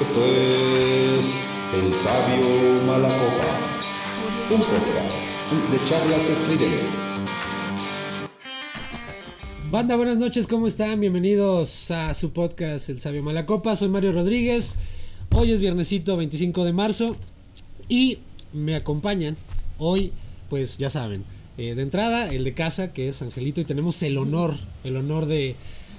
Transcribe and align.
Esto 0.00 0.26
es 0.26 1.40
El 1.74 1.94
Sabio 1.94 2.82
Malacopa, 2.82 3.58
un 4.50 4.58
podcast 4.60 5.16
de 5.70 5.84
charlas 5.88 6.28
estridentes. 6.28 7.08
Banda, 9.70 9.96
buenas 9.96 10.18
noches, 10.18 10.46
¿cómo 10.46 10.66
están? 10.66 11.00
Bienvenidos 11.00 11.90
a 11.90 12.12
su 12.12 12.30
podcast 12.32 12.90
El 12.90 13.00
Sabio 13.00 13.22
Malacopa. 13.22 13.74
Soy 13.74 13.88
Mario 13.88 14.12
Rodríguez. 14.12 14.76
Hoy 15.32 15.52
es 15.52 15.60
viernesito 15.60 16.18
25 16.18 16.66
de 16.66 16.74
marzo 16.74 17.16
y 17.88 18.18
me 18.52 18.76
acompañan 18.76 19.38
hoy, 19.78 20.12
pues 20.50 20.76
ya 20.76 20.90
saben, 20.90 21.24
eh, 21.56 21.74
de 21.74 21.80
entrada 21.80 22.28
el 22.28 22.44
de 22.44 22.52
casa, 22.52 22.92
que 22.92 23.08
es 23.08 23.22
Angelito, 23.22 23.62
y 23.62 23.64
tenemos 23.64 24.02
el 24.02 24.18
honor, 24.18 24.58
el 24.84 24.98
honor 24.98 25.24
de, 25.24 25.56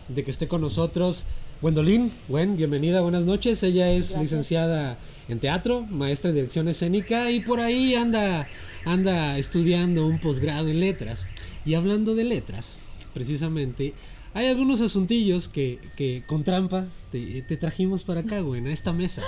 de 0.08 0.24
que 0.24 0.30
esté 0.30 0.48
con 0.48 0.62
nosotros. 0.62 1.26
Gwendolyn, 1.60 2.12
Gwen, 2.28 2.56
bienvenida, 2.56 3.02
buenas 3.02 3.26
noches. 3.26 3.64
Ella 3.64 3.92
es 3.92 4.16
licenciada 4.16 5.00
en 5.28 5.40
teatro, 5.40 5.82
maestra 5.90 6.30
de 6.30 6.36
dirección 6.36 6.68
escénica 6.68 7.32
y 7.32 7.40
por 7.40 7.60
ahí 7.60 7.96
anda, 7.96 8.48
anda 8.86 9.40
estudiando 9.40 10.06
un 10.06 10.20
posgrado 10.20 10.68
en 10.68 10.80
letras. 10.80 11.26
Y 11.66 11.74
hablando 11.74 12.14
de 12.14 12.26
letras, 12.26 12.78
precisamente, 13.12 13.96
hay 14.36 14.46
algunos 14.46 14.82
asuntillos 14.82 15.48
que, 15.48 15.80
que 15.96 16.24
con 16.28 16.44
trampa 16.44 16.86
te, 17.12 17.42
te 17.42 17.58
trajimos 17.58 18.04
para 18.04 18.20
acá, 18.20 18.40
Gwen, 18.42 18.68
a 18.68 18.72
esta 18.72 18.94
mesa. 18.94 19.24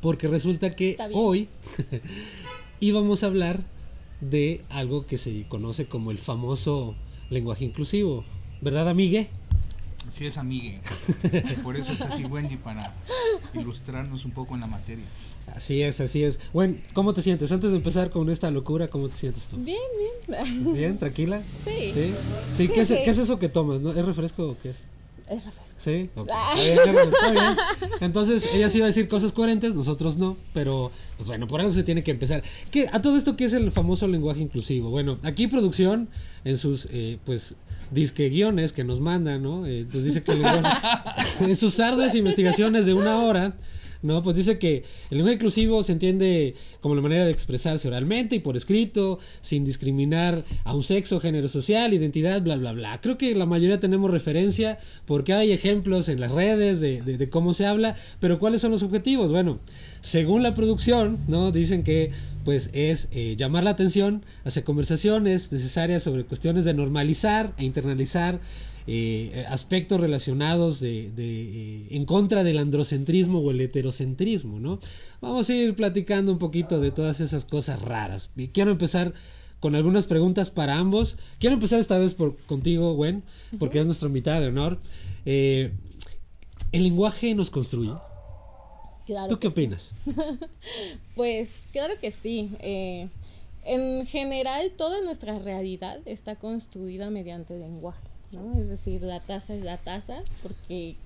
Porque 0.00 0.26
resulta 0.26 0.70
que 0.70 0.96
hoy 1.12 1.46
íbamos 2.80 3.22
a 3.22 3.26
hablar 3.26 3.60
de 4.20 4.62
algo 4.70 5.06
que 5.06 5.18
se 5.18 5.46
conoce 5.46 5.86
como 5.86 6.10
el 6.10 6.18
famoso 6.18 6.96
lenguaje 7.30 7.64
inclusivo. 7.64 8.24
¿Verdad, 8.60 8.88
amigue? 8.88 9.28
Así 10.10 10.26
es, 10.26 10.38
amigue. 10.38 10.80
Por 11.62 11.76
eso 11.76 11.92
está 11.92 12.12
aquí 12.12 12.24
Wendy 12.24 12.56
para 12.56 12.92
ilustrarnos 13.54 14.24
un 14.24 14.32
poco 14.32 14.56
en 14.56 14.60
la 14.62 14.66
materia. 14.66 15.04
Así 15.54 15.82
es, 15.82 16.00
así 16.00 16.24
es. 16.24 16.40
Bueno, 16.52 16.78
¿cómo 16.94 17.14
te 17.14 17.22
sientes? 17.22 17.52
Antes 17.52 17.70
de 17.70 17.76
empezar 17.76 18.10
con 18.10 18.28
esta 18.28 18.50
locura, 18.50 18.88
¿cómo 18.88 19.08
te 19.08 19.16
sientes 19.16 19.46
tú? 19.46 19.56
Bien, 19.58 19.78
bien. 20.26 20.74
¿Bien? 20.74 20.98
¿Tranquila? 20.98 21.42
Sí. 21.64 21.92
¿Sí? 21.92 22.14
Sí, 22.56 22.68
¿qué 22.68 22.80
es, 22.80 22.88
Sí. 22.88 22.96
qué 23.04 23.10
es 23.10 23.18
eso 23.18 23.38
que 23.38 23.48
tomas? 23.48 23.80
¿No? 23.80 23.92
¿Es 23.92 24.04
refresco 24.04 24.48
o 24.48 24.56
qué 24.60 24.70
es? 24.70 24.82
Es 25.28 25.44
refresco. 25.44 25.76
¿Sí? 25.78 26.10
Ah. 26.28 26.54
Está 26.58 26.90
bien, 26.90 27.04
está 27.04 27.30
bien. 27.30 27.56
Entonces, 28.00 28.48
ella 28.52 28.68
sí 28.68 28.78
iba 28.78 28.86
a 28.86 28.88
decir 28.88 29.08
cosas 29.08 29.32
coherentes, 29.32 29.76
nosotros 29.76 30.16
no, 30.16 30.36
pero 30.52 30.90
pues 31.18 31.28
bueno, 31.28 31.46
por 31.46 31.60
algo 31.60 31.72
se 31.72 31.84
tiene 31.84 32.02
que 32.02 32.10
empezar. 32.10 32.42
¿Qué, 32.72 32.88
a 32.90 33.00
todo 33.00 33.16
esto, 33.16 33.36
¿qué 33.36 33.44
es 33.44 33.52
el 33.52 33.70
famoso 33.70 34.08
lenguaje 34.08 34.40
inclusivo? 34.40 34.90
Bueno, 34.90 35.20
aquí 35.22 35.46
producción, 35.46 36.08
en 36.44 36.56
sus, 36.56 36.88
eh, 36.90 37.18
pues, 37.24 37.54
disque 37.90 38.28
guiones 38.28 38.72
que 38.72 38.84
nos 38.84 39.00
mandan, 39.00 39.42
¿no? 39.42 39.66
Eh, 39.66 39.86
pues 39.90 40.04
dice 40.04 40.22
que 40.22 40.32
en 41.40 41.56
sus 41.56 41.80
arduas 41.80 42.14
investigaciones 42.14 42.86
de 42.86 42.94
una 42.94 43.18
hora, 43.18 43.54
¿no? 44.02 44.22
Pues 44.22 44.36
dice 44.36 44.58
que 44.58 44.84
el 45.10 45.18
lenguaje 45.18 45.34
inclusivo 45.34 45.82
se 45.82 45.92
entiende 45.92 46.54
como 46.80 46.94
la 46.94 47.02
manera 47.02 47.24
de 47.24 47.32
expresarse 47.32 47.88
oralmente 47.88 48.36
y 48.36 48.38
por 48.40 48.56
escrito, 48.56 49.18
sin 49.42 49.64
discriminar 49.64 50.44
a 50.64 50.74
un 50.74 50.82
sexo, 50.82 51.20
género 51.20 51.48
social, 51.48 51.92
identidad, 51.92 52.42
bla, 52.42 52.56
bla, 52.56 52.72
bla. 52.72 53.00
Creo 53.00 53.18
que 53.18 53.34
la 53.34 53.46
mayoría 53.46 53.80
tenemos 53.80 54.10
referencia 54.10 54.78
porque 55.06 55.32
hay 55.32 55.52
ejemplos 55.52 56.08
en 56.08 56.20
las 56.20 56.32
redes 56.32 56.80
de, 56.80 57.28
cómo 57.30 57.54
se 57.54 57.66
habla, 57.66 57.96
pero 58.18 58.38
¿cuáles 58.38 58.60
son 58.60 58.70
los 58.70 58.82
objetivos? 58.82 59.32
Bueno, 59.32 59.58
según 60.00 60.42
la 60.42 60.54
producción, 60.54 61.18
¿no? 61.28 61.52
Dicen 61.52 61.82
que 61.82 62.10
pues 62.44 62.70
es 62.72 63.08
eh, 63.12 63.34
llamar 63.36 63.64
la 63.64 63.70
atención 63.70 64.24
hacia 64.44 64.64
conversaciones 64.64 65.52
necesarias 65.52 66.02
sobre 66.02 66.24
cuestiones 66.24 66.64
de 66.64 66.72
normalizar 66.72 67.52
e 67.58 67.64
internalizar 67.64 68.40
eh, 68.86 69.44
aspectos 69.48 70.00
relacionados 70.00 70.80
de, 70.80 71.10
de, 71.14 71.42
eh, 71.42 71.86
en 71.90 72.04
contra 72.04 72.44
del 72.44 72.58
androcentrismo 72.58 73.40
o 73.40 73.50
el 73.50 73.60
heterocentrismo, 73.60 74.60
¿no? 74.60 74.80
Vamos 75.20 75.48
a 75.50 75.54
ir 75.54 75.74
platicando 75.74 76.32
un 76.32 76.38
poquito 76.38 76.80
de 76.80 76.90
todas 76.90 77.20
esas 77.20 77.44
cosas 77.44 77.80
raras. 77.82 78.30
Y 78.36 78.48
quiero 78.48 78.70
empezar 78.70 79.12
con 79.60 79.74
algunas 79.74 80.06
preguntas 80.06 80.50
para 80.50 80.76
ambos. 80.78 81.16
Quiero 81.38 81.54
empezar 81.54 81.78
esta 81.80 81.98
vez 81.98 82.14
por 82.14 82.36
contigo, 82.46 82.94
Gwen, 82.94 83.22
porque 83.58 83.78
es 83.80 83.86
nuestra 83.86 84.08
invitada 84.08 84.40
de 84.40 84.48
honor. 84.48 84.78
Eh, 85.26 85.72
¿El 86.72 86.82
lenguaje 86.84 87.34
nos 87.34 87.50
construye? 87.50 87.92
Claro. 89.06 89.28
¿Tú 89.28 89.38
qué 89.38 89.48
sí. 89.48 89.52
opinas? 89.52 89.94
Pues 91.14 91.50
claro 91.72 91.94
que 92.00 92.10
sí. 92.12 92.50
eh, 92.60 93.08
en 93.64 94.06
general, 94.06 94.72
toda 94.76 95.00
nuestra 95.02 95.38
realidad 95.38 96.00
está 96.06 96.36
construida 96.36 97.10
mediante 97.10 97.58
lenguaje, 97.58 98.00
¿no? 98.32 98.58
Es 98.58 98.68
decir, 98.68 99.02
la 99.02 99.20
tasa 99.20 99.54
es 99.54 99.64
la 99.64 99.76
tasa 99.78 100.22
porque 100.42 100.96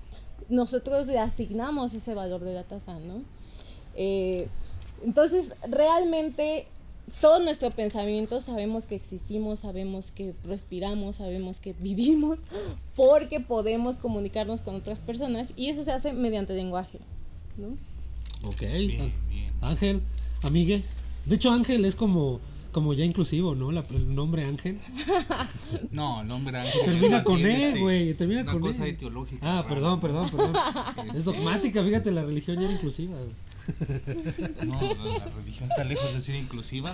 nosotros 0.49 1.07
le 1.07 1.19
asignamos 1.19 1.93
ese 1.93 2.13
valor 2.13 2.41
de 2.43 2.53
la 2.53 2.63
tasa, 2.63 2.99
¿no? 2.99 3.23
Eh, 3.95 4.47
entonces, 5.03 5.53
realmente 5.67 6.67
todo 7.21 7.39
nuestro 7.39 7.71
pensamiento 7.71 8.41
sabemos 8.41 8.87
que 8.87 8.95
existimos, 8.95 9.59
sabemos 9.59 10.11
que 10.11 10.33
respiramos, 10.43 11.17
sabemos 11.17 11.59
que 11.59 11.73
vivimos, 11.73 12.41
porque 12.95 13.39
podemos 13.39 13.97
comunicarnos 13.97 14.61
con 14.61 14.75
otras 14.75 14.99
personas 14.99 15.53
y 15.55 15.69
eso 15.69 15.83
se 15.83 15.91
hace 15.91 16.13
mediante 16.13 16.53
lenguaje, 16.53 16.99
¿no? 17.57 17.77
Ok. 18.47 18.61
Bien, 18.61 19.13
bien. 19.29 19.53
Ángel, 19.61 20.01
amigue. 20.43 20.83
De 21.25 21.35
hecho, 21.35 21.51
Ángel 21.51 21.85
es 21.85 21.95
como, 21.95 22.39
como 22.75 22.93
ya 22.93 23.05
inclusivo, 23.05 23.55
¿no? 23.55 23.71
La- 23.71 23.85
el 23.89 24.13
nombre 24.13 24.43
Ángel. 24.43 24.79
No, 25.91 26.21
el 26.21 26.29
hombre 26.31 26.57
ángel. 26.59 26.81
Termina 26.83 27.23
con 27.23 27.39
E, 27.39 27.67
este, 27.67 27.79
güey, 27.79 28.13
termina 28.15 28.41
una 28.41 28.51
con 28.51 28.61
cosa 28.61 28.85
E. 28.85 28.89
etiológica. 28.89 29.39
Ah, 29.41 29.61
rara. 29.61 29.67
perdón, 29.69 29.99
perdón, 30.01 30.29
perdón. 30.29 30.53
Este, 31.05 31.17
Es 31.19 31.23
dogmática, 31.23 31.83
fíjate, 31.83 32.11
la 32.11 32.23
religión 32.23 32.57
ya 32.57 32.63
era 32.65 32.73
inclusiva. 32.73 33.15
No, 34.65 34.81
la, 34.81 35.17
la 35.19 35.25
religión 35.37 35.69
está 35.71 35.85
lejos 35.85 36.13
de 36.13 36.19
ser 36.21 36.35
inclusiva. 36.35 36.93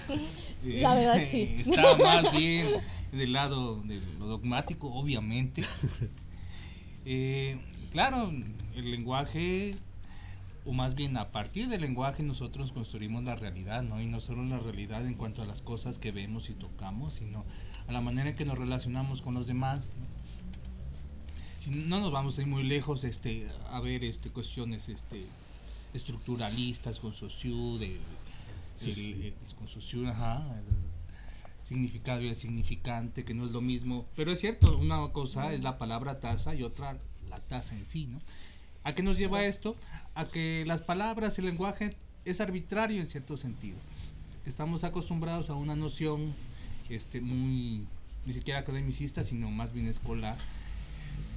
Eh, 0.63 0.81
La 0.81 0.93
verdad, 0.93 1.19
sí. 1.31 1.55
Está 1.59 1.97
más 1.97 2.31
bien 2.31 2.67
del 3.11 3.33
lado 3.33 3.81
de 3.81 3.99
lo 4.19 4.27
dogmático, 4.27 4.87
obviamente. 4.93 5.63
Eh, 7.03 7.57
claro, 7.91 8.31
el 8.75 8.91
lenguaje, 8.91 9.75
o 10.66 10.73
más 10.73 10.94
bien 10.95 11.17
a 11.17 11.31
partir 11.31 11.67
del 11.69 11.81
lenguaje 11.81 12.22
nosotros 12.23 12.72
construimos 12.72 13.23
la 13.23 13.35
realidad, 13.35 13.81
¿no? 13.81 13.99
Y 14.01 14.05
no 14.05 14.19
solo 14.19 14.44
la 14.45 14.59
realidad 14.59 15.05
en 15.07 15.16
cuanto 15.16 15.41
a 15.41 15.45
las 15.45 15.61
cosas 15.61 15.97
que 15.97 16.11
vemos 16.11 16.49
y 16.49 16.53
tocamos, 16.53 17.13
sino 17.13 17.44
a 17.88 17.91
la 17.91 18.01
manera 18.01 18.29
en 18.29 18.35
que 18.35 18.45
nos 18.45 18.57
relacionamos 18.57 19.22
con 19.22 19.33
los 19.33 19.47
demás. 19.47 19.85
¿no? 19.99 20.05
Si 21.57 21.69
no 21.72 21.99
nos 21.99 22.11
vamos 22.11 22.38
a 22.38 22.41
ir 22.41 22.47
muy 22.47 22.63
lejos 22.63 23.03
este, 23.03 23.47
a 23.72 23.79
ver 23.79 24.03
este, 24.03 24.29
cuestiones 24.29 24.88
este, 24.89 25.25
estructuralistas 25.94 26.99
con 26.99 27.13
Saussure, 27.13 27.79
de, 27.88 27.99
Sí, 28.75 28.89
el- 28.89 28.95
sí. 28.95 29.11
el- 29.49 29.55
con 29.55 29.67
Saussure, 29.67 30.09
ajá, 30.09 30.43
el 30.57 31.66
significado 31.67 32.22
y 32.22 32.29
el 32.29 32.35
significante, 32.35 33.23
que 33.23 33.33
no 33.33 33.45
es 33.45 33.51
lo 33.51 33.61
mismo. 33.61 34.05
Pero 34.16 34.31
es 34.31 34.39
cierto, 34.39 34.78
una 34.78 35.07
cosa 35.11 35.53
es 35.53 35.61
la 35.63 35.78
palabra 35.78 36.19
taza 36.19 36.55
y 36.55 36.63
otra 36.63 36.97
la 37.29 37.39
taza 37.39 37.75
en 37.75 37.85
sí, 37.85 38.07
¿no? 38.07 38.19
¿A 38.83 38.93
qué 38.93 39.03
nos 39.03 39.17
lleva 39.17 39.45
esto? 39.45 39.75
A 40.15 40.25
que 40.25 40.63
las 40.65 40.81
palabras, 40.81 41.37
el 41.39 41.45
lenguaje 41.45 41.95
es 42.25 42.41
arbitrario 42.41 42.99
en 42.99 43.05
cierto 43.07 43.37
sentido. 43.37 43.77
Estamos 44.45 44.83
acostumbrados 44.83 45.49
a 45.49 45.53
una 45.53 45.75
noción 45.75 46.33
este, 46.89 47.21
muy, 47.21 47.85
ni 48.25 48.33
siquiera 48.33 48.59
academicista, 48.59 49.23
sino 49.23 49.51
más 49.51 49.71
bien 49.73 49.87
escolar, 49.87 50.37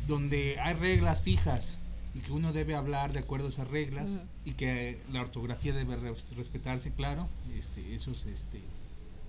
donde 0.07 0.59
hay 0.61 0.75
reglas 0.75 1.21
fijas 1.23 1.79
y 2.15 2.21
que 2.21 2.33
uno 2.33 2.53
debe 2.53 2.75
hablar 2.77 3.13
de 3.13 3.21
acuerdo 3.21 3.47
a 3.47 3.51
esas 3.51 3.69
reglas 3.69 4.21
y 4.45 4.53
que 4.53 5.01
la 5.13 5.21
ortografía 5.21 5.75
debe 5.75 5.97
res- 5.97 6.25
respetarse, 6.37 6.93
claro, 6.93 7.29
este, 7.59 7.95
esos, 7.95 8.25
este, 8.27 8.61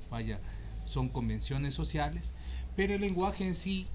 vaya, 0.09 0.39
son 0.85 1.09
convenciones 1.09 1.73
sociales, 1.73 2.31
pero 2.75 2.93
el 2.93 3.01
lenguaje 3.01 3.45
en 3.47 3.55
sí, 3.55 3.87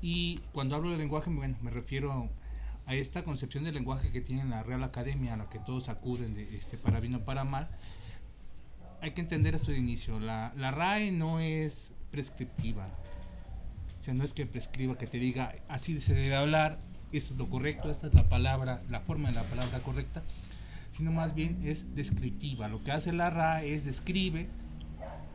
y 0.00 0.40
cuando 0.52 0.76
hablo 0.76 0.90
de 0.90 0.96
lenguaje, 0.96 1.30
bueno, 1.30 1.56
me 1.60 1.70
refiero 1.70 2.28
a 2.88 2.94
esta 2.94 3.22
concepción 3.22 3.64
del 3.64 3.74
lenguaje 3.74 4.10
que 4.10 4.22
tiene 4.22 4.46
la 4.46 4.62
Real 4.62 4.82
Academia, 4.82 5.34
a 5.34 5.36
la 5.36 5.50
que 5.50 5.58
todos 5.58 5.90
acuden 5.90 6.34
de, 6.34 6.56
este, 6.56 6.78
para 6.78 7.00
bien 7.00 7.16
o 7.16 7.20
para 7.20 7.44
mal, 7.44 7.68
hay 9.02 9.10
que 9.10 9.20
entender 9.20 9.54
esto 9.54 9.70
de 9.70 9.76
inicio, 9.76 10.18
la, 10.18 10.54
la 10.56 10.70
RAE 10.70 11.12
no 11.12 11.38
es 11.38 11.92
prescriptiva, 12.10 12.88
o 13.98 14.02
sea, 14.02 14.14
no 14.14 14.24
es 14.24 14.32
que 14.32 14.46
prescriba, 14.46 14.96
que 14.96 15.06
te 15.06 15.18
diga 15.18 15.54
así 15.68 16.00
se 16.00 16.14
debe 16.14 16.34
hablar, 16.34 16.78
esto 17.12 17.34
es 17.34 17.38
lo 17.38 17.50
correcto, 17.50 17.90
esta 17.90 18.06
es 18.06 18.14
la 18.14 18.26
palabra, 18.26 18.82
la 18.88 19.00
forma 19.00 19.28
de 19.28 19.34
la 19.34 19.44
palabra 19.44 19.80
correcta, 19.80 20.22
sino 20.90 21.12
más 21.12 21.34
bien 21.34 21.60
es 21.64 21.94
descriptiva. 21.94 22.68
Lo 22.68 22.82
que 22.82 22.92
hace 22.92 23.12
la 23.12 23.28
RAE 23.28 23.74
es 23.74 23.84
describe 23.84 24.48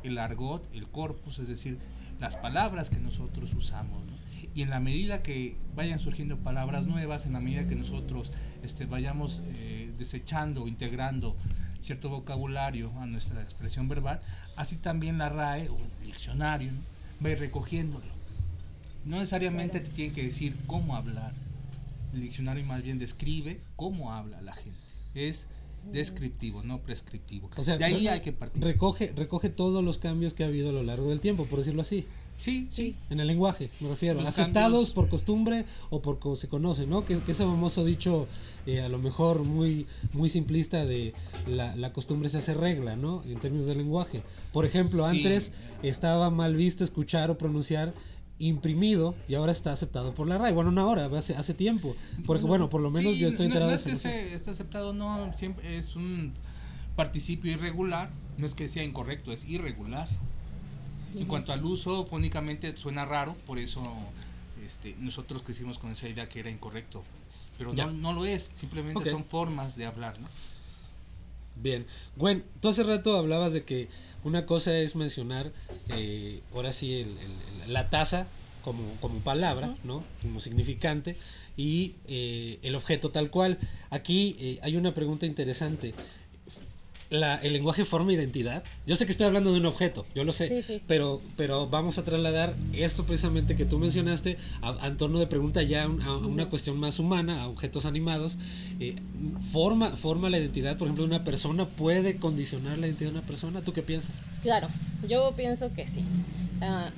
el 0.01 0.17
argot, 0.17 0.67
el 0.73 0.87
corpus, 0.87 1.37
es 1.37 1.47
decir, 1.47 1.77
las 2.19 2.35
palabras 2.35 2.89
que 2.89 2.97
nosotros 2.97 3.53
usamos. 3.53 3.99
¿no? 3.99 4.22
Y 4.55 4.61
en 4.61 4.69
la 4.69 4.79
medida 4.79 5.23
que 5.23 5.55
vayan 5.75 5.99
surgiendo 5.99 6.37
palabras 6.37 6.85
nuevas, 6.85 7.25
en 7.25 7.33
la 7.33 7.39
medida 7.39 7.67
que 7.67 7.75
nosotros 7.75 8.31
este, 8.63 8.85
vayamos 8.85 9.41
eh, 9.55 9.91
desechando 9.97 10.63
o 10.63 10.67
integrando 10.67 11.35
cierto 11.81 12.09
vocabulario 12.09 12.91
a 12.99 13.05
nuestra 13.05 13.41
expresión 13.41 13.89
verbal, 13.89 14.21
así 14.55 14.77
también 14.77 15.17
la 15.17 15.29
RAE 15.29 15.69
o 15.69 15.77
el 15.77 16.05
diccionario 16.05 16.71
¿no? 16.71 16.79
va 17.23 17.29
a 17.29 17.31
ir 17.33 17.39
recogiéndolo. 17.39 18.13
No 19.05 19.17
necesariamente 19.17 19.79
te 19.79 19.89
tienen 19.89 20.15
que 20.15 20.23
decir 20.23 20.55
cómo 20.65 20.95
hablar, 20.95 21.33
El 22.13 22.21
diccionario 22.21 22.63
más 22.63 22.83
bien 22.83 22.99
describe 22.99 23.59
cómo 23.75 24.13
habla 24.13 24.41
la 24.41 24.53
gente. 24.53 24.79
Es 25.13 25.45
descriptivo, 25.91 26.63
no 26.63 26.79
prescriptivo. 26.79 27.49
O 27.57 27.63
sea, 27.63 27.77
de 27.77 27.85
ahí 27.85 28.07
hay 28.07 28.21
que 28.21 28.31
partir. 28.31 28.63
Recoge, 28.63 29.11
recoge 29.15 29.49
todos 29.49 29.83
los 29.83 29.97
cambios 29.97 30.33
que 30.33 30.43
ha 30.43 30.47
habido 30.47 30.69
a 30.69 30.71
lo 30.71 30.83
largo 30.83 31.09
del 31.09 31.19
tiempo, 31.19 31.45
por 31.45 31.59
decirlo 31.59 31.81
así. 31.81 32.05
Sí, 32.37 32.67
sí. 32.71 32.95
En 33.09 33.19
el 33.19 33.27
lenguaje, 33.27 33.69
me 33.79 33.87
refiero. 33.89 34.19
Los 34.19 34.27
aceptados 34.29 34.71
cambios. 34.71 34.89
por 34.91 35.07
costumbre 35.09 35.65
o 35.89 36.01
por 36.01 36.19
como 36.19 36.35
se 36.35 36.49
conoce, 36.49 36.85
¿no? 36.85 37.05
Que, 37.05 37.17
que 37.19 37.31
ese 37.31 37.45
famoso 37.45 37.85
dicho, 37.85 38.27
eh, 38.65 38.81
a 38.81 38.89
lo 38.89 38.97
mejor 38.99 39.43
muy, 39.43 39.85
muy 40.11 40.27
simplista, 40.29 40.85
de 40.85 41.13
la, 41.47 41.75
la 41.75 41.93
costumbre 41.93 42.29
se 42.29 42.39
hace 42.39 42.53
regla, 42.53 42.95
¿no? 42.97 43.23
En 43.23 43.39
términos 43.39 43.67
de 43.67 43.75
lenguaje. 43.75 44.23
Por 44.51 44.65
ejemplo, 44.65 45.07
Sí. 45.09 45.17
antes 45.17 45.53
estaba 45.83 46.29
mal 46.29 46.55
visto 46.55 46.83
escuchar 46.83 47.31
o 47.31 47.37
pronunciar 47.37 47.93
imprimido 48.39 49.15
y 49.29 49.35
ahora 49.35 49.51
está 49.51 49.71
aceptado 49.71 50.13
por 50.13 50.27
la 50.27 50.37
RAE. 50.37 50.51
Bueno, 50.53 50.71
no 50.71 50.81
ahora, 50.81 51.05
hace, 51.17 51.35
hace 51.35 51.53
tiempo. 51.53 51.95
Porque, 52.25 52.43
bueno, 52.45 52.69
por 52.69 52.81
lo 52.81 52.89
menos 52.89 53.13
Sí, 53.13 53.19
yo 53.19 53.27
estoy 53.29 53.47
no- 53.47 53.53
enterado 53.53 53.71
no 53.71 53.77
de 53.77 53.83
es 53.83 53.85
eso. 53.99 54.09
que 54.09 54.29
no 54.31 54.35
esté 54.35 54.49
aceptado, 54.51 54.91
no, 54.93 55.31
siempre 55.35 55.77
es 55.77 55.95
un 55.95 56.33
participio 56.95 57.51
irregular, 57.51 58.09
no 58.37 58.45
es 58.45 58.53
que 58.55 58.67
sea 58.67 58.83
incorrecto, 58.83 59.31
es 59.31 59.45
irregular. 59.45 60.09
En 61.15 61.25
cuanto 61.27 61.53
al 61.53 61.63
uso, 61.63 62.05
fónicamente 62.05 62.75
suena 62.77 63.05
raro, 63.05 63.35
por 63.45 63.59
eso 63.59 63.81
este, 64.65 64.95
nosotros 64.99 65.41
crecimos 65.43 65.77
con 65.77 65.91
esa 65.91 66.07
idea 66.07 66.27
que 66.29 66.39
era 66.39 66.49
incorrecto. 66.49 67.03
Pero 67.57 67.73
no, 67.85 67.91
no 67.93 68.13
lo 68.13 68.25
es, 68.25 68.49
simplemente 68.55 68.99
son 69.11 69.23
formas 69.25 69.75
de 69.75 69.85
hablar, 69.85 70.19
¿no? 70.19 70.27
Bien, 71.55 71.85
Gwen, 72.15 72.43
tú 72.61 72.69
hace 72.69 72.83
rato 72.83 73.15
hablabas 73.17 73.53
de 73.53 73.63
que 73.63 73.87
una 74.23 74.45
cosa 74.45 74.75
es 74.77 74.95
mencionar, 74.95 75.51
eh, 75.89 76.41
ahora 76.53 76.73
sí, 76.73 76.93
el- 76.93 77.17
el- 77.63 77.73
la 77.73 77.89
taza 77.91 78.27
como, 78.63 78.95
como 79.01 79.19
palabra, 79.19 79.75
¿no? 79.83 80.03
Como 80.21 80.39
significante, 80.39 81.15
y 81.55 81.93
eh, 82.07 82.59
el 82.63 82.73
objeto 82.75 83.11
tal 83.11 83.29
cual. 83.29 83.59
Aquí 83.91 84.35
eh, 84.39 84.59
hay 84.63 84.75
una 84.77 84.93
pregunta 84.95 85.25
interesante. 85.27 85.93
La, 87.13 87.35
¿El 87.35 87.53
lenguaje 87.53 87.85
forma 87.85 88.11
identidad? 88.11 88.63
Yo 88.87 88.95
sé 88.95 89.05
que 89.05 89.11
estoy 89.11 89.27
hablando 89.27 89.51
de 89.53 89.59
un 89.59 89.67
objeto, 89.67 90.03
yo 90.15 90.23
lo 90.23 90.33
sé, 90.33 90.47
Sí, 90.47 90.63
sí. 90.63 90.81
Pero, 90.87 91.21
pero 91.37 91.67
vamos 91.67 91.99
a 91.99 92.03
trasladar 92.03 92.55
esto 92.73 93.03
precisamente 93.05 93.55
que 93.55 93.65
tú 93.65 93.77
mencionaste 93.77 94.37
a, 94.63 94.71
a 94.83 94.87
en 94.87 94.97
torno 94.97 95.19
de 95.19 95.27
pregunta 95.27 95.61
ya 95.61 95.83
a, 95.83 95.87
un- 95.87 96.01
a 96.01 96.17
una 96.17 96.49
cuestión 96.49 96.79
más 96.79 96.97
humana, 96.97 97.43
a 97.43 97.47
objetos 97.49 97.85
animados. 97.85 98.35
Eh, 98.79 98.95
forma, 99.51 99.91
¿Forma 99.91 100.27
la 100.31 100.39
identidad, 100.39 100.75
por 100.75 100.87
ejemplo, 100.87 101.03
de 101.03 101.09
una 101.15 101.23
persona? 101.23 101.67
¿Puede 101.67 102.15
condicionar 102.17 102.79
la 102.79 102.87
identidad 102.87 103.11
de 103.11 103.17
una 103.19 103.27
persona? 103.27 103.61
¿Tú 103.61 103.73
qué 103.73 103.83
piensas? 103.83 104.15
Claro, 104.41 104.67
yo 105.07 105.33
pienso 105.37 105.71
que 105.71 105.83
sí. 105.87 106.01
Ah, 106.61 106.89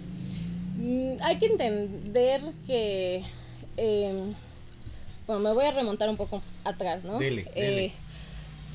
mm, 0.78 1.16
hay 1.24 1.36
que 1.40 1.48
entender 1.48 2.42
que, 2.66 3.22
eh, 3.76 4.34
bueno, 5.28 5.42
me 5.42 5.52
voy 5.54 5.66
a 5.66 5.72
remontar 5.72 6.08
un 6.10 6.16
poco 6.16 6.42
atrás, 6.64 7.04
¿no? 7.04 7.20
Dele, 7.20 7.46
Eh, 7.54 7.62
dele. 7.62 7.88
mm, 7.90 8.05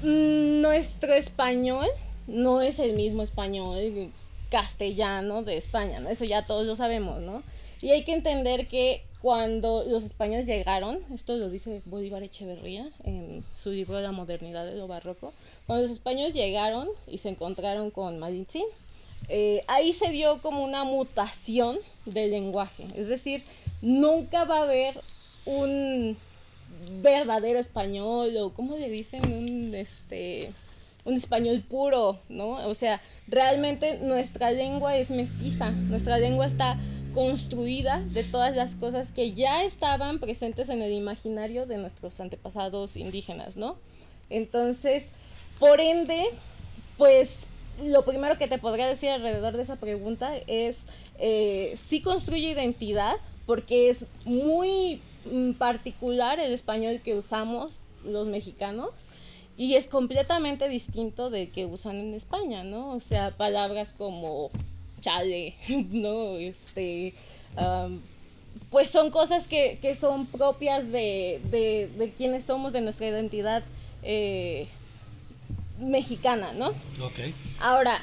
nuestro 0.03 1.13
español 1.15 1.87
no 2.27 2.61
es 2.61 2.79
el 2.79 2.95
mismo 2.95 3.23
español 3.23 4.11
castellano 4.51 5.43
de 5.43 5.57
España. 5.57 6.03
Eso 6.11 6.25
ya 6.25 6.47
todos 6.47 6.67
lo 6.67 6.77
sabemos, 6.77 7.21
¿no? 7.23 7.43
Y 7.81 7.91
hay 7.91 8.05
que 8.05 8.13
entender 8.13 8.69
que 8.69 9.03
cuando 9.23 9.85
los 9.85 10.05
españoles 10.05 10.47
llegaron, 10.47 10.99
esto 11.13 11.37
lo 11.37 11.51
dice 11.51 11.83
Bolívar 11.85 12.23
Echeverría 12.23 12.91
en 13.05 13.45
su 13.55 13.71
libro 13.71 14.01
La 14.01 14.13
modernidad 14.13 14.65
de 14.65 14.77
lo 14.77 14.87
barroco, 14.87 15.33
cuando 15.67 15.83
los 15.83 15.93
españoles 15.93 16.35
llegaron 16.35 16.89
y 17.07 17.19
se 17.19 17.29
encontraron 17.29 17.91
con 17.91 18.19
Malintzin, 18.19 18.65
eh, 19.29 19.63
ahí 19.69 19.93
se 19.93 20.11
dio 20.11 20.41
como 20.41 20.65
una 20.65 20.85
mutación 20.85 21.79
del 22.07 22.31
lenguaje, 22.31 22.87
es 22.97 23.07
decir, 23.07 23.45
nunca 23.83 24.45
va 24.45 24.61
a 24.61 24.63
haber 24.63 25.01
un 25.45 26.17
verdadero 27.03 27.59
español 27.59 28.37
o 28.39 28.55
cómo 28.55 28.77
le 28.77 28.89
dicen 28.89 29.33
un 29.33 29.75
este 29.75 30.53
un 31.05 31.15
español 31.15 31.63
puro, 31.63 32.21
¿no? 32.29 32.51
O 32.69 32.75
sea, 32.75 33.01
realmente 33.27 33.99
nuestra 34.03 34.51
lengua 34.51 34.97
es 34.97 35.11
mestiza, 35.11 35.71
nuestra 35.71 36.19
lengua 36.19 36.47
está 36.47 36.79
construida 37.15 38.01
de 38.11 38.23
todas 38.23 38.55
las 38.55 38.77
cosas 38.77 39.11
que 39.11 39.33
ya 39.33 39.65
estaban 39.65 40.19
presentes 40.19 40.69
en 40.69 40.83
el 40.83 40.93
imaginario 40.93 41.67
de 41.67 41.79
nuestros 41.79 42.21
antepasados 42.21 42.97
indígenas, 42.97 43.57
¿no? 43.57 43.77
Entonces, 44.29 45.09
por 45.59 45.81
ende, 45.81 46.25
pues 46.99 47.39
lo 47.83 48.05
primero 48.05 48.37
que 48.37 48.47
te 48.47 48.59
podría 48.59 48.87
decir 48.87 49.09
alrededor 49.09 49.57
de 49.57 49.63
esa 49.63 49.77
pregunta 49.77 50.33
es 50.47 50.83
eh, 51.19 51.75
sí 51.77 52.03
construye 52.03 52.51
identidad 52.51 53.17
porque 53.47 53.91
es 53.91 54.07
muy 54.25 55.01
mm, 55.25 55.53
particular 55.53 56.39
el 56.41 56.53
español 56.53 57.01
que 57.03 57.15
usamos 57.17 57.79
los 58.05 58.27
mexicanos 58.27 58.91
y 59.57 59.75
es 59.75 59.87
completamente 59.89 60.69
distinto 60.69 61.29
del 61.31 61.51
que 61.51 61.67
usan 61.67 61.97
en 62.01 62.15
España, 62.15 62.65
¿no? 62.65 62.93
O 62.93 63.01
sea, 63.01 63.31
palabras 63.37 63.95
como 63.97 64.51
chale, 65.03 65.55
¿no? 65.91 66.37
Este, 66.37 67.13
am, 67.57 68.01
pues 68.71 68.89
son 68.91 69.11
cosas 69.11 69.47
que, 69.47 69.79
que 69.83 69.95
son 69.95 70.27
propias 70.27 70.91
de, 70.91 71.41
de, 71.51 71.91
de 71.99 72.11
quienes 72.13 72.45
somos, 72.45 72.73
de 72.73 72.81
nuestra 72.81 73.09
identidad 73.09 73.63
eh, 74.03 74.67
mexicana, 75.79 76.53
¿no? 76.53 76.69
Ok. 77.05 77.19
Ahora, 77.61 78.03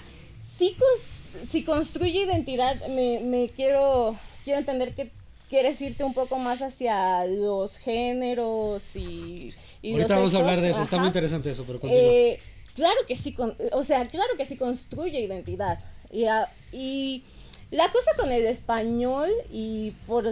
si, 0.58 0.75
cons- 0.75 1.10
si 1.50 1.64
construye 1.64 2.24
identidad, 2.24 2.88
me, 2.88 3.19
me 3.19 3.50
quiero, 3.50 4.16
quiero 4.44 4.60
entender 4.60 4.94
que 4.96 5.12
quieres 5.50 5.82
irte 5.82 6.04
un 6.04 6.14
poco 6.14 6.38
más 6.38 6.62
hacia 6.62 7.26
los 7.26 7.78
géneros 7.78 8.96
y... 8.96 9.54
y 9.82 9.92
Ahorita 9.94 10.16
los 10.16 10.34
vamos 10.34 10.36
a 10.36 10.40
hablar 10.40 10.62
de 10.62 10.70
eso, 10.72 10.84
está 10.84 10.98
muy 10.98 11.08
interesante 11.08 11.50
eso, 11.52 11.64
pero 11.66 11.80
continúa. 11.80 12.04
Eh, 12.04 12.40
claro 12.76 12.98
que 13.08 13.16
sí, 13.16 13.32
con- 13.34 13.56
o 13.72 13.84
sea, 13.84 14.08
claro 14.10 14.36
que 14.38 14.46
sí 14.46 14.58
construye 14.58 15.20
identidad. 15.22 15.80
Y, 16.12 16.26
a- 16.26 16.50
y 16.72 17.24
la 17.72 17.92
cosa 17.92 18.12
con 18.18 18.32
el 18.32 18.46
español 18.46 19.30
y 19.52 19.92
por, 20.08 20.30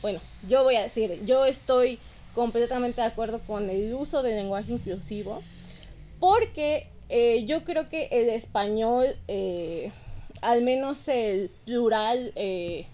bueno, 0.00 0.20
yo 0.48 0.62
voy 0.64 0.76
a 0.76 0.82
decir, 0.82 1.20
yo 1.24 1.44
estoy 1.46 1.98
completamente 2.34 3.00
de 3.00 3.06
acuerdo 3.06 3.40
con 3.40 3.68
el 3.70 3.92
uso 3.94 4.22
del 4.22 4.36
lenguaje 4.36 4.72
inclusivo, 4.72 5.42
porque 6.18 6.86
eh, 7.08 7.44
yo 7.46 7.64
creo 7.64 7.88
que 7.88 8.08
el 8.10 8.28
español, 8.30 9.16
eh, 9.28 9.90
al 10.40 10.62
menos 10.62 11.06
el 11.08 11.50
plural, 11.64 12.32
eh, 12.36 12.86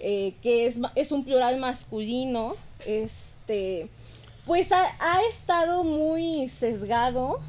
eh, 0.00 0.34
que 0.42 0.66
es, 0.66 0.80
es 0.94 1.12
un 1.12 1.24
plural 1.24 1.58
masculino, 1.58 2.56
este, 2.86 3.88
pues 4.46 4.72
ha, 4.72 4.96
ha 4.98 5.20
estado 5.30 5.84
muy 5.84 6.48
sesgado 6.48 7.40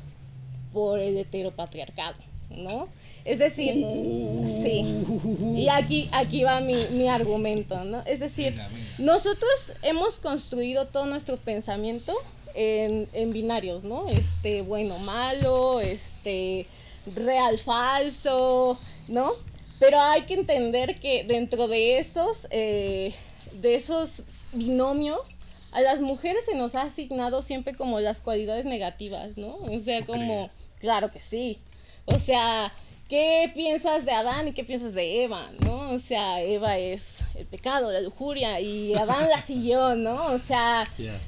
por 0.74 1.00
el 1.00 1.18
heteropatriarcado, 1.18 2.18
¿no? 2.50 2.88
Es 3.24 3.40
decir, 3.40 3.74
sí. 3.74 5.06
Y 5.56 5.70
aquí, 5.70 6.10
aquí 6.12 6.44
va 6.44 6.60
mi, 6.60 6.76
mi 6.92 7.08
argumento, 7.08 7.84
¿no? 7.84 8.02
Es 8.06 8.20
decir, 8.20 8.60
nosotros 8.98 9.74
hemos 9.84 10.20
construido 10.20 10.88
todo 10.88 11.06
nuestro 11.06 11.38
pensamiento 11.38 12.14
en, 12.56 13.08
en 13.14 13.32
binarios, 13.32 13.84
¿no? 13.84 14.08
Este, 14.08 14.62
bueno, 14.62 14.98
malo, 14.98 15.80
este, 15.80 16.66
real, 17.16 17.58
falso, 17.60 18.80
¿no? 19.08 19.34
Pero 19.82 20.00
hay 20.00 20.22
que 20.22 20.36
entender 20.36 21.00
que 21.00 21.24
dentro 21.24 21.68
de 21.68 21.98
esos, 21.98 22.46
eh, 22.52 23.16
de 23.52 23.74
esos 23.74 24.22
binomios, 24.54 25.40
a 25.72 25.82
las 25.82 26.02
mujeres 26.02 26.46
se 26.46 26.56
nos 26.56 26.76
ha 26.76 26.84
asignado 26.84 27.42
siempre 27.42 27.74
como 27.74 28.00
las 28.00 28.22
cualidades 28.22 28.66
negativas, 28.66 29.38
¿no? 29.38 29.56
O 29.56 29.80
sea, 29.80 30.02
¿Tú 30.02 30.14
como, 30.14 30.46
crees? 30.46 30.52
claro 30.80 31.10
que 31.10 31.20
sí. 31.20 31.58
O 32.06 32.20
sea, 32.20 32.72
¿qué 33.10 33.52
piensas 33.56 34.06
de 34.06 34.12
Adán 34.12 34.50
y 34.50 34.54
qué 34.54 34.64
piensas 34.64 34.94
de 34.94 35.24
Eva, 35.24 35.50
no? 35.58 35.90
O 35.90 35.98
sea, 35.98 36.44
Eva 36.44 36.78
es 36.78 37.24
el 37.34 37.48
pecado, 37.48 37.92
la 37.92 38.02
lujuria 38.02 38.60
y 38.60 38.94
Adán 38.94 39.32
la 39.32 39.42
siguió, 39.42 39.96
¿no? 39.96 40.28
O 40.28 40.38
sea, 40.38 40.84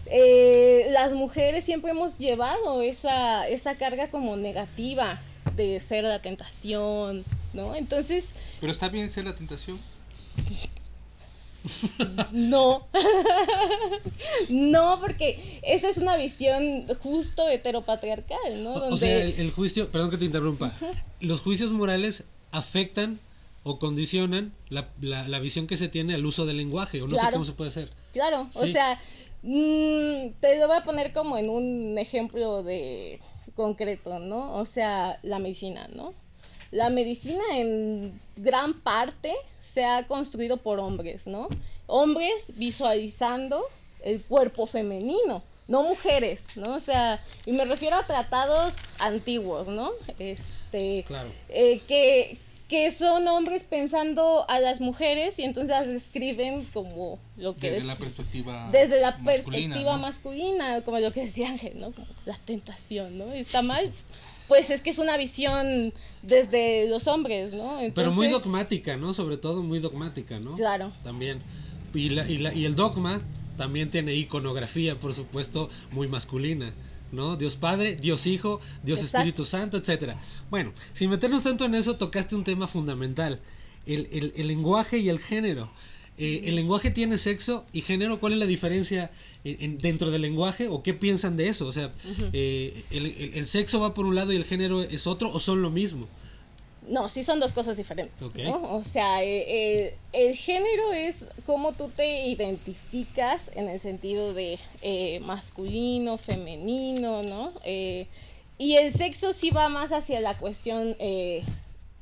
eh, 0.06 0.86
las 0.92 1.14
mujeres 1.14 1.64
siempre 1.64 1.90
hemos 1.90 2.20
llevado 2.20 2.84
esa, 2.84 3.48
esa 3.48 3.78
carga 3.78 4.12
como 4.12 4.38
negativa 4.38 5.24
de 5.56 5.80
ser 5.80 6.04
la 6.04 6.22
tentación, 6.22 7.26
¿no? 7.54 7.76
Entonces, 7.76 8.26
Pero 8.60 8.72
está 8.72 8.90
bien 8.90 9.10
ser 9.10 9.26
la 9.26 9.36
tentación. 9.36 9.80
no. 12.32 12.88
no, 14.50 15.00
porque 15.00 15.60
esa 15.64 15.90
es 15.90 15.98
una 15.98 16.18
visión 16.18 16.86
justo 17.02 17.48
heteropatriarcal, 17.48 18.64
¿no? 18.64 18.72
O- 18.74 18.78
O, 18.78 18.80
Donde- 18.82 18.98
sea, 18.98 19.22
el, 19.24 19.34
el 19.40 19.52
juicio, 19.52 19.90
perdón 19.90 20.10
que 20.10 20.18
te 20.18 20.26
interrumpa, 20.26 20.74
los 21.20 21.42
juicios 21.42 21.72
morales 21.72 22.24
afectan 22.52 23.20
o 23.64 23.80
condicionan 23.80 24.54
la, 24.70 24.90
la- 25.00 25.28
la 25.28 25.40
visión 25.40 25.68
que 25.68 25.78
se 25.78 25.88
tiene 25.88 26.16
al 26.16 26.26
uso 26.26 26.46
del 26.46 26.58
lenguaje, 26.58 27.00
o 27.02 27.06
no 27.06 27.12
sé 27.12 27.16
Claro. 27.18 27.34
cómo 27.34 27.46
se 27.46 27.54
puede 27.54 27.70
hacer. 27.70 27.90
Claro, 28.12 28.50
o 28.56 28.68
sea, 28.68 29.00
mm, 29.44 30.32
te 30.42 30.60
lo 30.60 30.68
voy 30.68 30.78
a 30.78 30.84
poner 30.84 31.14
como 31.14 31.38
en 31.38 31.50
un 31.50 31.98
ejemplo 31.98 32.62
de 32.64 33.20
concreto, 33.56 34.20
¿no? 34.20 34.56
O 34.58 34.66
sea, 34.66 35.20
la 35.24 35.40
medicina, 35.40 35.88
¿no? 35.96 36.14
La 36.74 36.90
medicina 36.90 37.44
en 37.54 38.20
gran 38.36 38.74
parte 38.74 39.32
se 39.62 39.86
ha 39.86 40.08
construido 40.08 40.58
por 40.58 40.80
hombres, 40.80 41.28
¿no? 41.28 41.48
Hombres 41.86 42.52
visualizando 42.58 43.64
el 44.04 44.20
cuerpo 44.22 44.66
femenino, 44.66 45.44
no 45.68 45.84
mujeres, 45.84 46.42
¿no? 46.56 46.74
O 46.76 46.80
sea, 46.80 47.24
y 47.46 47.52
me 47.52 47.64
refiero 47.66 47.96
a 47.96 48.08
tratados 48.08 48.76
antiguos, 48.98 49.68
¿no? 49.68 49.92
Este, 50.18 51.04
Claro. 51.08 51.30
eh, 51.50 51.80
que, 51.88 52.40
que 52.68 52.90
son 52.92 53.28
hombres 53.28 53.64
pensando 53.64 54.46
a 54.50 54.60
las 54.60 54.82
mujeres 54.82 55.38
y 55.38 55.44
entonces 55.44 55.70
las 55.70 55.86
describen 55.88 56.66
como 56.74 57.20
lo 57.38 57.56
que 57.56 57.68
Desde 57.68 57.78
es 57.78 57.86
la 57.86 57.96
perspectiva 57.98 58.70
desde 58.72 59.00
la 59.00 59.12
masculina, 59.12 59.32
perspectiva 59.32 59.92
¿no? 59.94 59.98
masculina, 60.00 60.82
como 60.82 60.98
lo 60.98 61.12
que 61.12 61.22
decía 61.26 61.50
Ángel, 61.50 61.80
¿no? 61.80 61.92
Como 61.92 62.08
la 62.26 62.40
tentación, 62.46 63.20
¿no? 63.20 63.32
Está 63.32 63.62
mal. 63.62 63.94
Pues 64.48 64.70
es 64.70 64.82
que 64.82 64.90
es 64.90 65.00
una 65.00 65.18
visión 65.18 65.94
desde 66.22 66.88
los 66.90 67.08
hombres, 67.08 67.54
¿no? 67.54 67.78
Pero 67.96 68.12
muy 68.12 68.28
dogmática, 68.28 68.98
¿no? 68.98 69.14
Sobre 69.14 69.38
todo 69.38 69.64
muy 69.64 69.80
dogmática, 69.80 70.40
¿no? 70.40 70.54
Claro. 70.56 70.92
También. 71.04 71.40
Y, 71.94 72.10
la, 72.10 72.30
y, 72.30 72.38
la- 72.40 72.54
y 72.54 72.66
el 72.66 72.76
dogma 72.76 73.22
también 73.58 73.90
tiene 73.92 74.16
iconografía, 74.16 75.00
por 75.00 75.14
supuesto, 75.14 75.70
muy 75.92 76.08
masculina. 76.08 76.74
¿No? 77.12 77.36
Dios 77.38 77.56
Padre, 77.56 77.96
Dios 77.96 78.26
Hijo, 78.26 78.60
Dios 78.82 79.00
Exacto. 79.00 79.18
Espíritu 79.20 79.46
Santo, 79.46 79.78
etcétera. 79.78 80.18
Bueno, 80.50 80.74
sin 80.94 81.12
meternos 81.12 81.44
tanto 81.44 81.64
en 81.66 81.76
eso, 81.76 81.96
tocaste 81.96 82.36
un 82.36 82.44
tema 82.44 82.66
fundamental: 82.66 83.40
el, 83.86 84.08
el- 84.12 84.34
el 84.36 84.48
lenguaje 84.48 84.98
y 84.98 85.10
el 85.10 85.20
género. 85.20 85.70
Eh, 86.18 86.42
¿El 86.46 86.56
lenguaje 86.56 86.92
tiene 86.92 87.18
sexo 87.18 87.66
y 87.74 87.82
género? 87.82 88.20
¿Cuál 88.20 88.34
es 88.34 88.40
la 88.40 88.46
diferencia 88.46 89.10
en- 89.44 89.58
en- 89.64 89.78
dentro 89.80 90.12
del 90.12 90.22
lenguaje 90.22 90.68
o 90.68 90.84
qué 90.84 90.94
piensan 90.94 91.38
de 91.38 91.50
eso? 91.50 91.66
O 91.68 91.72
sea, 91.72 91.92
eh, 92.34 92.84
el, 92.92 93.06
el- 93.08 93.32
el 93.34 93.48
sexo 93.48 93.80
va 93.80 93.94
por 93.96 94.06
un 94.06 94.14
lado 94.16 94.32
y 94.32 94.36
el 94.36 94.46
género 94.46 94.84
es 94.84 95.08
otro 95.08 95.32
o 95.32 95.40
son 95.40 95.62
lo 95.62 95.70
mismo? 95.72 96.08
No, 96.88 97.08
sí 97.10 97.24
son 97.24 97.40
dos 97.40 97.54
cosas 97.54 97.78
diferentes. 97.78 98.14
O 98.22 98.84
sea, 98.84 99.24
eh, 99.24 99.96
el 100.12 100.36
género 100.36 100.92
es 100.94 101.26
cómo 101.46 101.72
tú 101.74 101.90
te 101.90 102.28
identificas 102.28 103.50
en 103.56 103.70
el 103.70 103.80
sentido 103.80 104.34
de 104.34 104.60
masculino, 105.26 106.18
femenino, 106.18 107.24
¿no? 107.24 107.54
Y 108.60 108.76
el 108.76 108.94
sexo 108.94 109.34
sí 109.34 109.50
va 109.50 109.68
más 109.70 109.92
hacia 109.94 110.20
la 110.20 110.38
cuestión 110.38 110.96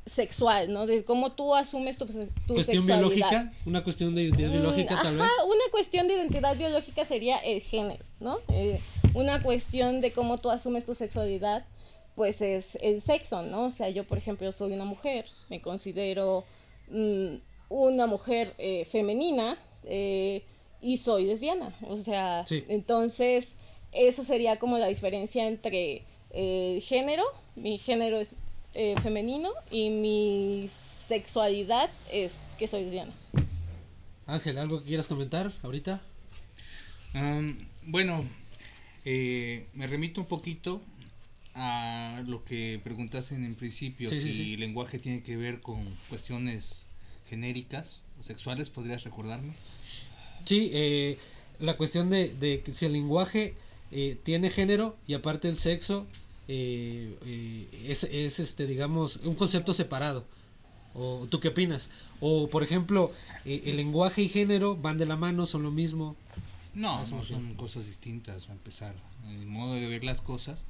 sexual, 0.06 0.74
¿no? 0.74 0.88
De 0.88 1.04
cómo 1.04 1.32
tú 1.34 1.54
asumes 1.56 1.98
tu, 1.98 2.06
tu 2.06 2.54
¿Cuestión 2.56 2.84
sexualidad. 2.84 2.90
biológica? 3.30 3.54
¿Una 3.66 3.84
cuestión 3.84 4.16
de 4.16 4.24
identidad 4.24 4.50
Mm, 4.50 4.54
biológica 4.54 4.96
tal 5.02 5.16
ajá, 5.16 5.24
vez? 5.24 5.32
una 5.46 5.64
cuestión 5.72 6.08
de 6.08 6.16
identidad 6.16 6.56
biológica 6.58 7.06
sería 7.06 7.38
el 7.38 7.62
género, 7.62 8.04
¿no? 8.20 8.40
Eh, 8.54 8.80
una 9.14 9.42
cuestión 9.44 10.02
de 10.02 10.12
cómo 10.12 10.38
tú 10.40 10.50
asumes 10.50 10.86
tu 10.86 10.96
sexualidad, 10.96 11.66
pues 12.16 12.42
es 12.42 12.78
el 12.82 13.02
sexo, 13.02 13.42
¿no? 13.44 13.66
O 13.66 13.70
sea, 13.70 13.90
yo, 13.90 14.04
por 14.06 14.18
ejemplo, 14.18 14.52
soy 14.52 14.74
una 14.74 14.86
mujer, 14.86 15.26
me 15.50 15.62
considero 15.62 16.44
mm, 16.90 17.36
una 17.70 18.06
mujer 18.08 18.54
eh, 18.58 18.86
femenina 18.86 19.58
eh, 19.84 20.44
y 20.82 20.98
soy 20.98 21.26
lesbiana, 21.26 21.74
o 21.88 21.96
sea, 21.96 22.44
Sí. 22.48 22.64
entonces 22.68 23.56
eso 23.94 24.24
sería 24.24 24.58
como 24.58 24.78
la 24.78 24.88
diferencia 24.88 25.48
entre 25.48 26.04
el 26.32 26.82
género, 26.82 27.24
mi 27.56 27.78
género 27.78 28.18
es 28.20 28.34
eh, 28.74 28.96
femenino 29.02 29.50
y 29.70 29.90
mi 29.90 30.68
sexualidad 30.70 31.90
es 32.12 32.36
que 32.58 32.68
soy 32.68 32.84
lesbiana. 32.86 33.12
Ángel, 34.28 34.58
¿algo 34.58 34.80
que 34.82 34.88
quieras 34.88 35.08
comentar 35.08 35.52
ahorita? 35.64 36.02
Am, 37.14 37.58
bueno, 37.84 38.24
eh, 39.04 39.66
me 39.74 39.88
remito 39.88 40.22
un 40.22 40.28
poquito 40.28 40.82
a 41.54 42.24
lo 42.28 42.44
que 42.46 42.80
preguntaste 42.84 43.36
en 43.36 43.56
principio, 43.56 44.10
Sí, 44.10 44.16
si 44.16 44.22
sí, 44.22 44.34
sí. 44.34 44.54
el 44.54 44.60
lenguaje 44.62 45.00
tiene 45.00 45.22
que 45.22 45.36
ver 45.36 45.60
con 45.60 45.84
cuestiones 46.10 46.86
genéricas 47.30 48.00
o 48.20 48.24
sexuales, 48.24 48.70
¿podrías 48.70 49.04
recordarme? 49.04 49.54
Sí, 50.46 50.70
eh, 50.74 51.18
la 51.60 51.76
cuestión 51.76 52.10
de, 52.10 52.34
de 52.36 52.62
que 52.62 52.74
si 52.74 52.86
el 52.86 52.94
lenguaje 52.94 53.54
eh, 53.92 54.18
tiene 54.24 54.50
género 54.50 54.96
y 55.08 55.14
aparte 55.14 55.50
el 55.50 55.58
sexo 55.58 56.08
eh, 56.54 57.18
eh, 57.26 57.86
es, 57.88 58.04
es, 58.04 58.42
este, 58.42 58.68
digamos, 58.68 59.16
un 59.24 59.36
concepto 59.36 59.74
separado. 59.74 60.26
¿O 60.94 61.26
tú 61.30 61.40
qué 61.40 61.48
opinas? 61.48 61.90
O, 62.20 62.50
por 62.50 62.62
ejemplo, 62.62 63.14
eh, 63.46 63.62
el 63.68 63.78
lenguaje 63.78 64.24
y 64.24 64.28
género 64.28 64.76
van 64.76 64.98
de 64.98 65.06
la 65.06 65.16
mano, 65.16 65.46
son 65.46 65.64
lo 65.64 65.72
mismo. 65.72 66.18
No, 66.74 67.06
son 67.06 67.54
cosas 67.56 67.86
distintas, 67.86 68.44
para 68.44 68.56
empezar. 68.56 68.96
El 69.30 69.46
modo 69.46 69.76
de 69.76 69.88
ver 69.88 70.04
las 70.04 70.20
cosas 70.20 70.66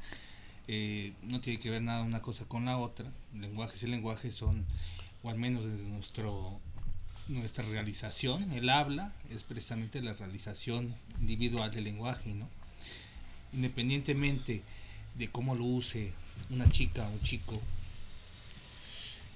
no 1.23 1.41
tiene 1.41 1.59
que 1.59 1.69
ver 1.69 1.81
nada 1.81 2.03
una 2.03 2.21
cosa 2.21 2.45
con 2.45 2.65
la 2.65 2.77
otra. 2.77 3.11
Lenguajes 3.33 3.81
y 3.81 3.87
lenguajes 3.87 4.35
son, 4.35 4.65
o 5.23 5.31
al 5.31 5.39
menos 5.39 5.65
desde 5.65 5.83
nuestro 5.83 6.59
nuestra 7.27 7.63
realización, 7.63 8.51
el 8.51 8.69
habla 8.69 9.13
es 9.29 9.43
precisamente 9.43 10.01
la 10.01 10.13
realización 10.13 10.93
individual 11.19 11.71
del 11.71 11.85
lenguaje, 11.85 12.33
¿no? 12.33 12.47
Independientemente 13.53 14.63
de 15.15 15.29
cómo 15.29 15.55
lo 15.55 15.65
use 15.65 16.13
una 16.49 16.69
chica 16.69 17.07
o 17.07 17.11
un 17.11 17.21
chico, 17.21 17.61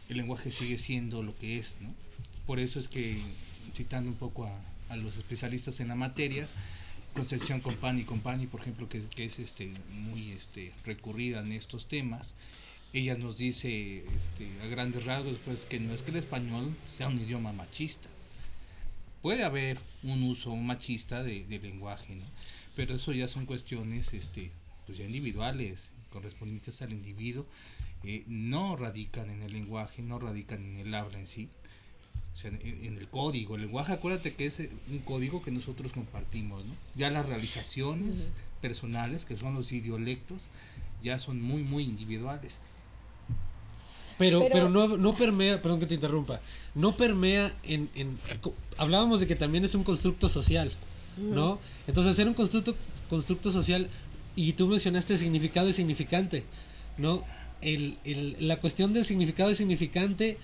el 0.10 0.18
lenguaje 0.18 0.52
sigue 0.52 0.78
siendo 0.78 1.24
lo 1.24 1.36
que 1.38 1.58
es, 1.58 1.76
¿no? 1.82 1.94
Por 2.46 2.60
eso 2.60 2.80
es 2.80 2.88
que, 2.88 3.22
citando 3.74 4.10
un 4.10 4.18
poco 4.18 4.46
a, 4.46 4.94
a 4.94 4.96
los 4.96 5.18
especialistas 5.18 5.80
en 5.80 5.88
la 5.88 5.96
materia, 5.96 6.48
Concepción 7.16 7.62
Compani 7.62 8.04
Compani, 8.04 8.46
por 8.46 8.60
ejemplo, 8.60 8.90
que, 8.90 9.02
que 9.02 9.26
es 9.26 9.40
este 9.40 9.72
muy 9.90 10.32
este 10.32 10.74
recurrida 10.84 11.40
en 11.40 11.54
estos 11.54 11.88
temas, 11.88 12.34
ella 12.92 13.16
nos 13.16 13.38
dice 13.38 14.04
este, 14.16 14.50
a 14.62 14.68
grandes 14.68 15.06
rasgos 15.06 15.38
pues 15.46 15.66
que 15.66 15.80
no 15.80 15.94
es 15.94 16.04
que 16.04 16.12
el 16.12 16.18
español 16.18 16.76
sea 16.98 17.08
un 17.08 17.20
idioma 17.20 17.54
machista. 17.54 18.10
Puede 19.22 19.44
haber 19.44 19.80
un 20.04 20.24
uso 20.24 20.56
machista 20.56 21.24
de, 21.24 21.46
del 21.46 21.62
lenguaje, 21.62 22.16
¿no? 22.16 22.26
Pero 22.76 22.96
eso 22.96 23.14
ya 23.14 23.30
son 23.30 23.46
cuestiones 23.46 24.14
este, 24.14 24.52
pues 24.86 24.98
ya 24.98 25.06
individuales, 25.06 25.90
correspondientes 26.12 26.82
al 26.82 26.94
individuo, 26.94 27.46
eh, 28.04 28.24
no 28.28 28.76
radican 28.76 29.30
en 29.30 29.42
el 29.44 29.52
lenguaje, 29.54 30.02
no 30.02 30.20
radican 30.20 30.64
en 30.64 30.80
el 30.88 30.94
habla 30.94 31.20
en 31.20 31.28
sí, 31.28 31.50
o 32.34 32.38
sea, 32.38 32.52
en, 32.52 32.60
en 32.86 32.98
el 32.98 33.08
código. 33.08 33.56
El 33.56 33.62
lenguaje, 33.64 33.94
acuérdate 33.94 34.34
que 34.36 34.46
es 34.46 34.60
eh, 34.60 34.70
un 34.90 35.00
código 35.00 35.42
que 35.42 35.52
nosotros 35.52 35.92
compartimos, 35.94 36.64
¿no? 36.66 36.74
Ya 36.96 37.10
las 37.10 37.28
realizaciones 37.28 38.32
personales, 38.62 39.26
que 39.26 39.38
son 39.38 39.56
los 39.56 39.72
idiolectos, 39.72 40.44
ya 41.02 41.18
son 41.20 41.42
muy, 41.42 41.64
muy 41.64 41.84
individuales. 41.84 42.60
Pero, 44.18 44.40
pero, 44.40 44.52
Pero- 44.54 44.70
no, 44.70 44.96
no 44.98 45.16
permea, 45.16 45.62
perdón 45.62 45.80
que 45.80 45.88
te 45.88 45.96
interrumpa, 45.96 46.40
no 46.74 46.96
permea 46.96 47.54
en, 47.64 47.90
en- 47.96 48.18
Hablábamos 48.78 49.20
de 49.20 49.28
que 49.28 49.36
también 49.36 49.66
es 49.66 49.76
un 49.76 49.84
constructo 49.84 50.30
social, 50.30 50.72
¿no? 51.18 51.60
Entonces, 51.86 52.16
ser 52.16 52.28
un 52.28 52.34
constructo, 52.34 52.76
constructo 53.10 53.52
social, 53.52 53.90
y 54.36 54.54
tú 54.54 54.68
mencionaste 54.68 55.18
significado 55.18 55.70
y 55.70 55.74
significante, 55.74 56.44
¿no? 56.98 57.24
El, 57.62 57.98
el- 58.04 58.36
la 58.40 58.60
cuestión 58.60 58.94
de 58.94 59.04
significado 59.04 59.52
y 59.52 59.56
significante, 59.56 60.38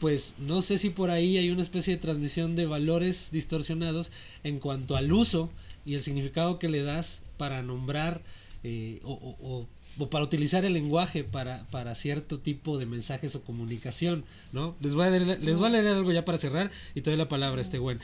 pues 0.00 0.34
no 0.38 0.62
sé 0.62 0.78
si 0.78 0.90
por 0.90 1.10
ahí 1.10 1.36
hay 1.38 1.50
una 1.50 1.62
especie 1.62 1.94
de 1.96 2.00
transmisión 2.02 2.56
de 2.56 2.66
valores 2.66 3.28
distorsionados 3.32 4.10
en 4.42 4.58
cuanto 4.58 4.96
al 4.96 5.12
uso 5.12 5.50
y 5.86 5.94
el 5.94 6.02
significado 6.02 6.58
que 6.58 6.68
le 6.68 6.82
das 6.82 7.22
para 7.36 7.62
nombrar 7.62 8.22
eh, 8.64 9.00
o, 9.04 9.66
o 9.98 10.10
para 10.10 10.24
utilizar 10.24 10.64
el 10.64 10.72
lenguaje 10.72 11.22
para, 11.24 11.66
para 11.70 11.94
cierto 11.94 12.40
tipo 12.40 12.78
de 12.78 12.86
mensajes 12.86 13.34
o 13.36 13.42
comunicación, 13.42 14.24
¿no? 14.52 14.74
Les 14.80 14.94
voy 14.94 15.06
a 15.06 15.10
leer, 15.10 15.40
les 15.40 15.56
a 15.66 15.68
leer 15.68 15.86
algo 15.86 16.10
ya 16.12 16.24
para 16.24 16.38
cerrar 16.38 16.70
y 16.94 17.00
te 17.00 17.10
doy 17.10 17.16
la 17.16 17.28
palabra, 17.28 17.60
este 17.60 17.78
buen. 17.78 18.00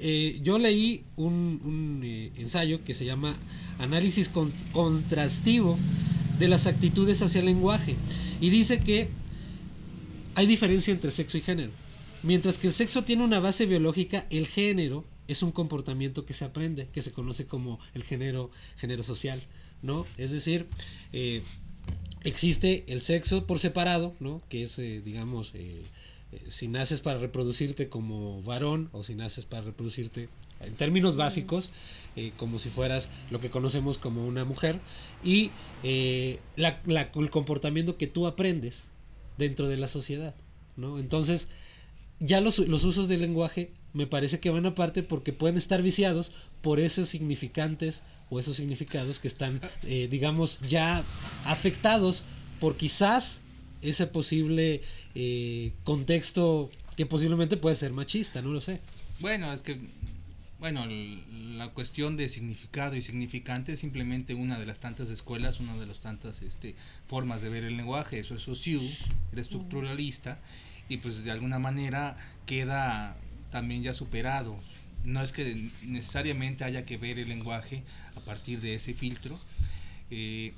Eh, 0.00 0.40
yo 0.42 0.58
leí 0.58 1.04
un, 1.16 2.00
eh, 2.04 2.32
ensayo 2.36 2.82
que 2.84 2.94
se 2.94 3.04
llama 3.04 3.36
Análisis 3.78 4.28
con- 4.28 4.52
contrastivo 4.72 5.78
de 6.38 6.48
las 6.48 6.66
actitudes 6.66 7.22
hacia 7.22 7.40
el 7.40 7.46
lenguaje 7.46 7.96
y 8.40 8.50
dice 8.50 8.80
que 8.80 9.08
hay 10.34 10.46
diferencia 10.46 10.92
entre 10.92 11.10
sexo 11.10 11.38
y 11.38 11.40
género. 11.40 11.72
Mientras 12.22 12.58
que 12.58 12.66
el 12.68 12.72
sexo 12.72 13.04
tiene 13.04 13.24
una 13.24 13.38
base 13.40 13.66
biológica, 13.66 14.26
el 14.30 14.46
género 14.48 15.04
es 15.28 15.42
un 15.42 15.52
comportamiento 15.52 16.24
que 16.24 16.34
se 16.34 16.44
aprende, 16.44 16.88
que 16.92 17.02
se 17.02 17.12
conoce 17.12 17.46
como 17.46 17.78
el 17.94 18.02
género, 18.02 18.50
género 18.76 19.02
social, 19.02 19.40
¿no? 19.82 20.06
Es 20.16 20.30
decir, 20.30 20.66
eh, 21.12 21.42
existe 22.24 22.84
el 22.88 23.00
sexo 23.02 23.46
por 23.46 23.58
separado, 23.58 24.14
¿no? 24.20 24.40
Que 24.48 24.62
es, 24.62 24.78
eh, 24.78 25.00
digamos, 25.04 25.52
eh, 25.54 25.82
si 26.48 26.68
naces 26.68 27.00
para 27.00 27.18
reproducirte 27.18 27.88
como 27.88 28.42
varón 28.42 28.90
o 28.92 29.02
si 29.02 29.14
naces 29.14 29.46
para 29.46 29.62
reproducirte 29.62 30.28
en 30.60 30.74
términos 30.74 31.16
básicos, 31.16 31.70
eh, 32.16 32.32
como 32.36 32.58
si 32.58 32.68
fueras 32.68 33.08
lo 33.30 33.40
que 33.40 33.48
conocemos 33.50 33.96
como 33.96 34.26
una 34.26 34.44
mujer, 34.44 34.80
y 35.24 35.50
eh, 35.84 36.40
la- 36.56 36.80
la- 36.86 37.10
el 37.14 37.30
comportamiento 37.30 37.96
que 37.96 38.08
tú 38.08 38.26
aprendes 38.26 38.84
dentro 39.38 39.68
de 39.68 39.76
la 39.76 39.86
sociedad, 39.88 40.34
¿no? 40.76 40.98
Entonces, 40.98 41.48
ya 42.20 42.40
los, 42.40 42.58
los 42.58 42.84
usos 42.84 43.08
del 43.08 43.20
lenguaje 43.20 43.70
me 43.92 44.06
parece 44.06 44.40
que 44.40 44.50
van 44.50 44.66
aparte 44.66 45.02
porque 45.02 45.32
pueden 45.32 45.56
estar 45.56 45.82
viciados 45.82 46.32
por 46.62 46.80
esos 46.80 47.08
significantes 47.08 48.02
o 48.30 48.38
esos 48.38 48.56
significados 48.56 49.20
que 49.20 49.28
están, 49.28 49.60
eh, 49.84 50.08
digamos, 50.10 50.58
ya 50.68 51.04
afectados 51.44 52.24
por 52.60 52.76
quizás 52.76 53.40
ese 53.80 54.06
posible 54.06 54.82
eh, 55.14 55.72
contexto 55.84 56.68
que 56.96 57.06
posiblemente 57.06 57.56
puede 57.56 57.76
ser 57.76 57.92
machista, 57.92 58.42
no 58.42 58.50
lo 58.50 58.60
sé. 58.60 58.80
Bueno, 59.20 59.52
es 59.52 59.62
que 59.62 59.78
bueno, 60.58 60.86
la 60.86 61.68
cuestión 61.68 62.16
de 62.16 62.28
significado 62.28 62.96
y 62.96 63.02
significante 63.02 63.74
es 63.74 63.80
simplemente 63.80 64.34
una 64.34 64.58
de 64.58 64.66
las 64.66 64.80
tantas 64.80 65.08
escuelas, 65.08 65.60
una 65.60 65.76
de 65.76 65.86
las 65.86 66.00
tantas 66.00 66.42
este, 66.42 66.74
formas 67.06 67.42
de 67.42 67.48
ver 67.48 67.62
el 67.62 67.76
lenguaje. 67.76 68.18
Eso 68.18 68.34
es 68.34 68.42
Saussure, 68.42 68.90
el 69.32 69.38
estructuralista, 69.38 70.40
y 70.88 70.98
pues 70.98 71.24
de 71.24 71.30
alguna 71.30 71.58
manera 71.58 72.16
queda 72.46 73.16
también 73.50 73.82
ya 73.82 73.92
superado. 73.92 74.58
No 75.04 75.22
es 75.22 75.32
que 75.32 75.70
necesariamente 75.82 76.64
haya 76.64 76.84
que 76.84 76.96
ver 76.96 77.18
el 77.18 77.28
lenguaje 77.28 77.82
a 78.16 78.20
partir 78.20 78.60
de 78.60 78.74
ese 78.74 78.94
filtro. 78.94 79.38
Eh, 80.10 80.52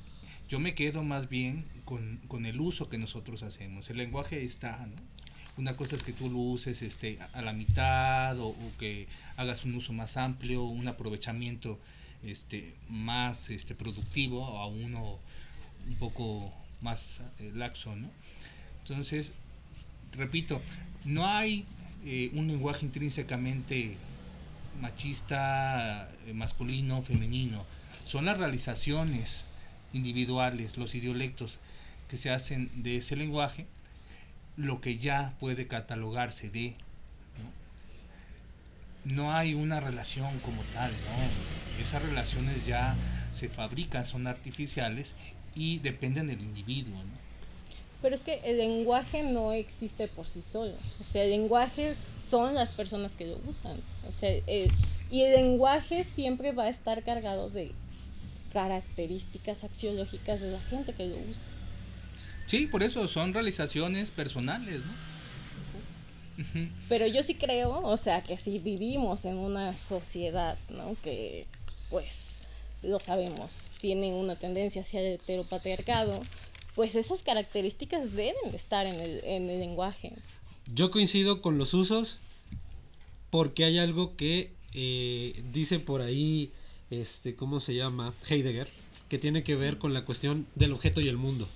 yo 0.49 0.59
me 0.59 0.75
quedo 0.75 1.03
más 1.03 1.29
bien 1.29 1.65
con, 1.85 2.19
con, 2.29 2.47
el 2.47 2.61
uso 2.61 2.89
que 2.89 2.99
nosotros 2.99 3.43
hacemos. 3.43 3.91
El 3.91 3.99
lenguaje 3.99 4.43
está, 4.43 4.87
¿no? 4.87 5.11
Una 5.57 5.77
cosa 5.77 5.97
es 5.97 6.03
que 6.03 6.13
tú 6.13 6.31
lo 6.31 6.39
uses 6.39 6.81
este, 6.81 7.19
a 7.35 7.43
la 7.43 7.53
mitad 7.53 8.39
o, 8.41 8.55
que 8.79 9.09
hagas 9.37 9.65
un 9.65 9.75
uso 9.75 9.93
más 9.93 10.17
amplio, 10.17 10.65
un 10.65 10.89
aprovechamiento 10.89 11.79
este, 12.23 12.75
más 12.89 13.51
este, 13.51 13.75
productivo 13.75 14.59
a 14.59 14.67
uno 14.67 15.19
un 15.87 15.95
poco 15.97 16.53
más 16.81 17.21
eh, 17.39 17.53
laxo. 17.55 17.95
¿no? 17.95 18.09
Entonces, 18.83 19.33
repito, 20.13 20.61
no 21.05 21.27
hay 21.27 21.67
eh, 22.05 22.31
un 22.35 22.47
lenguaje 22.49 22.85
intrínsecamente 22.87 23.97
machista, 24.81 26.11
eh, 26.27 26.33
masculino, 26.33 27.03
femenino. 27.03 27.65
Son 28.05 28.25
las 28.25 28.39
realizaciones 28.39 29.45
individuales, 29.93 30.77
los 30.77 30.95
idiolectos 30.95 31.59
que 32.09 32.17
se 32.17 32.31
hacen 32.31 32.71
de 32.83 32.97
ese 32.97 33.17
lenguaje 33.17 33.67
lo 34.57 34.81
que 34.81 34.99
ya 34.99 35.35
puede 35.41 35.67
catalogarse 35.67 36.51
de. 36.51 36.75
¿no? 39.05 39.35
hay 39.35 39.55
una 39.55 39.81
relación 39.81 40.39
como 40.41 40.63
tal, 40.75 40.91
¿no? 40.91 41.83
Esas 41.83 42.03
relaciones 42.03 42.67
ya 42.67 42.95
se 43.31 43.49
fabrican, 43.49 44.05
son 44.05 44.27
artificiales 44.27 45.15
y 45.55 45.79
dependen 45.79 46.27
del 46.27 46.43
individuo. 46.43 47.03
Pero 48.03 48.15
es 48.15 48.23
que 48.23 48.41
el 48.45 48.57
lenguaje 48.57 49.23
no 49.23 49.53
existe 49.53 50.09
por 50.09 50.27
sí 50.27 50.41
solo. 50.41 50.73
O 51.01 51.05
sea, 51.13 51.25
el 51.25 51.31
lenguaje 51.31 51.95
son 51.95 52.55
las 52.55 52.73
personas 52.73 53.15
que 53.15 53.27
lo 53.27 53.39
usan. 53.47 53.77
O 54.09 54.13
sea, 54.13 54.31
y 55.11 55.23
el 55.23 55.33
lenguaje 55.35 56.05
siempre 56.05 56.53
va 56.53 56.65
a 56.65 56.69
estar 56.71 57.03
cargado 57.03 57.51
de 57.51 57.73
características 58.53 59.65
axiológicas 59.65 60.41
de 60.41 60.51
la 60.51 60.61
gente 60.61 60.95
que 60.95 61.07
lo 61.07 61.17
usa. 61.17 61.43
Sí, 62.47 62.67
por 62.67 62.83
eso 62.83 63.07
son 63.07 63.35
realizaciones 63.35 64.11
personales, 64.11 64.81
¿no? 64.85 65.11
Pero 66.89 67.07
yo 67.07 67.23
sí 67.23 67.35
creo, 67.35 67.83
o 67.83 67.97
sea, 67.99 68.23
que 68.23 68.39
si 68.39 68.59
vivimos 68.59 69.27
en 69.27 69.37
una 69.37 69.77
sociedad, 69.77 70.57
¿no? 70.71 70.97
Que, 71.03 71.47
pues, 71.91 72.17
lo 72.83 72.99
sabemos, 72.99 73.73
tienen 73.79 74.15
una 74.15 74.37
tendencia 74.37 74.81
hacia 74.81 75.01
el 75.01 75.15
heteropatriarcado, 75.15 76.19
pues 76.75 76.95
esas 76.95 77.23
características 77.23 78.13
deben 78.13 78.51
de 78.51 78.57
estar 78.57 78.87
en 78.87 79.01
el, 79.01 79.21
en 79.25 79.51
el 79.51 79.61
lenguaje. 79.61 80.13
Yo 80.73 80.91
coincido 80.91 81.43
con 81.43 81.59
los 81.59 81.75
usos 81.75 82.21
porque 83.31 83.65
hay 83.65 83.79
algo 83.79 84.17
que 84.17 84.53
eh, 84.73 85.43
dice 85.53 85.79
por 85.79 86.01
ahí, 86.01 86.53
este, 86.91 87.35
¿cómo 87.35 87.61
se 87.61 87.75
llama? 87.75 88.13
Heidegger, 88.29 88.69
que 89.09 89.19
tiene 89.19 89.43
que 89.43 89.57
ver 89.57 89.79
con 89.79 89.95
la 89.95 90.05
cuestión 90.05 90.47
del 90.55 90.73
objeto 90.73 91.01
y 91.01 91.09
el 91.09 91.17
mundo. 91.17 91.49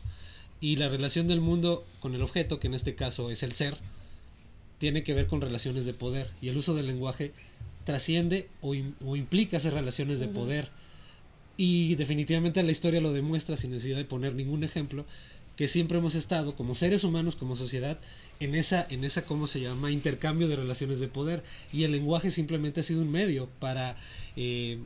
Y 0.61 0.76
la 0.76 0.88
relación 0.88 1.28
del 1.28 1.40
mundo 1.40 1.85
con 2.00 2.14
el 2.14 2.23
objeto, 2.23 2.59
que 2.59 2.68
en 2.68 2.75
este 2.75 2.94
caso 2.94 3.30
es 3.30 3.42
el 3.42 3.52
ser, 3.52 3.76
tiene 4.78 5.04
que 5.04 5.14
ver 5.14 5.26
con 5.26 5.40
relaciones 5.40 5.85
de 5.85 5.94
poder. 5.94 6.30
Y 6.40 6.49
el 6.49 6.56
uso 6.56 6.75
del 6.75 6.87
lenguaje 6.87 7.33
trasciende 7.85 8.49
o, 8.61 8.75
implica 8.75 9.59
esas 9.59 9.75
relaciones 9.75 10.21
de 10.21 10.28
poder. 10.28 10.71
Y 11.57 11.95
definitivamente 11.95 12.63
la 12.63 12.73
historia 12.73 13.01
lo 13.01 13.13
demuestra 13.13 13.57
sin 13.57 13.71
necesidad 13.71 13.97
de 13.97 14.05
poner 14.05 14.35
ningún 14.35 14.65
ejemplo, 14.65 15.05
que 15.57 15.69
siempre 15.69 15.99
hemos 15.99 16.15
estado 16.17 16.57
como 16.57 16.75
seres 16.75 17.05
humanos, 17.05 17.37
como 17.37 17.55
sociedad, 17.55 17.99
en 18.40 18.55
esa, 18.55 18.87
en 18.90 19.05
esa, 19.05 19.25
¿cómo 19.25 19.47
se 19.47 19.61
llama?, 19.61 19.93
intercambio 19.93 20.49
de 20.49 20.57
relaciones 20.57 20.99
de 20.99 21.09
poder. 21.09 21.45
Y 21.73 21.85
el 21.85 21.93
lenguaje 21.93 22.31
simplemente 22.31 22.81
ha 22.81 22.83
sido 22.83 23.03
un 23.03 23.11
medio 23.11 23.49
para, 23.61 23.97
eh, 24.37 24.79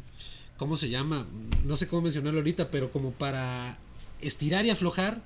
¿cómo 0.59 0.77
se 0.77 0.91
llama? 0.91 1.27
No 1.65 1.77
sé 1.77 1.89
cómo 1.89 2.03
mencionarlo 2.03 2.41
ahorita, 2.41 2.71
pero 2.71 2.93
como 2.93 3.13
para 3.13 3.79
estirar 4.21 4.67
y 4.67 4.71
aflojar 4.71 5.23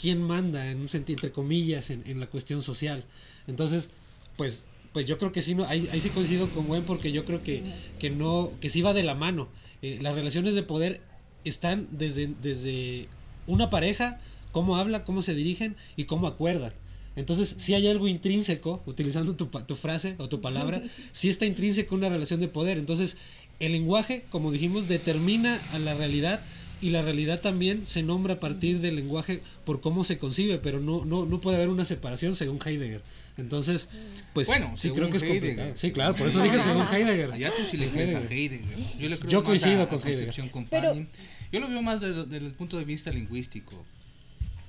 quién 0.00 0.22
manda, 0.22 0.70
en 0.70 0.80
un 0.80 0.88
sentido, 0.88 1.16
entre 1.16 1.32
comillas, 1.32 1.90
en, 1.90 2.20
la 2.20 2.26
cuestión 2.26 2.62
social. 2.62 3.04
Entonces, 3.46 3.90
pues, 4.36 4.64
pues 4.92 5.06
yo 5.06 5.18
creo 5.18 5.32
que 5.32 5.40
sí, 5.40 5.54
no, 5.54 5.64
ahí, 5.64 5.88
sí 6.00 6.10
coincido 6.10 6.50
con 6.50 6.66
Gwen 6.66 6.84
porque 6.84 7.12
yo 7.12 7.24
creo 7.24 7.42
que, 7.42 7.62
que 7.98 8.10
no, 8.10 8.52
que 8.60 8.68
sí 8.68 8.82
va 8.82 8.92
de 8.92 9.02
la 9.02 9.14
mano. 9.14 9.48
Eh, 9.84 9.98
las 10.00 10.14
relaciones 10.14 10.54
de 10.54 10.62
poder 10.62 11.02
están 11.44 11.88
desde, 11.90 12.30
desde 12.40 13.06
una 13.46 13.68
pareja, 13.68 14.18
cómo 14.50 14.78
habla, 14.78 15.04
cómo 15.04 15.20
se 15.20 15.34
dirigen 15.34 15.76
y 15.94 16.04
cómo 16.04 16.26
acuerdan. 16.26 16.72
Entonces, 17.16 17.54
si 17.58 17.74
hay 17.74 17.86
algo 17.88 18.08
intrínseco, 18.08 18.82
utilizando 18.86 19.36
tu, 19.36 19.44
tu 19.44 19.76
frase 19.76 20.14
o 20.16 20.30
tu 20.30 20.40
palabra, 20.40 20.82
si 21.12 21.28
está 21.28 21.44
intrínseco 21.44 21.94
una 21.94 22.08
relación 22.08 22.40
de 22.40 22.48
poder. 22.48 22.78
Entonces, 22.78 23.18
el 23.60 23.72
lenguaje, 23.72 24.24
como 24.30 24.50
dijimos, 24.50 24.88
determina 24.88 25.60
a 25.74 25.78
la 25.78 25.92
realidad 25.92 26.40
y 26.84 26.90
la 26.90 27.00
realidad 27.00 27.40
también 27.40 27.86
se 27.86 28.02
nombra 28.02 28.34
a 28.34 28.40
partir 28.40 28.80
del 28.80 28.96
lenguaje 28.96 29.40
por 29.64 29.80
cómo 29.80 30.04
se 30.04 30.18
concibe, 30.18 30.58
pero 30.58 30.80
no, 30.80 31.06
no, 31.06 31.24
no 31.24 31.40
puede 31.40 31.56
haber 31.56 31.70
una 31.70 31.86
separación 31.86 32.36
según 32.36 32.58
Heidegger. 32.62 33.00
Entonces, 33.38 33.88
pues 34.34 34.48
bueno, 34.48 34.76
sí 34.76 34.90
creo 34.90 35.08
que 35.08 35.16
es 35.16 35.24
complicado. 35.24 35.72
Sí, 35.76 35.92
claro, 35.92 36.14
por 36.14 36.28
eso 36.28 36.42
dije 36.42 36.60
según 36.60 36.82
Heidegger. 36.82 37.32
Allá 37.32 37.50
tú 37.56 37.62
sí 37.70 37.78
le 37.78 37.88
crees 37.88 38.14
a 38.14 38.20
Heidegger. 38.20 38.98
Yo, 38.98 39.08
le 39.08 39.18
creo 39.18 39.30
Yo 39.30 39.42
coincido 39.42 39.88
con 39.88 40.06
Heidegger. 40.06 40.34
Pero, 40.68 41.06
Yo 41.50 41.60
lo 41.60 41.68
veo 41.70 41.80
más 41.80 42.02
desde, 42.02 42.36
el 42.36 42.52
punto 42.52 42.76
de 42.76 42.84
vista 42.84 43.10
lingüístico. 43.10 43.82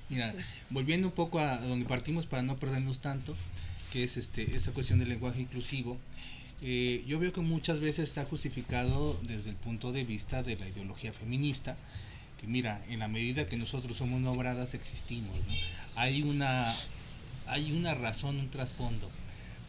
Mira, 0.07 0.33
volviendo 0.69 1.09
un 1.09 1.13
poco 1.13 1.39
a 1.39 1.57
donde 1.57 1.85
partimos 1.85 2.27
para 2.27 2.43
no 2.43 2.55
perdernos 2.55 2.99
tanto, 2.99 3.35
que 3.91 4.05
es 4.05 4.15
este 4.15 4.55
esta 4.55 4.71
cuestión 4.71 4.99
del 4.99 5.09
lenguaje 5.09 5.41
inclusivo. 5.41 5.97
Eh, 6.61 7.03
yo 7.07 7.19
veo 7.19 7.33
que 7.33 7.41
muchas 7.41 7.79
veces 7.79 8.09
está 8.09 8.25
justificado 8.25 9.19
desde 9.23 9.49
el 9.49 9.55
punto 9.55 9.91
de 9.91 10.03
vista 10.03 10.43
de 10.43 10.55
la 10.55 10.67
ideología 10.67 11.13
feminista, 11.13 11.77
que 12.39 12.47
mira, 12.47 12.83
en 12.89 12.99
la 12.99 13.07
medida 13.07 13.47
que 13.47 13.57
nosotros 13.57 13.97
somos 13.97 14.21
nobradas 14.21 14.73
existimos, 14.73 15.37
hay, 15.95 16.23
una, 16.23 16.73
hay 17.47 17.71
una 17.71 17.93
razón, 17.93 18.39
un 18.39 18.49
trasfondo 18.49 19.09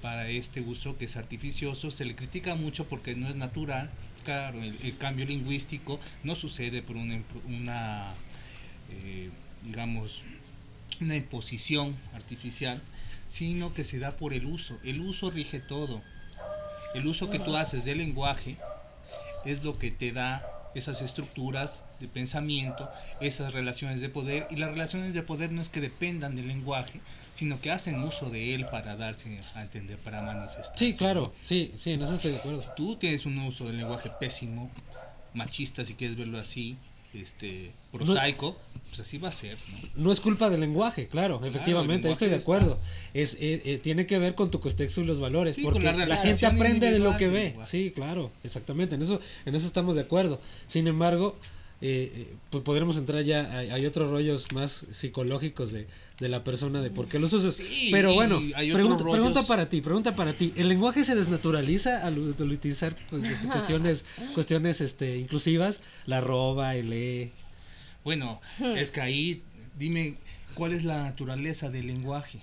para 0.01 0.29
este 0.29 0.61
uso 0.61 0.97
que 0.97 1.07
es 1.07 1.17
artificioso, 1.17 1.91
se 1.91 2.05
le 2.05 2.15
critica 2.15 2.55
mucho 2.55 2.89
porque 2.89 3.15
no 3.15 3.29
es 3.29 3.37
natural, 3.37 3.91
claro, 4.25 4.63
el, 4.63 4.97
cambio 4.99 5.27
lingüístico 5.27 5.99
no 6.23 6.35
sucede 6.35 6.83
por 6.83 6.97
una, 6.97 7.23
una 7.47 8.15
eh, 8.91 9.31
digamos, 9.65 10.23
una 11.01 11.17
imposición 11.17 11.97
artificial, 12.15 12.81
sino 13.29 13.75
que 13.75 13.85
se 13.85 13.99
da 13.99 14.17
por 14.17 14.33
el 14.33 14.47
uso. 14.47 14.79
El 14.85 15.01
uso 15.01 15.31
rige 15.31 15.61
todo. 15.61 16.03
El 16.97 17.07
uso 17.07 17.29
que 17.29 17.39
tú 17.39 17.55
haces 17.55 17.85
del 17.85 17.99
lenguaje 17.99 18.57
es 19.45 19.63
lo 19.63 19.79
que 19.79 19.91
te 19.91 20.13
da 20.13 20.43
esas 20.75 21.03
estructuras 21.03 21.83
de 22.01 22.09
pensamiento, 22.09 22.89
esas 23.21 23.53
relaciones 23.53 24.01
de 24.01 24.09
poder, 24.09 24.47
y 24.51 24.57
las 24.57 24.71
relaciones 24.71 25.13
de 25.13 25.23
poder 25.23 25.53
no 25.53 25.61
es 25.61 25.69
que 25.69 25.83
dependan 25.83 26.37
del 26.37 26.49
lenguaje, 26.49 27.01
sino 27.35 27.61
que 27.61 27.71
hacen 27.71 28.03
uso 28.03 28.31
de 28.31 28.55
él 28.55 28.65
para 28.65 28.97
darse 28.97 29.39
a 29.55 29.63
entender, 29.63 29.99
para 29.99 30.23
manifestar. 30.23 30.79
Sí, 30.79 30.95
claro, 30.95 31.35
sí, 31.43 31.75
sí, 31.77 31.93
en 31.93 32.01
eso 32.01 32.15
estoy 32.15 32.33
de 32.33 32.39
acuerdo. 32.39 32.61
Si 32.61 32.69
tú 32.75 32.97
tienes 32.97 33.27
un 33.27 33.39
uso 33.41 33.67
del 33.67 33.77
lenguaje 33.77 34.11
pésimo, 34.19 34.71
machista 35.35 35.85
si 35.85 35.95
quieres 35.95 36.17
verlo 36.17 36.39
así, 36.39 36.79
este 37.23 37.73
prosaico, 37.93 38.57
pues 38.89 39.01
así 39.01 39.19
va 39.19 39.29
a 39.29 39.33
ser. 39.33 39.59
¿no? 39.95 40.13
es 40.13 40.21
culpa 40.21 40.51
del 40.51 40.61
lenguaje, 40.61 41.07
claro, 41.07 41.45
efectivamente, 41.45 42.11
estoy 42.11 42.29
de 42.29 42.37
acuerdo. 42.37 42.79
Es, 43.15 43.35
eh, 43.35 43.63
eh, 43.65 43.81
tiene 43.83 44.07
que 44.07 44.19
ver 44.19 44.35
con 44.35 44.51
tu 44.51 44.61
contexto 44.61 45.01
y 45.01 45.05
los 45.05 45.21
valores, 45.21 45.57
porque 45.63 45.93
la, 45.93 46.17
gente 46.17 46.47
aprende 46.47 46.91
de 46.91 46.99
lo 46.99 47.17
que 47.17 47.29
ve. 47.29 47.55
Sí, 47.65 47.93
claro, 47.95 48.31
exactamente, 48.45 48.95
en 48.95 49.03
eso, 49.03 49.21
en 49.45 49.55
eso 49.55 49.67
estamos 49.67 49.97
de 49.97 50.03
acuerdo. 50.03 50.41
Sin 50.67 50.87
embargo, 50.87 51.37
eh, 51.83 52.35
pues 52.49 52.65
podremos 52.65 52.97
entrar 52.97 53.23
ya, 53.23 53.59
hay, 53.59 53.85
otros 53.85 54.11
rollos 54.11 54.51
más 54.53 54.87
psicológicos 54.93 55.73
de, 55.73 55.87
la 56.21 56.43
persona, 56.43 56.81
de 56.81 56.91
por 56.91 57.07
qué 57.07 57.19
los 57.19 57.33
usas. 57.33 57.61
Pero 57.91 58.15
bueno, 58.15 58.41
pregunta, 58.73 59.05
pregunta, 59.05 59.43
para 59.43 59.69
ti, 59.69 59.83
pregunta 59.83 60.15
para 60.15 60.33
ti. 60.33 60.53
¿El 60.57 60.69
lenguaje 60.69 61.05
se 61.05 61.15
desnaturaliza 61.15 62.07
al 62.07 62.19
utilizar 62.19 62.97
pues, 63.11 63.25
este, 63.25 63.47
cuestiones, 63.49 64.05
cuestiones 64.35 64.81
este, 64.81 65.19
inclusivas? 65.19 65.83
La 66.07 66.21
roba, 66.21 66.77
el 66.77 66.93
e. 66.93 67.33
Bueno, 68.05 68.41
hmm. 68.59 68.77
es 68.77 68.91
que 68.91 69.01
ahí, 69.03 69.43
dime, 69.77 70.17
¿cuál 70.55 70.73
es 70.73 70.85
la 70.85 71.03
naturaleza 71.03 71.69
del 71.69 71.89
lenguaje? 71.89 72.41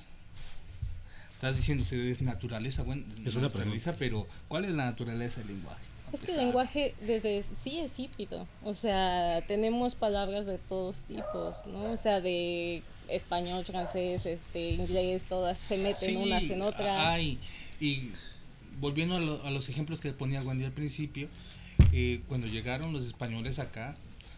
Estás 1.36 1.56
diciendo 1.56 1.84
se 1.84 1.98
desnaturaliza, 1.98 2.84
bueno, 2.84 3.04
es 3.26 3.36
una 3.36 3.48
naturaleza, 3.48 3.96
pero 3.98 4.28
¿cuál 4.48 4.66
es 4.66 4.72
la 4.72 4.86
naturaleza 4.86 5.40
del 5.42 5.50
lenguaje? 5.50 5.93
Es 6.14 6.22
que 6.22 6.32
el 6.32 6.38
lenguaje 6.38 6.94
desde 7.02 7.44
sí 7.64 7.80
es 7.80 7.98
híbrido, 7.98 8.48
o 8.64 8.76
sea, 8.76 9.44
tenemos 9.48 9.96
palabras 9.96 10.46
de 10.46 10.60
todos 10.60 11.00
tipos, 11.08 11.56
¿no? 11.66 11.92
O 11.92 11.98
sea, 11.98 12.22
de 12.22 12.84
español, 13.08 13.66
francés, 13.66 14.26
este, 14.26 14.72
inglés, 14.72 15.26
todas 15.28 15.58
se 15.68 15.78
meten 15.78 16.18
unas 16.18 16.44
en 16.44 16.62
otras. 16.62 17.08
Hay, 17.08 17.40
y 17.80 18.12
volviendo 18.80 19.42
a, 19.44 19.52
los 19.52 19.70
ejemplos 19.70 20.02
que 20.02 20.12
ponía 20.12 20.42
Wendy 20.42 20.66
al 20.66 20.72
principio, 20.72 21.30
eh, 21.92 22.22
cuando 22.28 22.48
llegaron 22.48 22.94
los 22.94 23.06
españoles 23.06 23.58
acá, 23.60 23.96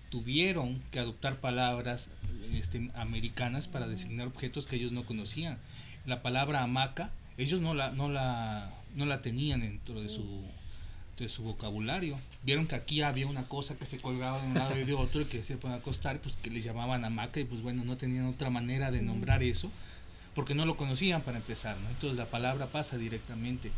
tuvieron 0.10 0.82
que 0.92 1.00
adoptar 1.00 1.42
palabras 1.42 2.10
este, 2.54 2.90
americanas 2.96 3.68
para 3.68 3.88
designar 3.88 4.28
objetos 4.28 4.66
que 4.66 4.78
ellos 4.78 4.92
no 4.92 5.06
conocían. 5.06 5.58
La 6.06 6.22
palabra 6.22 6.64
hamaca, 6.64 7.12
ellos 7.38 7.60
no 7.60 7.74
la, 7.74 7.92
no 7.92 8.10
la, 8.10 8.74
no 8.96 9.06
la 9.06 9.22
tenían 9.22 9.62
dentro 9.62 10.02
de 10.02 10.10
su, 10.10 10.44
de 11.18 11.30
su 11.30 11.44
vocabulario. 11.44 12.20
Vieron 12.44 12.68
que 12.68 12.76
aquí 12.76 13.02
había 13.02 13.28
una 13.28 13.44
cosa 13.48 13.78
que 13.78 13.86
se 13.86 14.00
colgaba 14.00 14.42
de 14.42 14.48
un 14.48 14.54
lado 14.54 14.80
y 14.80 14.84
de 14.84 14.94
otro 14.94 15.22
y 15.22 15.26
que 15.26 15.44
se 15.44 15.58
pueden 15.58 15.78
acostar, 15.78 16.20
pues 16.20 16.36
que 16.36 16.50
les 16.50 16.64
llamaban 16.64 17.06
hamaca 17.06 17.40
y 17.40 17.46
pues 17.46 17.62
bueno, 17.62 17.84
no 17.86 17.98
tenían 17.98 18.26
otra 18.26 18.50
manera 18.50 18.92
de 18.92 19.02
nombrar 19.02 19.44
eso 19.44 19.72
porque 20.36 20.54
no 20.54 20.66
lo 20.66 20.76
conocían 20.76 21.22
para 21.22 21.38
empezar, 21.38 21.78
¿no? 21.78 21.90
Entonces 21.90 22.18
la 22.18 22.26
palabra 22.26 22.68
pasa 22.68 22.98
directamente. 22.98 23.72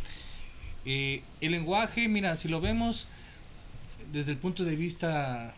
Eh, 0.85 1.21
el 1.39 1.51
lenguaje, 1.51 2.07
mira, 2.07 2.35
si 2.35 2.47
lo 2.47 2.59
vemos 2.59 3.07
desde 4.11 4.31
el 4.31 4.37
punto 4.37 4.63
de 4.63 4.75
vista 4.75 5.53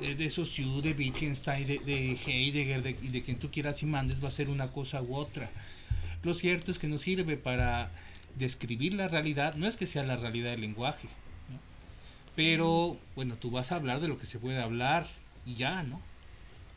de, 0.00 0.16
de 0.16 0.28
Saussure, 0.28 0.82
de 0.82 0.94
Wittgenstein, 0.98 1.66
de, 1.66 1.78
de 1.78 2.18
Heidegger, 2.26 2.82
de, 2.82 2.94
de 2.94 3.22
quien 3.22 3.38
tú 3.38 3.50
quieras 3.50 3.82
y 3.82 3.86
mandes, 3.86 4.22
va 4.22 4.28
a 4.28 4.32
ser 4.32 4.48
una 4.48 4.68
cosa 4.68 5.00
u 5.00 5.14
otra. 5.14 5.48
Lo 6.24 6.34
cierto 6.34 6.70
es 6.70 6.78
que 6.78 6.88
nos 6.88 7.02
sirve 7.02 7.36
para 7.36 7.90
describir 8.36 8.94
la 8.94 9.08
realidad, 9.08 9.54
no 9.54 9.66
es 9.66 9.76
que 9.76 9.86
sea 9.86 10.02
la 10.02 10.16
realidad 10.16 10.50
del 10.52 10.62
lenguaje, 10.62 11.08
pero 12.36 12.96
bueno, 13.14 13.34
tú 13.34 13.50
vas 13.50 13.72
a 13.72 13.76
hablar 13.76 14.00
de 14.00 14.08
lo 14.08 14.18
que 14.18 14.26
se 14.26 14.38
puede 14.38 14.60
hablar 14.62 15.06
y 15.44 15.54
ya, 15.54 15.82
¿no? 15.82 16.00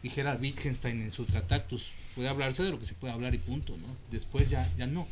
Dijera 0.01 0.35
Wittgenstein 0.35 1.01
en 1.01 1.11
su 1.11 1.23
Tractatus, 1.25 1.93
puede 2.15 2.27
hablarse 2.27 2.63
de 2.63 2.71
lo 2.71 2.79
que 2.79 2.85
se 2.85 2.93
puede 2.93 3.13
hablar 3.13 3.33
y 3.33 3.37
punto, 3.37 3.77
¿no? 3.77 3.87
Después 4.11 4.49
ya, 4.49 4.69
ya 4.77 4.85
no. 4.85 5.07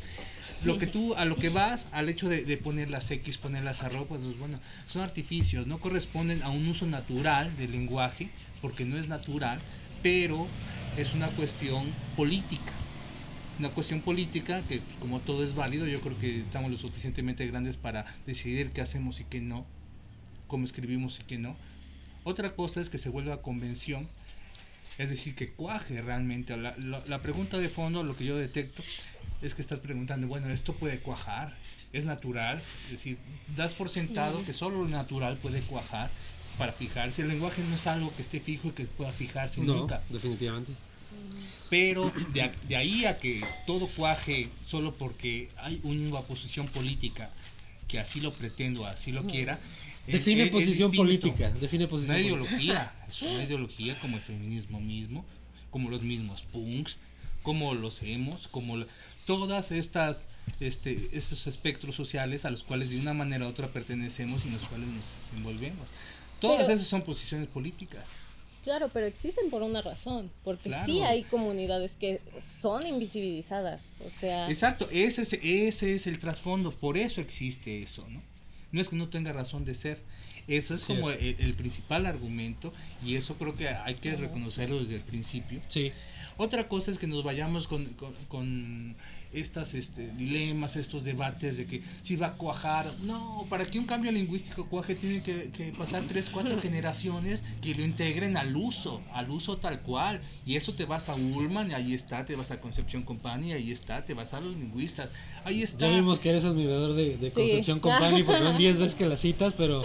Lo 0.64 0.78
que 0.78 0.88
tú, 0.88 1.16
a 1.16 1.26
lo 1.26 1.38
que 1.38 1.50
vas, 1.50 1.88
al 1.92 2.10
hecho 2.10 2.30
de, 2.30 2.58
poner 2.58 2.90
las 2.90 3.10
X, 3.10 3.38
poner 3.38 3.64
las 3.64 3.82
arropas, 3.82 4.20
pues 4.20 4.38
bueno, 4.38 4.60
son 4.86 5.02
artificios, 5.02 5.66
no 5.66 5.80
corresponden 5.80 6.44
a 6.44 6.50
un 6.50 6.68
uso 6.68 6.86
natural 6.86 7.56
del 7.58 7.72
lenguaje, 7.72 8.30
porque 8.62 8.86
no 8.86 8.98
es 8.98 9.08
natural, 9.08 9.60
pero 10.04 10.48
es 10.98 11.14
una 11.14 11.30
cuestión 11.30 11.92
política. 12.16 12.74
Una 13.60 13.70
cuestión 13.70 14.02
política 14.02 14.64
que, 14.68 14.80
pues, 14.80 14.98
como 14.98 15.20
todo 15.20 15.44
es 15.44 15.54
válido, 15.56 15.86
yo 15.86 16.02
creo 16.02 16.18
que 16.20 16.40
estamos 16.40 16.72
lo 16.72 16.78
suficientemente 16.78 17.46
grandes 17.48 17.78
para 17.78 18.06
decidir 18.26 18.72
qué 18.72 18.82
hacemos 18.82 19.20
y 19.20 19.26
qué 19.26 19.40
no, 19.40 19.66
cómo 20.48 20.66
escribimos 20.66 21.20
y 21.20 21.24
qué 21.24 21.38
no. 21.38 21.56
Otra 22.24 22.56
cosa 22.56 22.82
es 22.82 22.90
que 22.90 22.98
se 22.98 23.10
vuelva 23.10 23.42
convención 23.42 24.08
es 24.98 25.10
decir, 25.10 25.36
que 25.36 25.52
cuaje 25.52 26.02
realmente. 26.02 26.56
La, 26.58 26.76
la, 26.78 27.02
la, 27.08 27.20
pregunta 27.20 27.58
de 27.58 27.70
fondo, 27.70 28.04
lo 28.04 28.16
que 28.16 28.26
yo 28.26 28.38
detecto, 28.38 28.84
es 29.42 29.56
que 29.56 29.62
estás 29.62 29.80
preguntando, 29.80 30.28
bueno, 30.28 30.50
esto 30.50 30.74
puede 30.74 31.00
cuajar, 31.00 31.56
es 31.94 32.06
natural, 32.06 32.62
es 32.86 32.92
decir, 32.92 33.18
das 33.56 33.74
por 33.74 33.90
sentado 33.90 34.46
que 34.46 34.54
solo 34.54 34.84
lo 34.84 34.90
natural 34.90 35.38
puede 35.38 35.62
cuajar 35.62 36.10
para 36.58 36.74
fijarse. 36.74 37.24
El 37.24 37.30
lenguaje 37.30 37.64
no 37.64 37.76
es 37.76 37.88
algo 37.88 38.14
que 38.16 38.22
esté 38.22 38.40
fijo 38.40 38.70
y 38.70 38.72
que 38.72 38.86
pueda 38.86 39.12
fijarse 39.12 39.62
no, 39.62 39.78
nunca. 39.78 40.02
definitivamente. 40.10 40.74
Pero 41.70 42.12
de, 42.34 42.42
a, 42.42 42.52
de, 42.68 42.76
ahí 42.76 43.06
a 43.06 43.18
que 43.18 43.42
todo 43.66 43.88
cuaje 43.88 44.50
solo 44.68 44.94
porque 44.94 45.50
hay 45.58 45.80
una 45.84 46.22
posición 46.22 46.68
política 46.68 47.30
que 47.88 48.00
así 48.00 48.20
lo 48.20 48.34
pretendo, 48.34 48.86
así 48.86 49.12
lo 49.12 49.24
quiera, 49.24 49.60
Define 50.08 50.44
es, 50.44 50.50
posición 50.50 50.92
es 50.92 50.98
política. 50.98 51.52
Define 51.52 51.88
posición 51.88 52.18
una 52.18 52.26
ideología. 52.26 52.94
Es 53.10 53.22
una 53.22 53.44
ideología 53.44 54.00
como 54.00 54.18
el 54.18 54.24
feminismo 54.24 54.80
mismo, 54.80 55.26
como 55.70 55.90
los 55.90 56.02
mismos 56.02 56.44
punks, 56.44 56.98
como 57.44 57.74
los 57.74 58.02
hemos, 58.04 58.48
como 58.48 58.78
la, 58.78 58.88
todas 59.26 59.72
estas 59.72 60.28
este, 60.60 61.10
estos 61.12 61.46
espectros 61.48 61.96
sociales 61.96 62.46
a 62.46 62.52
los 62.52 62.64
cuales 62.64 62.90
de 62.90 63.00
una 63.00 63.14
manera 63.14 63.46
u 63.46 63.50
otra 63.50 63.68
pertenecemos 63.68 64.46
y 64.46 64.48
en 64.48 64.54
los 64.54 64.64
cuales 64.64 64.88
nos 64.88 65.04
envolvemos. 65.36 65.88
Todas 66.40 66.64
Pero- 66.64 66.74
esas 66.74 66.88
son 66.88 67.02
posiciones 67.02 67.48
políticas. 67.48 68.06
Claro, 68.64 68.90
pero 68.94 69.08
existen 69.08 69.50
por 69.50 69.64
una 69.64 69.82
razón, 69.82 70.32
porque 70.44 70.70
Claro. 70.70 70.86
sí 70.86 71.02
hay 71.02 71.24
comunidades 71.24 71.94
que 72.00 72.22
son 72.40 72.86
invisibilizadas, 72.86 73.84
o 74.06 74.10
sea, 74.10 74.48
Exacto, 74.50 74.88
ese 74.92 75.24
es, 75.24 75.34
ese 75.42 75.96
es 75.96 76.06
el 76.08 76.20
trasfondo, 76.20 76.72
por 76.72 76.98
eso 76.98 77.22
existe 77.22 77.82
eso, 77.82 78.06
¿no? 78.08 78.22
No 78.72 78.80
es 78.80 78.88
que 78.90 78.96
no 78.96 79.10
tenga 79.10 79.34
razón 79.34 79.66
de 79.66 79.74
ser, 79.74 80.00
eso 80.48 80.76
es 80.76 80.82
Sí, 80.82 80.88
como 80.94 81.10
es. 81.12 81.20
el, 81.20 81.36
el 81.40 81.54
principal 81.56 82.06
argumento 82.06 82.72
y 83.04 83.16
eso 83.16 83.36
creo 83.36 83.56
que 83.56 83.68
hay 83.68 83.96
que 83.96 84.16
reconocerlo 84.16 84.80
desde 84.80 84.96
el 84.96 85.02
principio. 85.02 85.60
Sí. 85.68 85.92
Otra 86.38 86.68
cosa 86.68 86.90
es 86.92 86.98
que 86.98 87.06
nos 87.08 87.24
vayamos 87.24 87.68
con, 87.68 87.86
con, 87.96 88.14
con 88.28 88.96
estas 89.34 89.74
este, 89.74 90.10
dilemas, 90.18 90.76
estos 90.76 91.04
debates 91.04 91.58
de 91.58 91.66
que 91.66 91.82
si 92.02 92.16
va 92.16 92.28
a 92.28 92.34
cuajar. 92.34 92.94
No, 93.02 93.46
para 93.50 93.66
que 93.66 93.80
un 93.80 93.86
cambio 93.86 94.12
lingüístico 94.12 94.66
cuaje 94.68 94.96
tiene 94.96 95.22
que, 95.24 95.50
que 95.52 95.72
pasar 95.72 96.04
tres, 96.08 96.30
cuatro 96.30 96.58
generaciones 96.62 97.44
que 97.62 97.74
lo 97.76 97.84
integren 97.84 98.38
al 98.38 98.56
uso, 98.56 99.02
al 99.14 99.30
uso 99.30 99.58
tal 99.58 99.82
cual. 99.82 100.22
Y 100.46 100.56
eso 100.56 100.74
te 100.74 100.86
vas 100.86 101.10
a 101.10 101.16
Ullman, 101.16 101.72
y 101.72 101.74
ahí 101.74 101.94
está, 101.94 102.26
te 102.26 102.36
vas 102.36 102.52
a 102.52 102.60
Concepción 102.60 103.04
Company, 103.04 103.54
ahí 103.54 103.72
está, 103.72 104.04
te 104.04 104.14
vas 104.14 104.34
a 104.34 104.40
los 104.42 104.56
lingüistas, 104.56 105.10
ahí 105.46 105.62
está. 105.64 105.88
Ya 105.88 105.96
vimos 105.96 106.20
que 106.20 106.30
eres 106.30 106.46
admirador 106.46 106.94
de, 106.94 107.18
de 107.18 107.30
Sí. 107.30 107.36
Concepción 107.36 107.80
Company 107.82 108.24
porque 108.24 108.44
van 108.44 108.58
10 108.58 108.80
veces 108.80 108.96
que 108.96 109.06
la 109.06 109.16
citas, 109.18 109.54
pero 109.56 109.84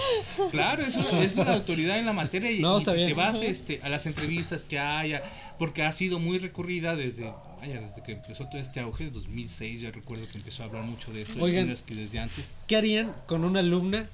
Claro, 0.51 0.83
eso 0.83 1.01
es 1.21 1.37
una 1.37 1.55
autoridad 1.55 1.99
en 1.99 2.07
la 2.07 2.13
materia 2.13 2.51
y, 2.51 2.61
No, 2.61 2.77
y 2.77 2.79
está 2.79 2.93
si 2.93 2.97
bien. 2.99 3.09
te 3.09 3.15
vas 3.15 3.41
este, 3.41 3.81
a 3.83 3.89
las 3.89 4.07
entrevistas 4.07 4.65
que 4.65 4.79
haya, 4.79 5.23
porque 5.59 5.83
ha 5.83 5.93
sido 5.93 6.19
muy 6.19 6.39
recurrida 6.39 6.97
desde, 6.97 7.33
vaya, 7.67 7.81
desde 7.81 8.03
que 8.03 8.13
empezó 8.13 8.47
todo 8.47 8.61
este 8.61 8.81
auge, 8.81 9.11
2006, 9.11 9.81
ya 9.81 9.91
recuerdo 9.91 10.27
que 10.29 10.39
empezó 10.39 10.63
a 10.63 10.67
hablar 10.67 10.85
mucho 10.85 11.13
de 11.13 11.23
esto, 11.23 11.43
Oigan. 11.43 11.75
que 11.87 11.95
desde 11.95 12.19
antes. 12.19 12.55
¿qué 12.67 12.77
harían 12.77 13.15
con 13.27 13.45
una 13.45 13.61
alumna 13.61 14.09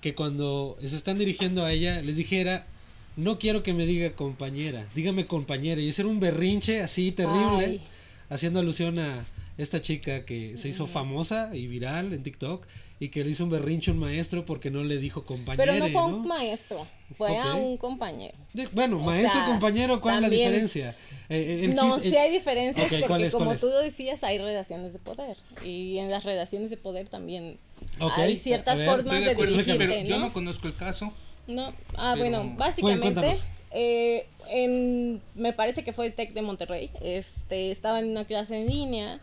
que 0.00 0.14
cuando 0.14 0.76
se 0.84 0.96
están 0.96 1.18
dirigiendo 1.18 1.64
a 1.64 1.72
ella 1.72 2.00
les 2.02 2.16
dijera, 2.16 2.66
no 3.16 3.38
quiero 3.38 3.62
que 3.62 3.72
me 3.74 3.86
diga 3.86 4.10
compañera, 4.12 4.86
dígame 4.94 5.26
compañera? 5.26 5.80
Y 5.80 5.88
ese 5.88 6.02
era 6.02 6.08
un 6.10 6.20
berrinche 6.20 6.82
así 6.82 7.12
terrible, 7.12 7.64
Ay. 7.66 7.80
haciendo 8.30 8.60
alusión 8.60 8.98
a 8.98 9.24
esta 9.58 9.80
chica 9.80 10.24
que 10.24 10.56
se 10.56 10.68
hizo 10.68 10.86
famosa 10.86 11.50
y 11.54 11.66
viral 11.66 12.12
en 12.12 12.22
TikTok 12.22 12.66
y 13.00 13.08
que 13.08 13.22
le 13.24 13.30
hizo 13.30 13.44
un 13.44 13.50
berrinche 13.50 13.90
a 13.90 13.94
un 13.94 14.00
maestro 14.00 14.46
porque 14.46 14.70
no 14.70 14.82
le 14.84 14.96
dijo 14.98 15.24
compañera. 15.24 15.64
pero 15.72 15.78
no 15.78 15.92
fue 15.92 16.10
¿no? 16.10 16.16
un 16.18 16.26
maestro, 16.28 16.86
fue 17.16 17.36
a 17.36 17.54
un 17.54 17.76
compañero. 17.76 18.34
De- 18.54 18.68
Bueno, 18.68 18.96
O 18.98 19.00
maestro, 19.00 19.40
sea, 19.40 19.46
compañero, 19.46 20.00
¿cuál 20.00 20.16
es 20.16 20.22
la 20.22 20.28
diferencia? 20.28 20.90
Eh, 21.28 21.36
eh, 21.36 21.64
el 21.64 21.74
no, 21.74 21.96
chiste- 21.96 22.10
sí 22.10 22.16
hay 22.16 22.30
diferencias 22.30 22.86
Ok, 22.86 22.98
¿cuál 23.00 23.08
porque 23.08 23.26
es, 23.26 23.32
como 23.34 23.54
tú 23.56 23.68
decías, 23.68 24.22
hay 24.24 24.38
relaciones 24.38 24.92
de 24.92 24.98
poder 25.00 25.36
y 25.64 25.98
en 25.98 26.10
las 26.10 26.24
relaciones 26.24 26.70
de 26.70 26.76
poder 26.76 27.08
también 27.08 27.58
hay 27.98 28.36
ciertas 28.38 28.78
ver, 28.78 28.88
formas 28.88 29.12
de 29.12 29.20
de, 29.20 29.30
acuerdo, 29.32 29.52
dirigirte, 29.54 29.86
pero 29.86 30.08
yo 30.08 30.18
¿no? 30.18 30.26
no 30.26 30.32
conozco 30.32 30.68
el 30.68 30.76
caso. 30.76 31.12
No, 31.48 31.72
ah, 31.96 32.12
Pero- 32.14 32.18
bueno, 32.30 32.54
básicamente. 32.56 33.36
Eh, 33.74 34.26
en, 34.48 35.22
me 35.34 35.52
parece 35.52 35.84
que 35.84 35.92
fue 35.92 36.06
el 36.06 36.14
TEC 36.14 36.32
de 36.32 36.42
Monterrey, 36.42 36.90
este, 37.00 37.70
estaba 37.70 37.98
en 38.00 38.10
una 38.10 38.24
clase 38.24 38.56
en 38.56 38.66
línea 38.66 39.20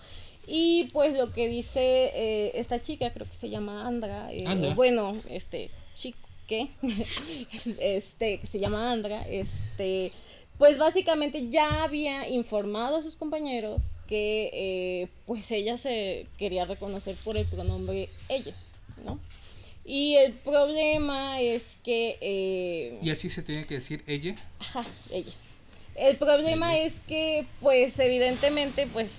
y 0.47 0.85
pues 0.85 1.15
lo 1.15 1.31
que 1.31 1.47
dice 1.47 2.11
eh, 2.15 2.51
esta 2.55 2.79
chica, 2.79 3.11
creo 3.11 3.27
que 3.27 3.35
se 3.35 3.49
llama 3.49 3.87
Andra, 3.87 4.33
eh, 4.33 4.45
Andra. 4.47 4.73
bueno, 4.73 5.15
este, 5.29 5.69
chico, 5.93 6.27
¿qué? 6.47 6.69
este, 7.79 8.39
que 8.39 8.47
se 8.47 8.59
llama 8.59 8.91
Andra, 8.91 9.21
este, 9.27 10.11
pues 10.57 10.77
básicamente 10.77 11.49
ya 11.49 11.83
había 11.83 12.27
informado 12.27 12.97
a 12.97 13.03
sus 13.03 13.15
compañeros 13.15 13.99
que 14.07 14.49
eh, 14.53 15.07
pues 15.25 15.49
ella 15.51 15.77
se 15.77 16.25
quería 16.37 16.65
reconocer 16.65 17.15
por 17.23 17.37
el 17.37 17.45
pronombre 17.45 18.09
ella, 18.27 18.55
¿no? 19.05 19.19
Y 19.91 20.17
el 20.17 20.33
problema 20.33 21.41
es 21.41 21.63
que... 21.83 22.19
eh, 22.21 22.99
Y 23.01 23.09
así 23.09 23.27
se 23.31 23.41
tiene 23.41 23.65
que 23.65 23.73
decir 23.73 24.03
ella. 24.05 24.35
Ajá, 24.59 24.85
ella. 25.09 25.31
El 25.95 26.15
problema 26.17 26.77
es 26.77 26.99
que, 27.07 27.47
pues, 27.59 27.97
evidentemente, 27.97 28.85
pues, 28.85 29.09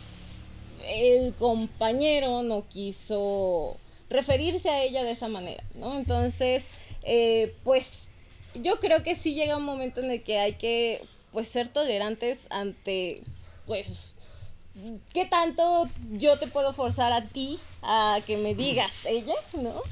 el 0.84 1.34
compañero 1.34 2.44
no 2.44 2.68
quiso 2.68 3.78
referirse 4.08 4.70
a 4.70 4.84
ella 4.84 5.02
de 5.02 5.10
esa 5.10 5.26
manera, 5.26 5.64
¿no? 5.74 5.98
Entonces, 5.98 6.66
eh, 7.02 7.52
pues, 7.64 8.08
yo 8.54 8.78
creo 8.78 9.02
que 9.02 9.16
sí 9.16 9.34
llega 9.34 9.56
un 9.56 9.64
momento 9.64 9.98
en 10.00 10.12
el 10.12 10.22
que 10.22 10.38
hay 10.38 10.52
que, 10.52 11.02
pues, 11.32 11.48
ser 11.48 11.66
tolerantes 11.66 12.38
ante, 12.48 13.22
pues, 13.66 14.14
¿qué 15.12 15.26
tanto 15.26 15.88
yo 16.12 16.38
te 16.38 16.46
puedo 16.46 16.72
forzar 16.72 17.12
a 17.12 17.26
ti 17.26 17.58
a 17.82 18.20
que 18.24 18.36
me 18.36 18.54
digas 18.54 19.04
ella, 19.04 19.34
¿no? 19.54 19.82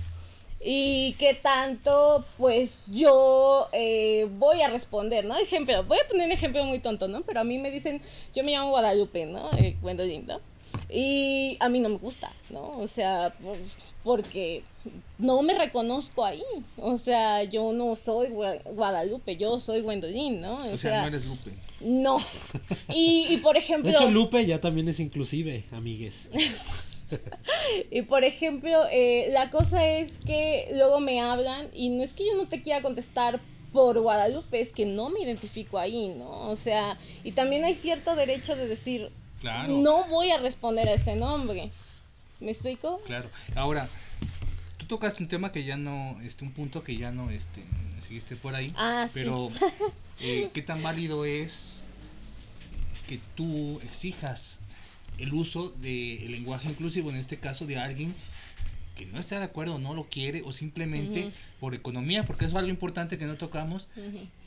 Y 0.61 1.15
qué 1.21 1.35
tanto, 1.35 2.25
pues 2.37 2.81
yo 2.89 3.69
eh, 3.73 4.27
voy 4.39 4.61
a 4.63 4.69
responder, 4.69 5.25
¿no? 5.25 5.39
Ejemplo, 5.39 5.85
voy 5.85 5.99
a 6.05 6.09
poner 6.09 6.27
un 6.27 6.33
ejemplo 6.33 6.65
muy 6.65 6.81
tonto, 6.81 7.07
¿no? 7.07 7.23
Pero 7.23 7.41
a 7.41 7.45
mí 7.45 7.59
me 7.59 7.71
dicen, 7.71 8.03
yo 8.35 8.43
me 8.43 8.53
llamo 8.53 8.71
Guadalupe, 8.71 9.25
¿no? 9.27 9.51
Eh, 9.53 9.77
Gwendolyn, 9.81 10.27
¿no? 10.27 10.41
Y 10.91 11.57
a 11.61 11.69
mí 11.69 11.79
no 11.79 11.89
me 11.91 11.97
gusta, 11.99 12.33
¿no? 12.51 12.77
O 12.79 12.89
sea, 12.89 13.35
por- 13.41 13.57
porque 14.03 14.63
no 15.19 15.43
me 15.43 15.55
reconozco 15.55 16.25
ahí. 16.25 16.43
O 16.77 16.97
sea, 16.99 17.45
yo 17.45 17.73
no 17.73 17.95
soy 17.95 18.29
Gua- 18.29 18.61
Guadalupe, 18.65 19.37
yo 19.37 19.61
soy 19.61 19.83
Gwendolyn, 19.83 20.41
¿no? 20.41 20.57
O 20.73 20.77
sea, 20.77 21.03
no 21.03 21.09
eres 21.09 21.25
Lupe. 21.25 21.53
no. 21.81 22.19
Y, 22.95 23.27
y 23.31 23.37
por 23.39 23.57
ejemplo... 23.57 23.91
De 23.91 23.97
hecho, 23.97 24.11
Lupe 24.11 24.45
ya 24.45 24.61
también 24.61 24.89
es 24.89 24.99
inclusive, 24.99 25.65
amigues. 25.73 26.29
y 27.91 28.03
por 28.03 28.25
ejemplo, 28.25 28.85
eh, 28.91 29.29
la 29.33 29.51
cosa 29.51 29.87
es 29.87 30.19
que 30.19 30.69
luego 30.73 31.01
me 31.01 31.21
hablan 31.21 31.69
y 31.73 31.91
no 31.91 32.03
es 32.03 32.13
que 32.13 32.27
yo 32.27 32.35
no 32.37 32.47
te 32.47 32.63
quiera 32.63 32.83
contestar 32.83 33.41
por 33.73 34.01
Guadalupe, 34.01 34.61
es 34.61 34.73
que 34.73 34.87
no 34.87 35.11
me 35.11 35.21
identifico 35.21 35.79
ahí, 35.79 36.09
¿no? 36.09 36.49
O 36.49 36.57
sea, 36.57 36.99
y 37.23 37.33
también 37.33 37.65
hay 37.65 37.75
cierto 37.75 38.17
derecho 38.17 38.57
de 38.57 38.67
decir, 38.67 39.11
no 39.69 40.05
voy 40.09 40.31
a 40.31 40.39
responder 40.39 40.89
a 40.89 40.95
ese 40.95 41.17
nombre. 41.17 41.71
¿Me 42.41 42.51
explico? 42.51 43.01
Claro. 43.05 43.29
Ahora, 43.55 43.89
tú 44.77 44.87
tocaste 44.87 45.23
un 45.23 45.29
tema 45.29 45.53
que 45.53 45.65
ya 45.65 45.77
no, 45.77 46.19
este, 46.23 46.45
un 46.45 46.53
punto 46.53 46.83
que 46.83 46.97
ya 46.97 47.11
no, 47.11 47.31
este, 47.31 47.65
seguiste 48.03 48.37
por 48.37 48.55
ahí. 48.55 48.73
Ah, 48.77 49.09
pero, 49.13 49.51
eh, 50.21 50.51
¿qué 50.53 50.63
tan 50.63 50.83
válido 50.83 51.25
es 51.25 51.83
que 53.09 53.19
tú 53.35 53.81
exijas 53.83 54.59
el 55.19 55.33
uso 55.35 55.71
del 55.81 56.31
lenguaje 56.31 56.69
inclusivo, 56.69 57.11
en 57.11 57.17
este 57.17 57.39
caso 57.39 57.67
de 57.67 57.79
alguien 57.79 58.15
que 58.97 59.07
no 59.07 59.21
está 59.21 59.39
de 59.39 59.45
acuerdo, 59.45 59.79
no 59.79 59.95
lo 59.95 60.05
quiere 60.05 60.43
o 60.43 60.53
simplemente 60.53 61.31
por 61.61 61.75
economía, 61.75 62.25
porque 62.25 62.47
eso 62.47 62.53
es 62.55 62.59
algo 62.59 62.71
importante 62.71 63.17
que 63.17 63.27
no 63.27 63.37
tocamos. 63.37 63.89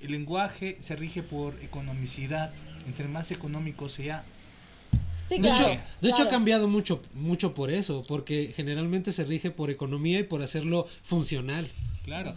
El 0.01 0.11
lenguaje 0.11 0.77
se 0.81 0.95
rige 0.95 1.23
por 1.23 1.57
economicidad. 1.63 2.51
Entre 2.85 3.07
más 3.07 3.31
económico 3.31 3.89
sea, 3.89 4.25
de, 5.29 5.49
hecho, 5.49 5.67
de 6.01 6.09
hecho, 6.09 6.23
ha 6.23 6.27
cambiado 6.27 6.67
mucho, 6.67 7.01
mucho 7.13 7.53
por 7.53 7.71
eso, 7.71 8.03
porque 8.07 8.51
generalmente 8.55 9.11
se 9.11 9.23
rige 9.23 9.51
por 9.51 9.69
economía 9.69 10.19
y 10.19 10.23
por 10.23 10.41
hacerlo 10.41 10.87
funcional. 11.03 11.69
Claro, 12.03 12.35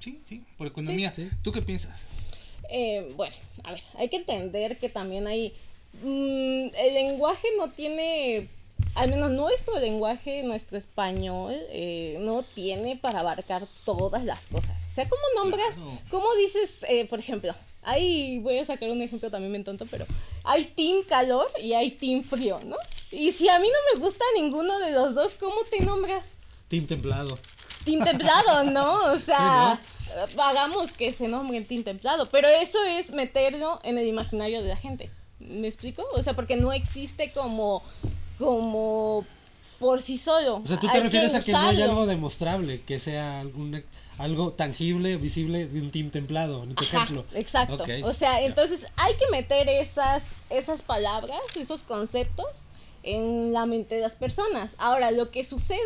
sí, 0.00 0.20
sí, 0.26 0.42
por 0.56 0.66
economía. 0.66 1.12
¿Tú 1.42 1.52
qué 1.52 1.62
piensas? 1.62 2.00
Eh, 2.70 3.12
bueno, 3.16 3.34
a 3.64 3.72
ver, 3.72 3.82
hay 3.96 4.08
que 4.08 4.16
entender 4.16 4.78
que 4.78 4.88
también 4.88 5.26
hay... 5.26 5.54
Mm, 6.02 6.68
el 6.74 6.94
lenguaje 6.94 7.48
no 7.58 7.68
tiene 7.70 8.48
al 8.94 9.10
menos 9.10 9.30
nuestro 9.30 9.78
lenguaje, 9.78 10.42
nuestro 10.42 10.76
español, 10.76 11.54
eh, 11.70 12.16
no 12.20 12.42
tiene 12.42 12.96
para 12.96 13.20
abarcar 13.20 13.66
todas 13.84 14.24
las 14.24 14.46
cosas. 14.46 14.84
O 14.86 14.90
sea, 14.90 15.08
¿cómo 15.08 15.22
nombras, 15.36 15.76
cómo 16.10 16.26
dices, 16.34 16.70
eh, 16.88 17.06
por 17.06 17.18
ejemplo, 17.18 17.54
hay, 17.82 18.38
voy 18.40 18.58
a 18.58 18.64
sacar 18.64 18.90
un 18.90 19.00
ejemplo 19.00 19.30
también 19.30 19.52
me 19.52 19.60
tonto, 19.60 19.86
pero 19.86 20.06
hay 20.44 20.64
team 20.64 21.02
calor 21.08 21.50
y 21.62 21.72
hay 21.72 21.92
team 21.92 22.22
frío, 22.22 22.60
¿no? 22.64 22.76
Y 23.10 23.32
si 23.32 23.48
a 23.48 23.58
mí 23.58 23.68
no 23.68 23.98
me 23.98 24.04
gusta 24.04 24.24
ninguno 24.34 24.78
de 24.80 24.92
los 24.92 25.14
dos, 25.14 25.34
¿cómo 25.34 25.64
te 25.70 25.80
nombras? 25.80 26.26
Team 26.68 26.86
templado. 26.86 27.38
Team 27.84 28.04
templado, 28.04 28.64
¿no? 28.64 29.12
O 29.12 29.16
sea, 29.24 29.80
hagamos 30.38 30.92
que 30.92 31.12
se 31.12 31.28
nombre 31.28 31.60
team 31.62 31.84
templado, 31.84 32.26
pero 32.26 32.48
eso 32.48 32.82
es 32.84 33.10
meterlo 33.10 33.80
en 33.82 33.98
el 33.98 34.06
imaginario 34.06 34.62
de 34.62 34.68
la 34.68 34.76
gente. 34.76 35.10
¿Me 35.40 35.66
explico? 35.66 36.04
O 36.14 36.22
sea, 36.22 36.34
porque 36.34 36.56
no 36.56 36.72
existe 36.72 37.32
como 37.32 37.82
como 38.38 39.26
por 39.78 40.00
sí 40.00 40.18
solo. 40.18 40.56
O 40.56 40.66
sea, 40.66 40.80
tú 40.80 40.88
te 40.88 41.00
refieres 41.00 41.34
a 41.34 41.40
que 41.40 41.52
no 41.52 41.58
hay 41.58 41.82
algo 41.82 42.06
demostrable, 42.06 42.82
que 42.82 42.98
sea 42.98 43.40
algún, 43.40 43.82
algo 44.18 44.52
tangible, 44.52 45.16
visible 45.16 45.66
de 45.66 45.80
un 45.80 45.90
team 45.90 46.10
templado, 46.10 46.64
en 46.64 46.74
tu 46.74 46.84
ejemplo. 46.84 47.24
Exacto. 47.34 47.84
O 48.02 48.14
sea, 48.14 48.42
entonces 48.42 48.86
hay 48.96 49.14
que 49.14 49.26
meter 49.30 49.68
esas, 49.68 50.24
esas 50.50 50.82
palabras, 50.82 51.40
esos 51.56 51.82
conceptos 51.82 52.66
en 53.02 53.52
la 53.52 53.64
mente 53.66 53.94
de 53.94 54.02
las 54.02 54.14
personas. 54.14 54.74
Ahora, 54.78 55.10
lo 55.10 55.30
que 55.30 55.44
sucede 55.44 55.78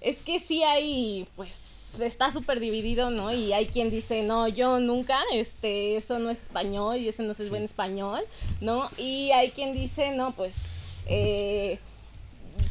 es 0.00 0.18
que 0.18 0.38
sí 0.38 0.62
hay, 0.62 1.26
pues, 1.34 1.73
está 2.00 2.30
súper 2.30 2.60
dividido, 2.60 3.10
¿no? 3.10 3.32
Y 3.32 3.52
hay 3.52 3.66
quien 3.66 3.90
dice, 3.90 4.22
no, 4.22 4.48
yo 4.48 4.80
nunca, 4.80 5.18
este, 5.32 5.96
eso 5.96 6.18
no 6.18 6.30
es 6.30 6.42
español 6.42 6.98
y 6.98 7.08
eso 7.08 7.22
no 7.22 7.32
es 7.32 7.50
buen 7.50 7.64
español, 7.64 8.22
¿no? 8.60 8.90
Y 8.98 9.30
hay 9.32 9.50
quien 9.50 9.74
dice, 9.74 10.12
no, 10.12 10.32
pues 10.32 10.68
eh, 11.06 11.78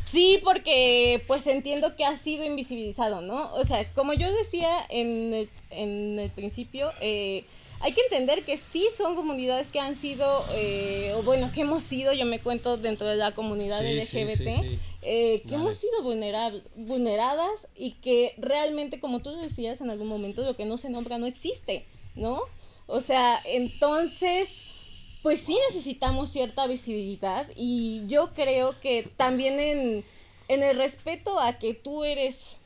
sí, 0.06 0.40
porque 0.44 1.24
pues 1.28 1.48
entiendo 1.48 1.96
que 1.96 2.06
ha 2.06 2.16
sido 2.18 2.46
invisibilizado, 2.46 3.22
¿no? 3.22 3.54
O 3.54 3.64
sea, 3.64 3.92
como 3.94 4.14
yo 4.14 4.32
decía 4.32 4.70
en 4.90 5.34
el, 5.34 5.50
en 5.70 6.20
el 6.20 6.30
principio, 6.32 6.92
eh, 7.02 7.46
hay 7.80 7.92
que 7.92 8.02
entender 8.02 8.44
que 8.44 8.58
sí 8.58 8.88
son 8.96 9.14
comunidades 9.16 9.70
que 9.70 9.80
han 9.80 9.96
sido, 9.96 10.46
eh, 10.54 11.14
o 11.18 11.24
bueno, 11.24 11.52
que 11.54 11.62
hemos 11.62 11.84
sido, 11.84 12.14
yo 12.14 12.26
me 12.26 12.40
cuento 12.40 12.78
dentro 12.78 13.08
de 13.08 13.18
la 13.18 13.34
comunidad 13.34 13.82
LGBT, 13.84 14.80
eh, 15.06 15.44
que 15.48 15.56
hemos 15.56 15.78
sido 15.78 16.02
vulneradas 16.04 17.68
y 17.76 17.92
que 17.94 18.34
realmente, 18.38 19.00
como 19.00 19.20
tú 19.20 19.36
decías 19.36 19.82
en 19.82 19.89
algún 19.89 20.08
momento, 20.08 20.42
lo 20.42 20.56
que 20.56 20.66
no 20.66 20.78
se 20.78 20.89
nombra 20.89 21.18
no 21.18 21.26
existe, 21.26 21.86
¿no? 22.16 22.42
O 22.88 23.02
sea, 23.02 23.39
entonces 23.46 25.20
pues 25.24 25.39
sí 25.39 25.58
necesitamos 25.70 26.30
cierta 26.30 26.68
visibilidad 26.68 27.48
y 27.56 28.04
yo 28.08 28.34
creo 28.34 28.78
que 28.82 29.10
también 29.16 29.58
en, 29.60 30.04
el 30.50 30.76
respeto 30.76 31.39
a 31.39 31.54
que 31.54 31.74
tú 31.74 32.04
eres 32.04 32.58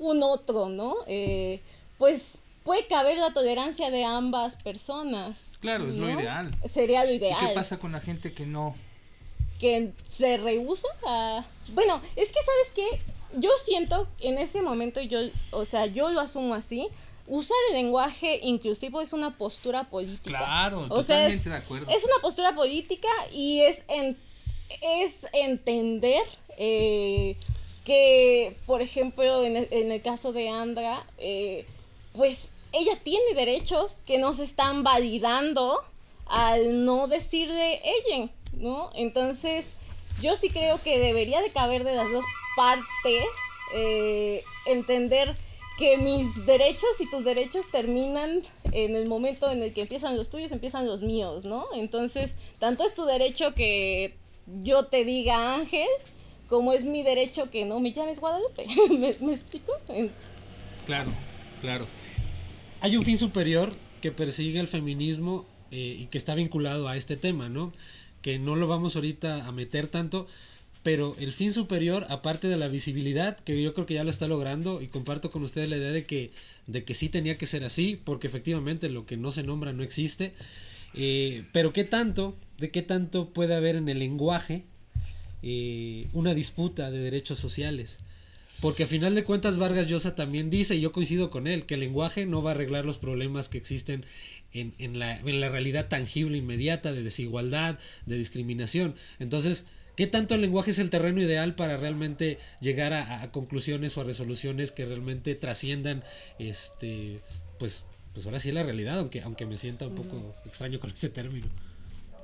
un 0.00 0.22
otro, 0.24 0.68
¿no? 0.68 0.96
Eh, 1.06 1.60
pues 1.98 2.40
puede 2.64 2.86
caber 2.88 3.16
la 3.18 3.32
tolerancia 3.32 3.90
de 3.90 4.04
ambas 4.04 4.56
personas. 4.56 5.52
Claro, 5.60 5.86
es 5.86 5.94
lo 5.94 6.10
ideal. 6.10 6.54
Sería 6.68 7.04
lo 7.04 7.12
ideal. 7.12 7.38
¿Y 7.40 7.48
qué 7.48 7.54
pasa 7.54 7.78
con 7.78 7.92
la 7.92 8.00
gente 8.00 8.34
que 8.34 8.46
no? 8.46 8.74
Que 9.62 9.92
se 10.06 10.36
rehúsa 10.36 10.88
a... 11.06 11.46
Bueno, 11.72 12.02
es 12.16 12.32
que 12.32 12.38
sabes 12.42 12.72
qué, 12.74 13.00
yo 13.38 13.50
siento 13.64 14.08
en 14.20 14.36
este 14.38 14.60
momento, 14.60 15.00
yo, 15.00 15.20
o 15.52 15.64
sea, 15.64 15.86
yo 15.86 16.10
lo 16.10 16.20
asumo 16.20 16.54
así, 16.54 16.88
usar 17.26 17.56
el 17.70 17.76
lenguaje 17.76 18.40
inclusivo 18.42 19.00
es 19.00 19.12
una 19.12 19.38
postura 19.38 19.84
política. 19.84 20.38
Claro, 20.38 20.88
totalmente 20.88 21.48
de 21.48 21.56
acuerdo. 21.56 21.90
Es 21.90 22.04
una 22.04 22.20
postura 22.20 22.54
política 22.54 23.08
y 23.32 23.60
es, 23.60 23.84
en, 23.88 24.18
es 24.80 25.26
entender 25.32 26.22
eh, 26.58 27.36
que, 27.84 28.56
por 28.66 28.82
ejemplo, 28.82 29.44
en 29.44 29.56
el, 29.56 30.02
caso 30.02 30.32
de 30.32 30.48
Andra, 30.48 31.06
eh, 31.18 31.66
pues 32.12 32.50
ella 32.72 32.98
tiene 33.02 33.34
derechos 33.34 34.02
que 34.06 34.18
no 34.18 34.32
se 34.32 34.44
están 34.44 34.82
validando 34.82 35.82
al 36.32 36.86
no 36.86 37.08
decir 37.08 37.52
de 37.52 37.80
ella, 37.84 38.30
¿no? 38.54 38.90
Entonces, 38.94 39.74
yo 40.22 40.34
sí 40.36 40.48
creo 40.48 40.82
que 40.82 40.98
debería 40.98 41.42
de 41.42 41.50
caber 41.50 41.84
de 41.84 41.94
las 41.94 42.10
dos 42.10 42.24
partes 42.56 43.26
eh, 43.74 44.42
entender 44.66 45.36
que 45.76 45.98
mis 45.98 46.46
derechos 46.46 47.00
y 47.00 47.10
tus 47.10 47.24
derechos 47.24 47.70
terminan 47.70 48.40
en 48.72 48.96
el 48.96 49.08
momento 49.08 49.50
en 49.50 49.62
el 49.62 49.74
que 49.74 49.82
empiezan 49.82 50.16
los 50.16 50.30
tuyos, 50.30 50.52
empiezan 50.52 50.86
los 50.86 51.02
míos, 51.02 51.44
¿no? 51.44 51.66
Entonces, 51.74 52.32
tanto 52.58 52.84
es 52.84 52.94
tu 52.94 53.04
derecho 53.04 53.54
que 53.54 54.14
yo 54.62 54.86
te 54.86 55.04
diga 55.04 55.54
Ángel, 55.54 55.88
como 56.48 56.72
es 56.72 56.84
mi 56.84 57.02
derecho 57.02 57.50
que 57.50 57.66
no 57.66 57.78
me 57.78 57.92
llames 57.92 58.20
Guadalupe. 58.20 58.66
¿Me, 59.20 59.32
explico? 59.32 59.72
Claro, 60.86 61.10
claro. 61.60 61.86
Hay 62.80 62.96
un 62.96 63.04
fin 63.04 63.18
superior 63.18 63.74
que 64.00 64.12
persigue 64.12 64.60
el 64.60 64.68
feminismo 64.68 65.46
eh, 65.72 65.96
y 66.00 66.06
que 66.06 66.18
está 66.18 66.34
vinculado 66.34 66.86
a 66.86 66.96
este 66.96 67.16
tema, 67.16 67.48
¿no? 67.48 67.72
Que 68.20 68.38
no 68.38 68.54
lo 68.56 68.68
vamos 68.68 68.94
ahorita 68.94 69.46
a 69.46 69.52
meter 69.52 69.88
tanto, 69.88 70.28
pero 70.82 71.16
el 71.18 71.32
fin 71.32 71.52
superior, 71.52 72.06
aparte 72.08 72.46
de 72.48 72.56
la 72.56 72.68
visibilidad, 72.68 73.38
que 73.38 73.60
yo 73.62 73.72
creo 73.72 73.86
que 73.86 73.94
ya 73.94 74.04
lo 74.04 74.10
está 74.10 74.26
logrando 74.28 74.82
y 74.82 74.88
comparto 74.88 75.30
con 75.30 75.42
ustedes 75.42 75.70
la 75.70 75.78
idea 75.78 75.90
de 75.90 76.04
que, 76.04 76.30
de 76.66 76.84
que 76.84 76.94
sí 76.94 77.08
tenía 77.08 77.38
que 77.38 77.46
ser 77.46 77.64
así, 77.64 77.98
porque 78.04 78.26
efectivamente 78.26 78.90
lo 78.90 79.06
que 79.06 79.16
no 79.16 79.32
se 79.32 79.42
nombra 79.42 79.72
no 79.72 79.82
existe, 79.82 80.34
eh, 80.94 81.44
pero 81.52 81.72
qué 81.72 81.84
tanto, 81.84 82.36
de 82.58 82.70
qué 82.70 82.82
tanto 82.82 83.30
puede 83.30 83.54
haber 83.54 83.76
en 83.76 83.88
el 83.88 83.98
lenguaje 83.98 84.64
eh, 85.42 86.08
una 86.12 86.34
disputa 86.34 86.90
de 86.90 86.98
derechos 86.98 87.38
sociales. 87.38 87.98
Porque 88.60 88.84
a 88.84 88.86
final 88.86 89.14
de 89.14 89.24
cuentas 89.24 89.58
Vargas 89.58 89.88
Llosa 89.88 90.14
también 90.14 90.50
dice, 90.50 90.76
y 90.76 90.80
yo 90.80 90.92
coincido 90.92 91.30
con 91.30 91.48
él, 91.48 91.66
que 91.66 91.74
el 91.74 91.80
lenguaje 91.80 92.26
no 92.26 92.42
va 92.42 92.50
a 92.50 92.54
arreglar 92.54 92.84
los 92.84 92.98
problemas 92.98 93.48
que 93.48 93.58
existen 93.58 94.04
en, 94.52 94.74
en, 94.78 94.98
la, 94.98 95.18
en 95.18 95.40
la 95.40 95.48
realidad 95.48 95.88
tangible, 95.88 96.38
inmediata, 96.38 96.92
de 96.92 97.02
desigualdad, 97.02 97.78
de 98.06 98.16
discriminación. 98.16 98.94
Entonces, 99.18 99.66
¿Qué 99.96 100.06
tanto 100.06 100.34
el 100.34 100.40
lenguaje 100.40 100.70
es 100.70 100.78
el 100.78 100.88
terreno 100.88 101.20
ideal 101.20 101.54
para 101.54 101.76
realmente 101.76 102.38
llegar 102.60 102.94
a, 102.94 103.30
conclusiones 103.30 103.96
o 103.96 104.00
a 104.00 104.04
resoluciones 104.04 104.72
que 104.72 104.86
realmente 104.86 105.34
trasciendan, 105.34 106.02
este, 106.38 107.20
pues, 107.58 107.84
pues 108.14 108.24
ahora 108.24 108.38
sí 108.38 108.52
la 108.52 108.62
realidad, 108.62 108.98
aunque, 108.98 109.20
aunque 109.20 109.44
me 109.44 109.58
sienta 109.58 109.86
un 109.86 109.94
poco 109.94 110.34
extraño 110.46 110.80
con 110.80 110.90
ese 110.90 111.10
término. 111.10 111.48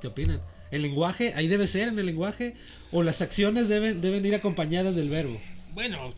¿Qué 0.01 0.07
opinan? 0.07 0.41
¿El 0.71 0.83
lenguaje, 0.83 1.35
ahí 1.35 1.47
debe 1.47 1.67
ser 1.67 1.89
en 1.89 1.99
el 1.99 2.07
lenguaje? 2.07 2.55
¿O 2.91 3.03
las 3.03 3.21
acciones 3.21 3.69
deben, 3.69 4.01
deben 4.01 4.25
ir 4.25 4.35
acompañadas 4.35 4.97
del 4.97 5.11
verbo? 5.11 5.39
Bueno, 5.75 6.15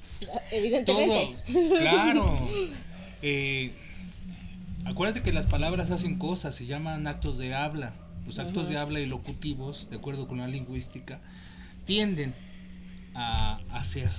evidentemente. 0.50 1.34
claro. 1.78 2.48
Eh, 3.22 3.70
acuérdate 4.90 5.22
que 5.22 5.32
las 5.32 5.46
palabras 5.46 5.90
hacen 5.90 6.18
cosas, 6.18 6.54
se 6.54 6.66
llaman 6.66 7.06
actos 7.06 7.38
de 7.38 7.54
habla. 7.54 7.92
Los 8.26 8.38
actos 8.38 8.68
de 8.68 8.76
habla 8.76 9.00
y 9.00 9.06
locutivos, 9.06 9.88
de 9.90 9.96
acuerdo 9.96 10.28
con 10.28 10.38
la 10.38 10.46
lingüística, 10.46 11.20
tienden 11.84 12.34
a 13.14 13.58
hacer, 13.72 14.10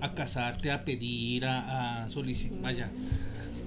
a 0.00 0.14
casarte, 0.14 0.70
a 0.70 0.84
pedir, 0.84 1.44
a, 1.44 2.08
solicitar, 2.08 2.60
vaya, 2.60 2.90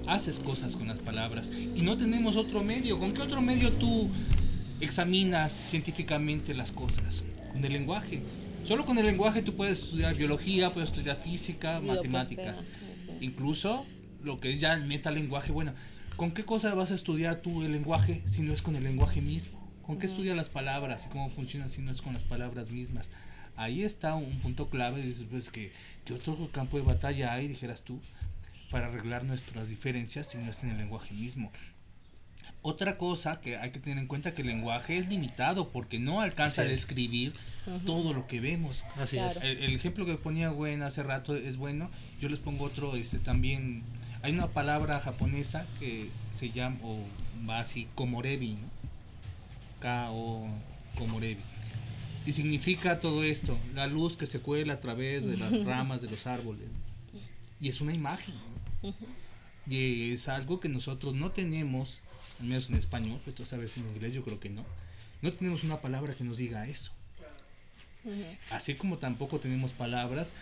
haces 0.07 0.39
cosas 0.39 0.75
con 0.75 0.87
las 0.87 0.99
palabras 0.99 1.51
y 1.75 1.81
no 1.81 1.97
tenemos 1.97 2.35
otro 2.35 2.63
medio. 2.63 2.99
¿Con 2.99 3.13
qué 3.13 3.21
otro 3.21 3.41
medio 3.41 3.71
tú 3.73 4.09
examinas 4.79 5.51
científicamente 5.51 6.53
las 6.53 6.71
cosas? 6.71 7.23
Con 7.51 7.65
el 7.65 7.73
lenguaje. 7.73 8.21
Solo 8.63 8.85
con 8.85 8.97
el 8.97 9.05
lenguaje 9.05 9.41
tú 9.41 9.55
puedes 9.55 9.83
estudiar 9.83 10.15
biología, 10.15 10.71
puedes 10.71 10.89
estudiar 10.89 11.17
física, 11.17 11.81
matemáticas. 11.81 12.61
Incluso 13.19 13.85
lo 14.23 14.39
que 14.39 14.51
es 14.51 14.59
ya 14.59 14.73
el 14.73 14.85
metalenguaje. 14.85 15.51
Bueno, 15.51 15.73
¿con 16.15 16.31
qué 16.31 16.43
cosa 16.43 16.73
vas 16.73 16.91
a 16.91 16.95
estudiar 16.95 17.41
tú 17.41 17.63
el 17.63 17.71
lenguaje 17.71 18.23
si 18.27 18.41
no 18.41 18.53
es 18.53 18.61
con 18.61 18.75
el 18.75 18.83
lenguaje 18.83 19.21
mismo? 19.21 19.61
¿Con 19.83 19.99
qué 19.99 20.05
estudias 20.05 20.35
las 20.35 20.49
palabras 20.49 21.05
y 21.05 21.09
cómo 21.09 21.29
funcionan 21.29 21.69
si 21.69 21.81
no 21.81 21.91
es 21.91 22.01
con 22.01 22.13
las 22.13 22.23
palabras 22.23 22.71
mismas? 22.71 23.09
Ahí 23.55 23.83
está 23.83 24.15
un 24.15 24.39
punto 24.39 24.69
clave. 24.69 25.01
Dices, 25.01 25.25
pues, 25.29 25.49
que, 25.49 25.71
¿qué 26.05 26.13
otro 26.13 26.49
campo 26.51 26.77
de 26.77 26.83
batalla 26.83 27.33
hay, 27.33 27.47
dijeras 27.47 27.83
tú, 27.83 27.99
para 28.71 28.87
arreglar 28.87 29.25
nuestras 29.25 29.69
diferencias 29.69 30.27
si 30.27 30.37
no 30.37 30.49
es 30.49 30.63
en 30.63 30.71
el 30.71 30.77
lenguaje 30.77 31.13
mismo? 31.13 31.51
Otra 32.65 32.97
cosa 32.97 33.39
que 33.41 33.57
hay 33.57 33.71
que 33.71 33.79
tener 33.79 33.97
en 33.99 34.07
cuenta 34.07 34.33
que 34.33 34.41
el 34.41 34.47
lenguaje 34.47 34.97
es 34.97 35.07
limitado 35.09 35.69
porque 35.69 35.99
no 35.99 36.21
alcanza 36.21 36.61
a 36.61 36.65
es. 36.65 36.71
describir 36.71 37.33
todo 37.85 38.13
lo 38.13 38.25
que 38.25 38.39
vemos. 38.39 38.83
Así 38.95 39.17
Claro. 39.17 39.31
es. 39.31 39.43
El, 39.43 39.57
el 39.63 39.75
ejemplo 39.75 40.05
que 40.05 40.15
ponía 40.15 40.49
Gwen 40.49 40.81
hace 40.81 41.03
rato 41.03 41.35
es 41.35 41.57
bueno. 41.57 41.91
Yo 42.21 42.29
les 42.29 42.39
pongo 42.39 42.65
otro, 42.65 42.95
este 42.95 43.19
también. 43.19 43.83
Hay 44.21 44.31
una 44.33 44.47
palabra 44.47 44.99
japonesa 45.01 45.67
que 45.79 46.09
se 46.39 46.51
llama, 46.51 46.77
o 46.83 46.99
va 47.47 47.59
así, 47.59 47.87
komorebi, 47.95 48.53
¿no? 48.53 48.69
K-O, 49.81 50.47
komorebi. 50.97 51.41
Y 52.25 52.31
significa 52.31 53.01
todo 53.01 53.23
esto, 53.25 53.57
la 53.75 53.87
luz 53.87 54.15
que 54.15 54.25
se 54.25 54.39
cuela 54.39 54.75
a 54.75 54.79
través 54.79 55.25
de 55.25 55.35
las 55.35 55.65
ramas 55.65 56.01
de 56.01 56.09
los 56.09 56.25
árboles. 56.25 56.67
Y 57.59 57.67
es 57.67 57.81
una 57.81 57.93
imagen. 57.93 58.33
Y 59.67 60.11
es 60.13 60.27
algo 60.29 60.59
que 60.61 60.69
nosotros 60.69 61.13
no 61.15 61.31
tenemos, 61.31 61.99
al 62.43 62.49
menos 62.49 62.69
en 62.69 62.75
español, 62.75 63.21
pero 63.23 63.35
tú 63.35 63.45
sabes 63.45 63.77
en 63.77 63.87
inglés 63.87 64.13
yo 64.13 64.23
creo 64.23 64.39
que 64.39 64.49
no. 64.49 64.65
No 65.21 65.31
tenemos 65.31 65.63
una 65.63 65.79
palabra 65.79 66.13
que 66.13 66.25
nos 66.25 66.37
diga 66.37 66.67
eso. 66.67 66.91
Así 68.51 68.75
como 68.75 68.97
tampoco 68.97 69.39
tenemos 69.39 69.71
palabras 69.71 70.33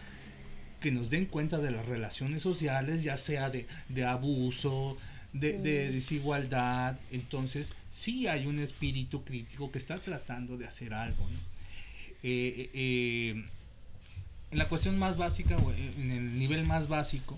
que 0.79 0.91
nos 0.91 1.11
den 1.11 1.27
cuenta 1.27 1.59
de 1.59 1.69
las 1.69 1.85
relaciones 1.85 2.41
sociales, 2.41 3.03
ya 3.03 3.17
sea 3.17 3.51
de, 3.51 3.67
de 3.87 4.03
abuso, 4.03 4.97
de, 5.31 5.59
de 5.59 5.91
desigualdad. 5.91 6.97
Entonces, 7.11 7.75
sí 7.91 8.25
hay 8.25 8.47
un 8.47 8.57
espíritu 8.57 9.23
crítico 9.23 9.71
que 9.71 9.77
está 9.77 9.99
tratando 9.99 10.57
de 10.57 10.65
hacer 10.65 10.95
algo. 10.95 11.29
¿no? 11.29 11.37
Eh, 12.23 12.53
eh, 12.57 12.69
eh, 12.73 13.45
en 14.49 14.57
la 14.57 14.67
cuestión 14.67 14.97
más 14.97 15.17
básica, 15.17 15.55
o 15.57 15.71
en 15.71 16.09
el 16.09 16.39
nivel 16.39 16.65
más 16.65 16.87
básico, 16.87 17.37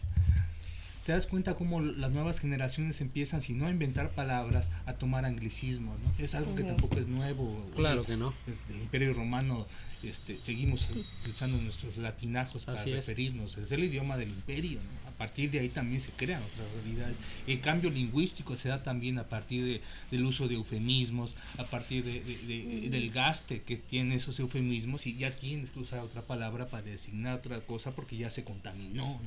te 1.06 1.12
das 1.12 1.28
cuenta 1.28 1.56
cómo 1.56 1.82
las 1.82 2.12
nuevas 2.12 2.40
generaciones 2.40 3.02
empiezan, 3.02 3.42
si 3.42 3.54
no 3.54 3.68
a 3.68 3.70
inventar 3.72 4.12
palabras, 4.12 4.70
a 4.86 4.94
tomar 4.94 5.26
anglicismos, 5.26 6.00
¿no? 6.00 6.14
Es 6.24 6.34
algo 6.34 6.56
que 6.56 6.64
tampoco 6.64 6.98
es 6.98 7.08
nuevo. 7.08 7.70
Claro 7.76 8.02
Oye, 8.02 8.08
que 8.12 8.18
no. 8.18 8.34
desde 8.48 8.74
el 8.76 8.82
Imperio 8.84 9.14
Romano 9.14 9.68
este, 10.02 10.38
seguimos 10.42 10.88
utilizando 11.20 11.58
nuestros 11.58 11.98
latinajos 11.98 12.66
para 12.66 12.80
Así 12.80 12.92
referirnos. 12.94 13.58
Es 13.58 13.72
el 13.72 13.84
idioma 13.84 14.18
del 14.18 14.30
imperio. 14.30 14.80
¿no? 14.80 15.10
A 15.10 15.12
partir 15.18 15.52
de 15.52 15.60
ahí 15.60 15.70
también 15.70 16.02
se 16.02 16.12
crean 16.12 16.42
otras 16.44 16.72
realidades. 16.74 17.18
El 17.48 17.60
cambio 17.62 17.90
lingüístico 17.90 18.56
se 18.58 18.70
da 18.70 18.82
también 18.84 19.18
a 19.20 19.24
partir 19.30 19.64
de- 19.64 19.82
del 20.12 20.26
uso 20.26 20.48
de 20.48 20.56
eufemismos, 20.56 21.36
a 21.58 21.66
partir 21.66 22.04
de- 22.04 22.22
de- 22.22 22.38
de- 22.82 22.90
del 22.90 23.12
gaste 23.12 23.62
que 23.62 23.78
tienen 23.78 24.14
esos 24.14 24.40
eufemismos 24.40 25.06
y 25.08 25.16
ya 25.18 25.36
tienes 25.36 25.72
que 25.72 25.80
usar 25.80 26.00
otra 26.00 26.22
palabra 26.22 26.68
para 26.68 26.84
designar 26.84 27.36
otra 27.40 27.60
cosa 27.62 27.92
porque 27.92 28.18
ya 28.18 28.30
se 28.30 28.44
contaminó. 28.44 29.06
¿no? 29.06 29.20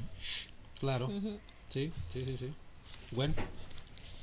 Claro. 0.81 1.11
Sí, 1.69 1.93
sí, 2.13 2.25
sí, 2.25 2.37
sí. 2.37 2.49
Bueno, 3.13 3.35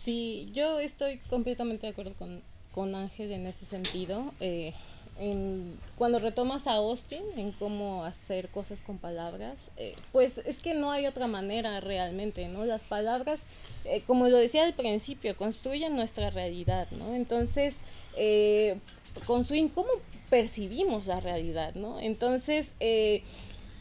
Sí, 0.03 0.49
yo 0.53 0.79
estoy 0.79 1.17
completamente 1.29 1.87
de 1.87 1.91
acuerdo 1.93 2.13
con, 2.15 2.41
con 2.73 2.93
Ángel 2.93 3.31
en 3.31 3.45
ese 3.47 3.65
sentido. 3.65 4.33
Eh, 4.41 4.73
en- 5.17 5.79
cuando 5.97 6.19
retomas 6.19 6.67
a 6.67 6.73
Austin 6.73 7.21
en 7.37 7.53
cómo 7.53 8.03
hacer 8.03 8.49
cosas 8.49 8.81
con 8.81 8.97
palabras, 8.97 9.55
eh, 9.77 9.95
pues 10.11 10.39
es 10.39 10.59
que 10.59 10.73
no 10.73 10.91
hay 10.91 11.05
otra 11.05 11.27
manera 11.27 11.79
realmente, 11.79 12.49
¿no? 12.49 12.65
Las 12.65 12.83
palabras, 12.83 13.47
eh, 13.85 14.01
como 14.05 14.27
lo 14.27 14.35
decía 14.37 14.65
al 14.65 14.73
principio, 14.73 15.37
construyen 15.37 15.95
nuestra 15.95 16.29
realidad, 16.31 16.89
¿no? 16.91 17.13
Entonces, 17.15 17.77
eh, 18.17 18.79
construyen 19.25 19.69
cómo 19.69 19.87
percibimos 20.29 21.05
la 21.07 21.21
realidad, 21.21 21.75
¿no? 21.75 21.99
Entonces, 22.01 22.73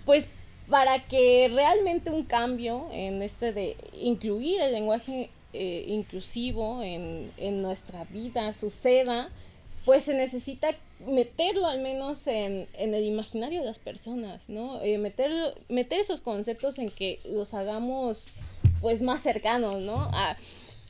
pues 0.04 0.28
para 0.68 1.00
que 1.06 1.50
realmente 1.52 2.10
un 2.10 2.24
cambio 2.24 2.88
en 2.92 3.22
este 3.22 3.52
de 3.52 3.76
incluir 4.00 4.60
el 4.60 4.72
lenguaje 4.72 5.30
eh, 5.52 5.84
inclusivo 5.88 6.82
en, 6.82 7.30
en 7.36 7.60
nuestra 7.62 8.04
vida 8.04 8.52
suceda, 8.54 9.30
pues 9.84 10.04
se 10.04 10.14
necesita 10.14 10.68
meterlo 11.06 11.66
al 11.66 11.80
menos 11.82 12.26
en, 12.26 12.68
en 12.74 12.94
el 12.94 13.04
imaginario 13.04 13.60
de 13.60 13.66
las 13.66 13.78
personas, 13.80 14.40
¿no? 14.48 14.80
Eh, 14.82 14.96
meter, 14.98 15.30
meter 15.68 15.98
esos 16.00 16.20
conceptos 16.20 16.78
en 16.78 16.90
que 16.90 17.18
los 17.24 17.52
hagamos 17.54 18.36
pues 18.80 19.02
más 19.02 19.20
cercanos, 19.20 19.80
¿no? 19.80 20.08
A- 20.12 20.36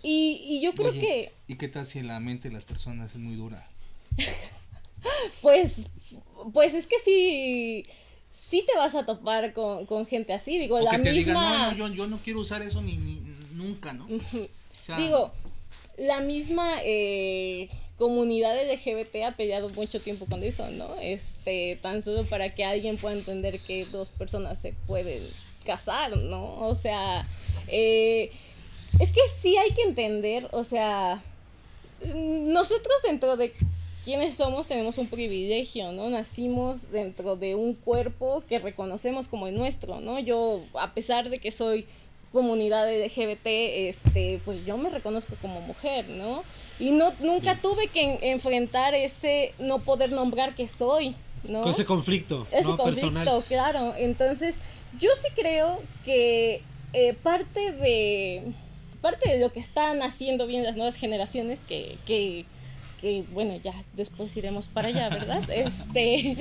y, 0.04 0.40
y 0.44 0.60
yo 0.60 0.74
creo 0.74 0.90
Oye, 0.90 1.00
que 1.00 1.32
¿Y 1.48 1.56
qué 1.56 1.68
tal 1.68 1.86
si 1.86 2.02
la 2.02 2.18
mente 2.20 2.48
de 2.48 2.54
las 2.54 2.64
personas 2.64 3.12
es 3.12 3.18
muy 3.18 3.36
dura? 3.36 3.68
pues, 5.42 5.86
pues 6.52 6.74
es 6.74 6.86
que 6.86 6.96
sí, 7.04 7.84
sí 8.32 8.64
te 8.66 8.76
vas 8.76 8.94
a 8.96 9.06
topar 9.06 9.52
con, 9.52 9.86
con 9.86 10.04
gente 10.06 10.32
así, 10.32 10.58
digo, 10.58 10.76
O 10.76 10.80
la 10.80 10.90
que 10.92 10.98
te 10.98 11.12
misma... 11.12 11.68
no, 11.68 11.70
no, 11.72 11.76
yo, 11.90 11.94
yo 11.94 12.06
no 12.08 12.18
quiero 12.18 12.40
usar 12.40 12.62
eso 12.62 12.80
ni, 12.82 12.96
ni- 12.96 13.22
nunca, 13.52 13.92
¿no? 13.92 14.06
O 14.06 14.84
sea, 14.84 14.96
Digo, 14.96 15.30
la 15.98 16.20
misma 16.20 16.78
eh, 16.82 17.68
comunidad 17.98 18.56
LGBT 18.56 19.16
ha 19.26 19.32
peleado 19.36 19.68
mucho 19.70 20.00
tiempo 20.00 20.26
con 20.26 20.42
eso, 20.42 20.68
¿no? 20.70 20.96
Este, 21.00 21.78
tan 21.82 22.02
solo 22.02 22.24
para 22.24 22.54
que 22.54 22.64
alguien 22.64 22.96
pueda 22.96 23.14
entender 23.14 23.60
que 23.60 23.84
dos 23.84 24.10
personas 24.10 24.58
se 24.58 24.72
pueden 24.86 25.28
casar, 25.64 26.16
¿no? 26.16 26.58
O 26.66 26.74
sea, 26.74 27.28
eh, 27.68 28.32
es 28.98 29.10
que 29.12 29.20
sí 29.32 29.56
hay 29.58 29.70
que 29.74 29.82
entender, 29.82 30.48
o 30.52 30.64
sea, 30.64 31.22
nosotros 32.14 32.94
dentro 33.04 33.36
de 33.36 33.52
quienes 34.04 34.34
somos 34.34 34.68
tenemos 34.68 34.98
un 34.98 35.06
privilegio, 35.06 35.92
¿no? 35.92 36.10
Nacimos 36.10 36.90
dentro 36.90 37.36
de 37.36 37.54
un 37.54 37.74
cuerpo 37.74 38.42
que 38.48 38.58
reconocemos 38.58 39.28
como 39.28 39.46
el 39.46 39.56
nuestro, 39.56 40.00
¿no? 40.00 40.18
Yo, 40.18 40.60
a 40.74 40.92
pesar 40.94 41.30
de 41.30 41.38
que 41.38 41.50
soy 41.52 41.86
comunidad 42.32 42.88
LGBT, 42.90 43.46
este, 43.46 44.40
pues 44.44 44.64
yo 44.64 44.76
me 44.78 44.88
reconozco 44.88 45.34
como 45.42 45.60
mujer, 45.60 46.08
¿no? 46.08 46.42
Y 46.80 46.90
no, 46.92 47.12
nunca 47.20 47.60
tuve 47.60 47.88
que 47.88 48.02
en- 48.14 48.18
enfrentar 48.24 48.94
ese 48.94 49.52
no 49.58 49.80
poder 49.80 50.12
nombrar 50.12 50.54
que 50.54 50.66
soy, 50.66 51.14
¿no? 51.44 51.60
con 51.62 51.70
ese 51.70 51.84
conflicto, 51.84 52.46
ese 52.50 52.62
¿no? 52.70 52.76
conflicto, 52.78 53.10
Personal. 53.12 53.44
claro. 53.46 53.94
Entonces, 53.98 54.56
yo 54.98 55.10
sí 55.20 55.28
creo 55.34 55.78
que 56.04 56.62
eh, 56.94 57.12
parte 57.22 57.72
de 57.72 58.42
parte 59.02 59.28
de 59.30 59.40
lo 59.40 59.50
que 59.52 59.58
están 59.60 60.00
haciendo 60.00 60.46
bien 60.46 60.62
las 60.64 60.76
nuevas 60.76 60.94
generaciones, 60.96 61.58
que, 61.68 61.98
que, 62.06 62.46
que, 63.02 63.24
bueno, 63.32 63.56
ya 63.62 63.74
después 63.92 64.34
iremos 64.36 64.68
para 64.68 64.88
allá, 64.88 65.10
¿verdad? 65.10 65.42
este, 65.50 66.36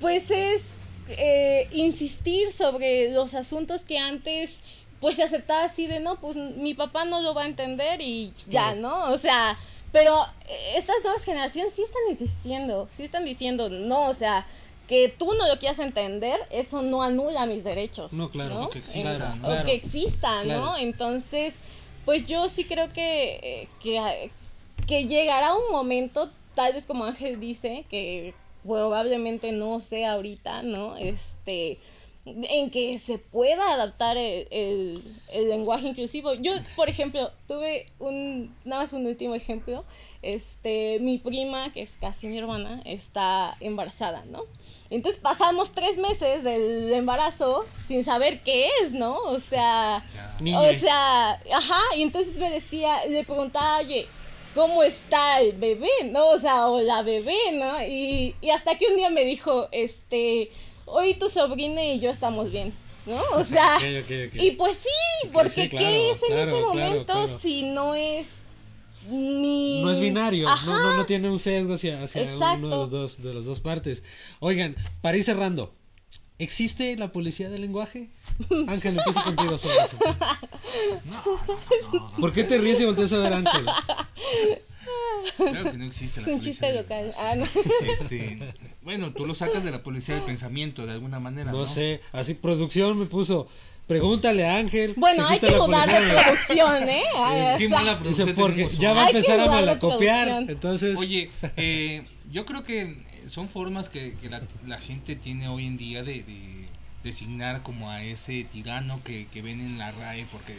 pues 0.00 0.30
es 0.32 0.62
eh, 1.10 1.68
insistir 1.72 2.52
sobre 2.52 3.12
los 3.12 3.34
asuntos 3.34 3.84
que 3.84 3.98
antes 3.98 4.60
pues 5.00 5.14
se 5.16 5.22
aceptaba 5.22 5.64
así 5.64 5.86
de 5.86 6.00
no, 6.00 6.18
pues 6.18 6.34
mi 6.34 6.74
papá 6.74 7.04
no 7.04 7.20
lo 7.20 7.32
va 7.34 7.42
a 7.42 7.46
entender 7.46 8.00
y 8.00 8.32
ya. 8.48 8.74
¿no? 8.74 9.12
O 9.12 9.18
sea, 9.18 9.56
pero 9.92 10.26
eh, 10.48 10.74
estas 10.76 10.96
nuevas 11.04 11.24
generaciones 11.24 11.72
sí 11.72 11.82
están 11.82 12.02
insistiendo, 12.10 12.88
sí 12.90 13.04
están 13.04 13.24
diciendo, 13.24 13.68
no, 13.68 14.08
o 14.08 14.14
sea, 14.14 14.46
que 14.88 15.08
tú 15.08 15.34
no 15.34 15.46
lo 15.46 15.58
quieras 15.58 15.78
entender, 15.78 16.40
eso 16.50 16.82
no 16.82 17.02
anula 17.02 17.46
mis 17.46 17.62
derechos. 17.62 18.12
No, 18.12 18.30
claro, 18.30 18.54
¿no? 18.54 18.70
que 18.70 18.78
exista, 18.78 19.36
que 19.62 20.44
Claro. 20.44 20.64
¿no? 20.64 20.76
Entonces, 20.78 21.54
pues 22.04 22.26
yo 22.26 22.48
sí 22.48 22.64
creo 22.64 22.92
que, 22.92 23.38
eh, 23.42 23.68
que, 23.82 24.30
que 24.88 25.04
llegará 25.06 25.54
un 25.54 25.70
momento, 25.70 26.30
tal 26.54 26.72
vez 26.72 26.86
como 26.86 27.04
Ángel 27.04 27.38
dice, 27.38 27.84
que 27.88 28.34
probablemente 28.64 29.52
no 29.52 29.78
sea 29.80 30.12
ahorita, 30.14 30.62
¿no? 30.62 30.96
Este 30.96 31.78
en 32.26 32.68
que 32.68 32.98
se 32.98 33.16
pueda 33.16 33.72
adaptar 33.72 34.18
el, 34.18 34.46
el- 34.50 35.02
el 35.32 35.48
lenguaje 35.48 35.88
inclusivo. 35.88 36.34
Yo, 36.34 36.52
por 36.76 36.90
ejemplo, 36.90 37.30
tuve 37.46 37.86
un, 37.98 38.54
nada 38.66 38.82
más 38.82 38.92
un 38.92 39.06
último 39.06 39.34
ejemplo, 39.34 39.82
este, 40.20 40.98
mi 41.00 41.16
prima, 41.16 41.72
que 41.72 41.80
es 41.80 41.92
casi 41.98 42.26
mi 42.26 42.36
hermana, 42.36 42.82
está 42.84 43.56
embarazada, 43.60 44.26
¿no? 44.26 44.42
Entonces 44.90 45.18
pasamos 45.22 45.72
tres 45.72 45.96
meses 45.96 46.44
del 46.44 46.92
embarazo 46.92 47.64
sin 47.78 48.04
saber 48.04 48.42
qué 48.42 48.68
es, 48.82 48.92
¿no? 48.92 49.16
O 49.20 49.40
sea, 49.40 50.04
o 50.58 50.74
sea, 50.74 51.30
ajá, 51.54 51.80
y 51.96 52.02
entonces 52.02 52.36
me 52.36 52.50
decía, 52.50 53.06
le 53.06 53.24
preguntaba, 53.24 53.78
oye, 53.78 54.06
¿cómo 54.54 54.82
está 54.82 55.40
el 55.40 55.52
bebé, 55.56 55.88
no? 56.06 56.28
O 56.30 56.38
sea, 56.38 56.66
o 56.68 56.80
la 56.80 57.02
bebé, 57.02 57.36
¿no? 57.54 57.82
Y, 57.86 58.34
y 58.40 58.50
hasta 58.50 58.76
que 58.76 58.86
un 58.86 58.96
día 58.96 59.10
me 59.10 59.24
dijo, 59.24 59.68
este, 59.72 60.50
hoy 60.84 61.14
tu 61.14 61.28
sobrina 61.28 61.84
y 61.84 62.00
yo 62.00 62.10
estamos 62.10 62.50
bien, 62.50 62.72
¿no? 63.06 63.20
O 63.36 63.44
sea, 63.44 63.76
Ok, 63.76 64.04
ok, 64.04 64.10
ok. 64.34 64.42
y 64.42 64.50
pues 64.52 64.76
sí, 64.78 65.28
porque 65.32 65.50
sí, 65.50 65.68
claro, 65.68 65.86
¿qué 65.86 66.10
es 66.10 66.22
en 66.22 66.28
claro, 66.28 66.50
ese 66.50 66.60
momento 66.60 67.12
claro. 67.12 67.28
si 67.28 67.62
no 67.62 67.94
es 67.94 68.26
ni... 69.10 69.82
No 69.82 69.90
es 69.90 70.00
binario, 70.00 70.46
no, 70.66 70.78
no, 70.78 70.96
no 70.96 71.06
tiene 71.06 71.30
un 71.30 71.38
sesgo 71.38 71.74
hacia, 71.74 72.02
hacia 72.02 72.22
uno 72.56 72.68
de 72.68 72.76
los 72.76 72.90
dos, 72.90 73.22
de 73.22 73.32
las 73.34 73.44
dos 73.46 73.60
partes. 73.60 74.02
Oigan, 74.40 74.76
para 75.00 75.16
ir 75.16 75.24
cerrando, 75.24 75.72
¿existe 76.38 76.96
la 76.96 77.12
policía 77.12 77.48
del 77.48 77.62
lenguaje? 77.62 78.08
Ángel, 78.68 78.96
empiezo 78.98 79.22
contigo 79.22 79.58
sobre 79.58 79.76
eso. 79.76 79.98
¿Por 82.20 82.32
qué 82.32 82.44
te 82.44 82.58
ríes 82.58 82.80
y 82.80 82.84
volteas 82.84 83.12
a 83.12 83.18
ver 83.18 83.32
a 83.32 83.36
Ángel? 83.36 83.66
Claro 85.36 85.72
que 85.72 85.78
no 85.78 85.84
existe 85.84 86.20
la 86.20 86.26
Es 86.26 86.32
un 86.32 86.40
policía 86.40 86.52
chiste 86.52 86.72
local. 86.74 87.14
Ah, 87.18 87.34
no. 87.36 87.44
Este, 87.92 88.38
bueno, 88.82 89.12
tú 89.12 89.26
lo 89.26 89.34
sacas 89.34 89.62
de 89.64 89.70
la 89.70 89.82
policía 89.82 90.14
del 90.14 90.24
pensamiento 90.24 90.86
de 90.86 90.92
alguna 90.92 91.20
manera. 91.20 91.52
No, 91.52 91.58
No 91.58 91.66
sé, 91.66 92.00
así 92.12 92.34
producción 92.34 92.98
me 92.98 93.06
puso, 93.06 93.48
pregúntale 93.86 94.46
a 94.46 94.56
Ángel. 94.56 94.94
Bueno, 94.96 95.26
hay 95.26 95.38
que 95.38 95.50
la 95.50 95.58
dudar 95.58 95.88
policía 95.88 96.00
de 96.00 96.22
producción, 96.24 96.88
¿eh? 96.88 97.02
Ah, 97.16 97.54
Qué 97.58 97.66
o 97.66 97.68
sea, 97.68 97.80
Dice, 97.80 97.96
producción 97.96 98.34
porque 98.34 98.54
tenemos 98.54 98.78
ya 98.78 98.92
va 98.92 99.00
a 99.00 99.06
Hay 99.06 99.12
que 99.12 99.18
empezar 99.18 99.40
a 99.40 99.46
malacopiar. 99.46 100.44
Entonces, 100.48 100.98
Oye, 100.98 101.30
eh, 101.56 102.04
yo 102.30 102.44
creo 102.46 102.64
que 102.64 102.96
son 103.26 103.48
formas 103.48 103.88
que, 103.88 104.14
que 104.20 104.28
la, 104.28 104.42
la 104.66 104.78
gente 104.78 105.16
tiene 105.16 105.48
hoy 105.48 105.66
en 105.66 105.76
día 105.76 106.02
de, 106.02 106.22
de 106.22 106.68
designar 107.02 107.62
como 107.62 107.90
a 107.90 108.02
ese 108.02 108.44
tirano 108.44 109.02
que, 109.04 109.26
que 109.28 109.42
ven 109.42 109.60
en 109.60 109.78
la 109.78 109.92
RAE, 109.92 110.26
porque 110.30 110.56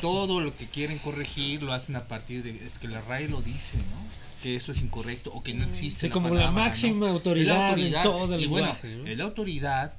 todo 0.00 0.40
lo 0.40 0.56
que 0.56 0.66
quieren 0.66 0.98
corregir 0.98 1.62
lo 1.62 1.72
hacen 1.72 1.96
a 1.96 2.08
partir 2.08 2.42
de 2.42 2.66
es 2.66 2.78
que 2.78 2.88
la 2.88 3.00
RAE 3.02 3.28
lo 3.28 3.42
dice, 3.42 3.76
¿no? 3.78 4.42
Que 4.42 4.56
eso 4.56 4.72
es 4.72 4.80
incorrecto 4.80 5.30
o 5.32 5.42
que 5.42 5.52
no 5.54 5.66
existe. 5.66 6.00
Sí, 6.00 6.08
la 6.08 6.12
como 6.12 6.34
la 6.34 6.50
máxima 6.50 7.06
la 7.06 7.12
autoridad 7.12 7.78
en 7.78 8.02
todo 8.02 8.34
el 8.34 8.42
y 8.42 8.46
bueno, 8.46 8.74
¿no? 8.82 9.06
es 9.06 9.18
la 9.18 9.24
autoridad, 9.24 9.94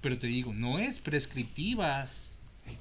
pero 0.00 0.18
te 0.18 0.26
digo, 0.26 0.54
no 0.54 0.78
es 0.78 0.98
prescriptiva. 0.98 2.08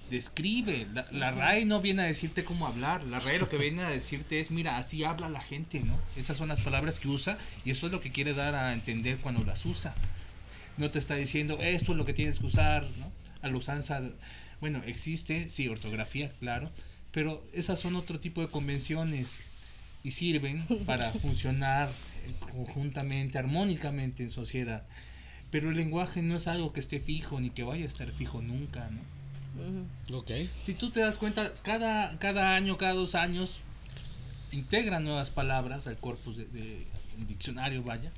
Describe, 0.09 0.87
la, 0.93 1.07
la 1.11 1.31
RAE 1.31 1.65
no 1.65 1.81
viene 1.81 2.03
a 2.03 2.05
decirte 2.05 2.43
cómo 2.43 2.67
hablar, 2.67 3.03
la 3.03 3.19
RAE 3.19 3.39
lo 3.39 3.49
que 3.49 3.57
viene 3.57 3.81
a 3.83 3.89
decirte 3.89 4.39
es, 4.39 4.51
mira, 4.51 4.77
así 4.77 5.03
habla 5.03 5.29
la 5.29 5.41
gente, 5.41 5.79
¿no? 5.79 5.97
Esas 6.15 6.37
son 6.37 6.49
las 6.49 6.61
palabras 6.61 6.99
que 6.99 7.07
usa 7.07 7.37
y 7.63 7.71
eso 7.71 7.87
es 7.87 7.91
lo 7.91 8.01
que 8.01 8.11
quiere 8.11 8.33
dar 8.33 8.53
a 8.55 8.73
entender 8.73 9.17
cuando 9.17 9.43
las 9.43 9.65
usa. 9.65 9.95
No 10.77 10.91
te 10.91 10.99
está 10.99 11.15
diciendo, 11.15 11.57
esto 11.59 11.93
es 11.93 11.97
lo 11.97 12.05
que 12.05 12.13
tienes 12.13 12.39
que 12.39 12.45
usar, 12.45 12.87
¿no? 12.99 13.11
A 13.41 13.47
la 13.47 13.57
usanza, 13.57 14.01
bueno, 14.61 14.83
existe, 14.85 15.49
sí, 15.49 15.67
ortografía, 15.67 16.31
claro, 16.39 16.71
pero 17.11 17.43
esas 17.53 17.79
son 17.79 17.95
otro 17.95 18.19
tipo 18.19 18.41
de 18.41 18.49
convenciones 18.49 19.39
y 20.03 20.11
sirven 20.11 20.65
para 20.85 21.11
funcionar 21.13 21.89
conjuntamente, 22.39 23.37
armónicamente 23.37 24.23
en 24.23 24.29
sociedad. 24.29 24.83
Pero 25.49 25.69
el 25.69 25.77
lenguaje 25.77 26.21
no 26.21 26.35
es 26.35 26.47
algo 26.47 26.73
que 26.73 26.79
esté 26.79 26.99
fijo 26.99 27.39
ni 27.39 27.49
que 27.49 27.63
vaya 27.63 27.85
a 27.85 27.87
estar 27.87 28.11
fijo 28.11 28.41
nunca, 28.41 28.89
¿no? 28.89 28.99
Si 30.63 30.73
tú 30.73 30.89
te 30.91 30.99
das 30.99 31.17
cuenta, 31.17 31.53
cada, 31.63 32.17
cada 32.19 32.55
año, 32.55 32.77
cada 32.77 32.93
dos 32.93 33.15
años, 33.15 33.61
integran 34.51 35.03
nuevas 35.03 35.29
palabras 35.29 35.87
al 35.87 35.97
corpus 35.97 36.37
de, 36.37 36.45
de- 36.45 36.85
diccionario, 37.27 37.81
vaya. 37.83 38.11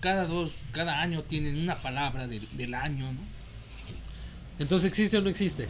Cada 0.00 0.26
dos, 0.26 0.52
cada 0.72 1.00
año 1.00 1.22
tienen 1.22 1.58
una 1.58 1.76
palabra 1.76 2.26
del- 2.26 2.48
del 2.56 2.74
año, 2.74 3.12
¿no? 3.12 3.20
Entonces, 4.58 4.88
¿existe 4.88 5.16
o 5.16 5.20
no 5.20 5.28
existe? 5.30 5.66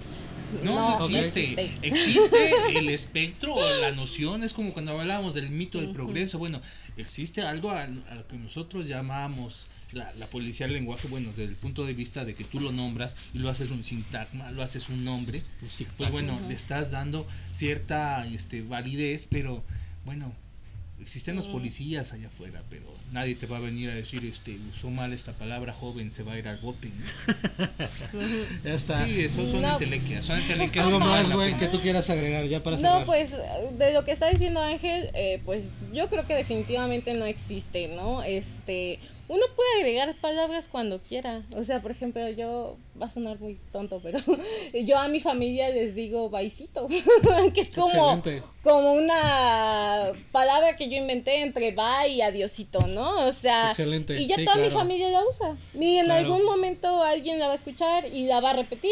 No, 0.63 0.99
no, 0.99 1.07
existe. 1.19 1.53
existe. 1.53 1.87
Existe 1.89 2.53
el 2.79 2.89
espectro 2.91 3.55
o 3.55 3.71
la 3.81 3.93
noción, 3.93 4.43
es 4.45 4.53
como 4.53 4.73
cuando 4.73 4.93
hablábamos 4.93 5.33
del 5.35 5.51
mito 5.51 5.81
del 5.81 5.91
progreso. 5.91 6.39
Bueno, 6.39 6.61
existe 6.97 7.41
algo 7.43 7.71
a, 7.71 7.83
a 7.85 8.15
lo 8.15 8.27
que 8.29 8.37
nosotros 8.37 8.87
llamamos 8.87 9.67
la, 9.95 10.13
la 10.15 10.27
policía 10.27 10.67
del 10.67 10.75
lenguaje, 10.77 11.09
bueno, 11.09 11.31
desde 11.31 11.45
el 11.45 11.57
punto 11.57 11.85
de 11.87 11.93
vista 11.95 12.25
de 12.25 12.35
que 12.35 12.45
tú 12.45 12.61
lo 12.61 12.73
nombras 12.73 13.15
y 13.33 13.39
lo 13.39 13.49
haces 13.49 13.71
un 13.71 13.85
sintagma, 13.85 14.51
lo 14.51 14.63
haces 14.63 14.89
un 14.89 15.05
nombre, 15.05 15.43
Un 15.63 15.69
pues 15.97 16.11
bueno, 16.11 16.41
le 16.49 16.55
estás 16.55 16.91
dando 16.91 17.27
cierta 17.53 18.27
este, 18.27 18.63
validez, 18.63 19.27
pero 19.31 19.63
bueno, 20.05 20.33
existen 21.01 21.37
los 21.37 21.49
Mm. 21.49 21.53
policías 21.53 22.13
allá 22.13 22.29
afuera, 22.29 22.63
pero 22.71 22.85
nadie 23.13 23.35
te 23.35 23.47
va 23.47 23.59
a 23.59 23.61
venir 23.61 23.91
a 23.91 23.95
decir, 23.95 24.25
este, 24.25 24.59
usó 24.75 24.91
mal 24.91 25.13
esta 25.13 25.33
palabra 25.33 25.73
joven, 25.73 26.11
se 26.11 26.23
va 26.23 26.33
a 26.35 26.39
ir 26.39 26.49
al 26.49 26.59
bote. 26.59 26.89
¿no? 26.89 27.69
Ya 28.65 28.75
está. 28.75 29.05
Sí, 29.05 29.21
eso 29.21 29.47
son 29.47 29.63
No. 29.63 29.73
entelequias, 29.73 30.25
son 30.25 30.39
entelequias. 30.39 30.87
Algo 30.87 31.01
más, 31.01 31.31
güey, 31.31 31.57
que 31.59 31.69
tú 31.69 31.81
quieras 31.81 32.09
agregar 32.11 32.47
ya 32.47 32.63
para 32.63 32.77
cerrar. 32.77 33.01
No, 33.01 33.07
pues 33.07 33.31
de 33.79 33.93
lo 33.93 34.05
que 34.05 34.13
está 34.13 34.31
diciendo 34.31 34.61
Ángel, 34.63 35.11
eh, 35.15 35.41
pues 35.45 35.65
yo 35.93 36.09
creo 36.09 36.27
que 36.27 36.35
definitivamente 36.35 37.13
no 37.15 37.25
existe, 37.27 37.89
¿no? 37.89 38.23
Este, 38.23 38.99
uno 39.29 39.43
puede 39.57 39.75
agregar 39.81 40.15
palabras 40.17 40.69
cuando 40.71 41.01
quiera. 41.01 41.43
O 41.57 41.65
sea, 41.65 41.81
por 41.81 41.91
ejemplo, 41.91 42.29
yo 42.31 42.77
va 43.01 43.07
a 43.07 43.11
sonar 43.11 43.41
muy 43.41 43.59
tonto, 43.73 44.01
pero 44.03 44.19
yo 44.85 44.99
a 44.99 45.09
mi 45.09 45.21
familia 45.21 45.69
les 45.71 45.95
digo 45.95 46.29
baisito, 46.31 46.87
que 47.55 47.61
es 47.63 47.71
como 47.71 47.89
Excelente. 48.17 48.43
como 48.63 48.93
una 48.93 50.13
palabra 50.33 50.77
que 50.77 50.89
yo 50.89 50.97
inventé 50.97 51.43
entre 51.43 51.73
bye 51.73 52.09
y 52.11 52.21
adiosito, 52.23 52.87
¿no? 52.87 53.27
O 53.27 53.33
sea, 53.33 53.71
Excelente, 53.71 54.21
y 54.21 54.27
ya 54.27 54.37
sí, 54.37 54.45
toda 54.45 54.57
mi 54.57 54.71
familia 54.71 55.09
la 55.11 55.23
usa. 55.25 55.57
Y 55.79 55.97
en 55.97 56.05
Claro. 56.07 56.21
algún 56.27 56.45
momento 56.45 57.03
alguien 57.03 57.39
la 57.39 57.47
va 57.47 57.53
a 57.53 57.57
escuchar 57.57 58.07
y 58.07 58.27
la 58.27 58.41
va 58.41 58.51
a 58.51 58.55
repetir. 58.55 58.91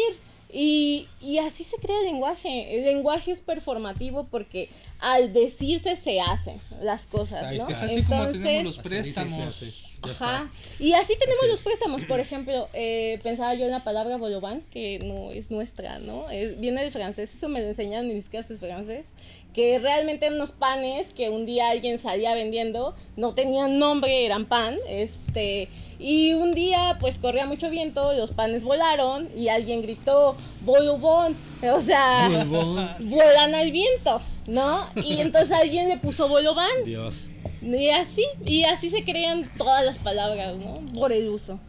Y, 0.55 1.07
y 1.19 1.39
así 1.39 1.63
se 1.63 1.77
crea 1.77 1.97
el 1.97 2.05
lenguaje. 2.05 2.77
El 2.77 2.83
lenguaje 2.85 3.31
es 3.31 3.39
performativo 3.39 4.27
porque 4.29 4.69
al 4.99 5.33
decirse 5.33 5.95
se 5.95 6.21
hacen 6.21 6.61
las 6.79 7.07
cosas, 7.07 7.41
¿no? 7.55 7.69
Es 7.69 7.81
así 7.81 8.03
como 8.03 8.17
Entonces, 8.25 8.43
tenemos 8.43 8.75
los 8.75 8.83
préstamos. 8.85 9.82
Ajá. 10.03 10.49
Y 10.79 10.93
así 10.93 11.13
tenemos 11.19 11.39
Así 11.43 11.51
los 11.51 11.61
préstamos. 11.63 12.05
Por 12.05 12.19
ejemplo, 12.19 12.69
eh, 12.73 13.19
pensaba 13.23 13.53
yo 13.55 13.65
en 13.65 13.71
la 13.71 13.83
palabra 13.83 14.17
bolobán, 14.17 14.61
que 14.71 14.99
no 14.99 15.31
es 15.31 15.51
nuestra, 15.51 15.99
¿no? 15.99 16.29
Es- 16.29 16.59
viene 16.59 16.81
del 16.83 16.91
francés, 16.91 17.29
eso 17.35 17.49
me 17.49 17.61
lo 17.61 17.67
enseñaron 17.67 18.07
en 18.09 18.15
mis 18.15 18.29
clases 18.29 18.59
francés, 18.59 19.05
que 19.53 19.77
realmente 19.79 20.25
eran 20.25 20.37
unos 20.37 20.51
panes 20.51 21.07
que 21.15 21.29
un 21.29 21.45
día 21.45 21.69
alguien 21.69 21.99
salía 21.99 22.33
vendiendo, 22.33 22.95
no 23.15 23.33
tenían 23.33 23.77
nombre, 23.77 24.25
eran 24.25 24.45
pan, 24.45 24.77
este, 24.89 25.69
y 25.99 26.33
un 26.33 26.53
día 26.55 26.97
pues 26.99 27.17
corría 27.19 27.45
mucho 27.45 27.69
viento, 27.69 28.13
los 28.13 28.31
panes 28.31 28.63
volaron 28.63 29.29
y 29.35 29.49
alguien 29.49 29.81
gritó, 29.83 30.35
bolobón, 30.61 31.37
o 31.71 31.81
sea, 31.81 32.27
Bolobón. 32.29 32.89
vuelan 32.99 33.53
al 33.55 33.71
viento, 33.71 34.21
¿no? 34.47 34.85
Y 34.95 35.19
entonces 35.21 35.51
alguien 35.55 35.87
le 35.87 35.97
puso 35.97 36.27
bolobán. 36.27 36.71
Dios. 36.83 37.27
Y 37.63 37.89
así, 37.89 38.23
y 38.45 38.63
así 38.65 38.89
se 38.89 39.03
crean 39.03 39.49
todas 39.57 39.85
las 39.85 39.97
palabras, 39.97 40.55
¿no? 40.57 40.75
Por 40.93 41.13
el 41.13 41.29
uso. 41.29 41.59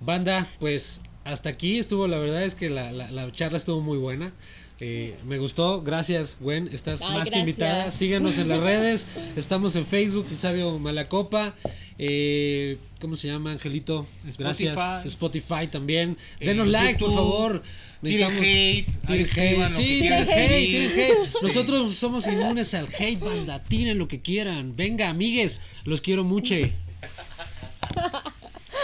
Banda, 0.00 0.46
pues 0.58 1.00
hasta 1.24 1.48
aquí 1.50 1.78
estuvo, 1.78 2.06
la 2.08 2.18
verdad 2.18 2.42
es 2.42 2.54
que 2.54 2.68
la, 2.68 2.92
la- 2.92 3.10
la 3.10 3.30
charla 3.32 3.56
estuvo 3.56 3.80
muy 3.80 3.98
buena. 3.98 4.32
Eh, 4.78 5.16
me 5.24 5.38
gustó, 5.38 5.80
gracias, 5.82 6.36
Gwen, 6.38 6.68
estás 6.70 7.00
Ay, 7.02 7.14
más 7.16 7.30
que 7.30 7.38
invitada. 7.38 7.90
Síganos 7.90 8.36
en 8.36 8.48
las 8.48 8.60
redes, 8.60 9.06
estamos 9.34 9.74
en 9.74 9.86
Facebook, 9.86 10.26
El 10.30 10.38
Sabio 10.38 10.78
Malacopa. 10.78 11.54
Eh, 11.98 12.76
¿Cómo 13.00 13.16
se 13.16 13.28
llama, 13.28 13.52
Angelito? 13.52 14.06
Gracias. 14.36 14.76
Spotify. 14.76 15.08
Spotify 15.08 15.66
también. 15.68 16.18
En 16.40 16.48
Denos 16.48 16.68
like, 16.68 16.98
por 16.98 17.14
favor. 17.14 17.62
Tiren 18.02 18.36
hate, 18.36 18.86
tiren 19.06 19.26
hate. 19.26 19.72
Sí, 19.72 20.00
tiren 20.00 20.28
hate. 20.28 21.42
Nosotros 21.42 21.94
somos 21.94 22.26
inmunes 22.26 22.74
al 22.74 22.86
hate, 22.86 23.18
banda. 23.18 23.62
Tiren 23.62 23.96
lo 23.96 24.08
que 24.08 24.20
quieran. 24.20 24.76
Venga, 24.76 25.08
amigues, 25.08 25.58
los 25.84 26.02
quiero 26.02 26.22
mucho. 26.22 26.54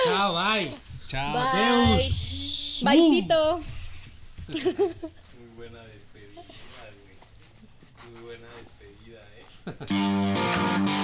Chao, 0.04 0.34
bye. 0.34 0.70
Chao. 1.08 1.32
Bye. 1.34 1.62
Adeus. 1.62 2.80
Baisito. 2.82 3.60
ん? 9.70 10.98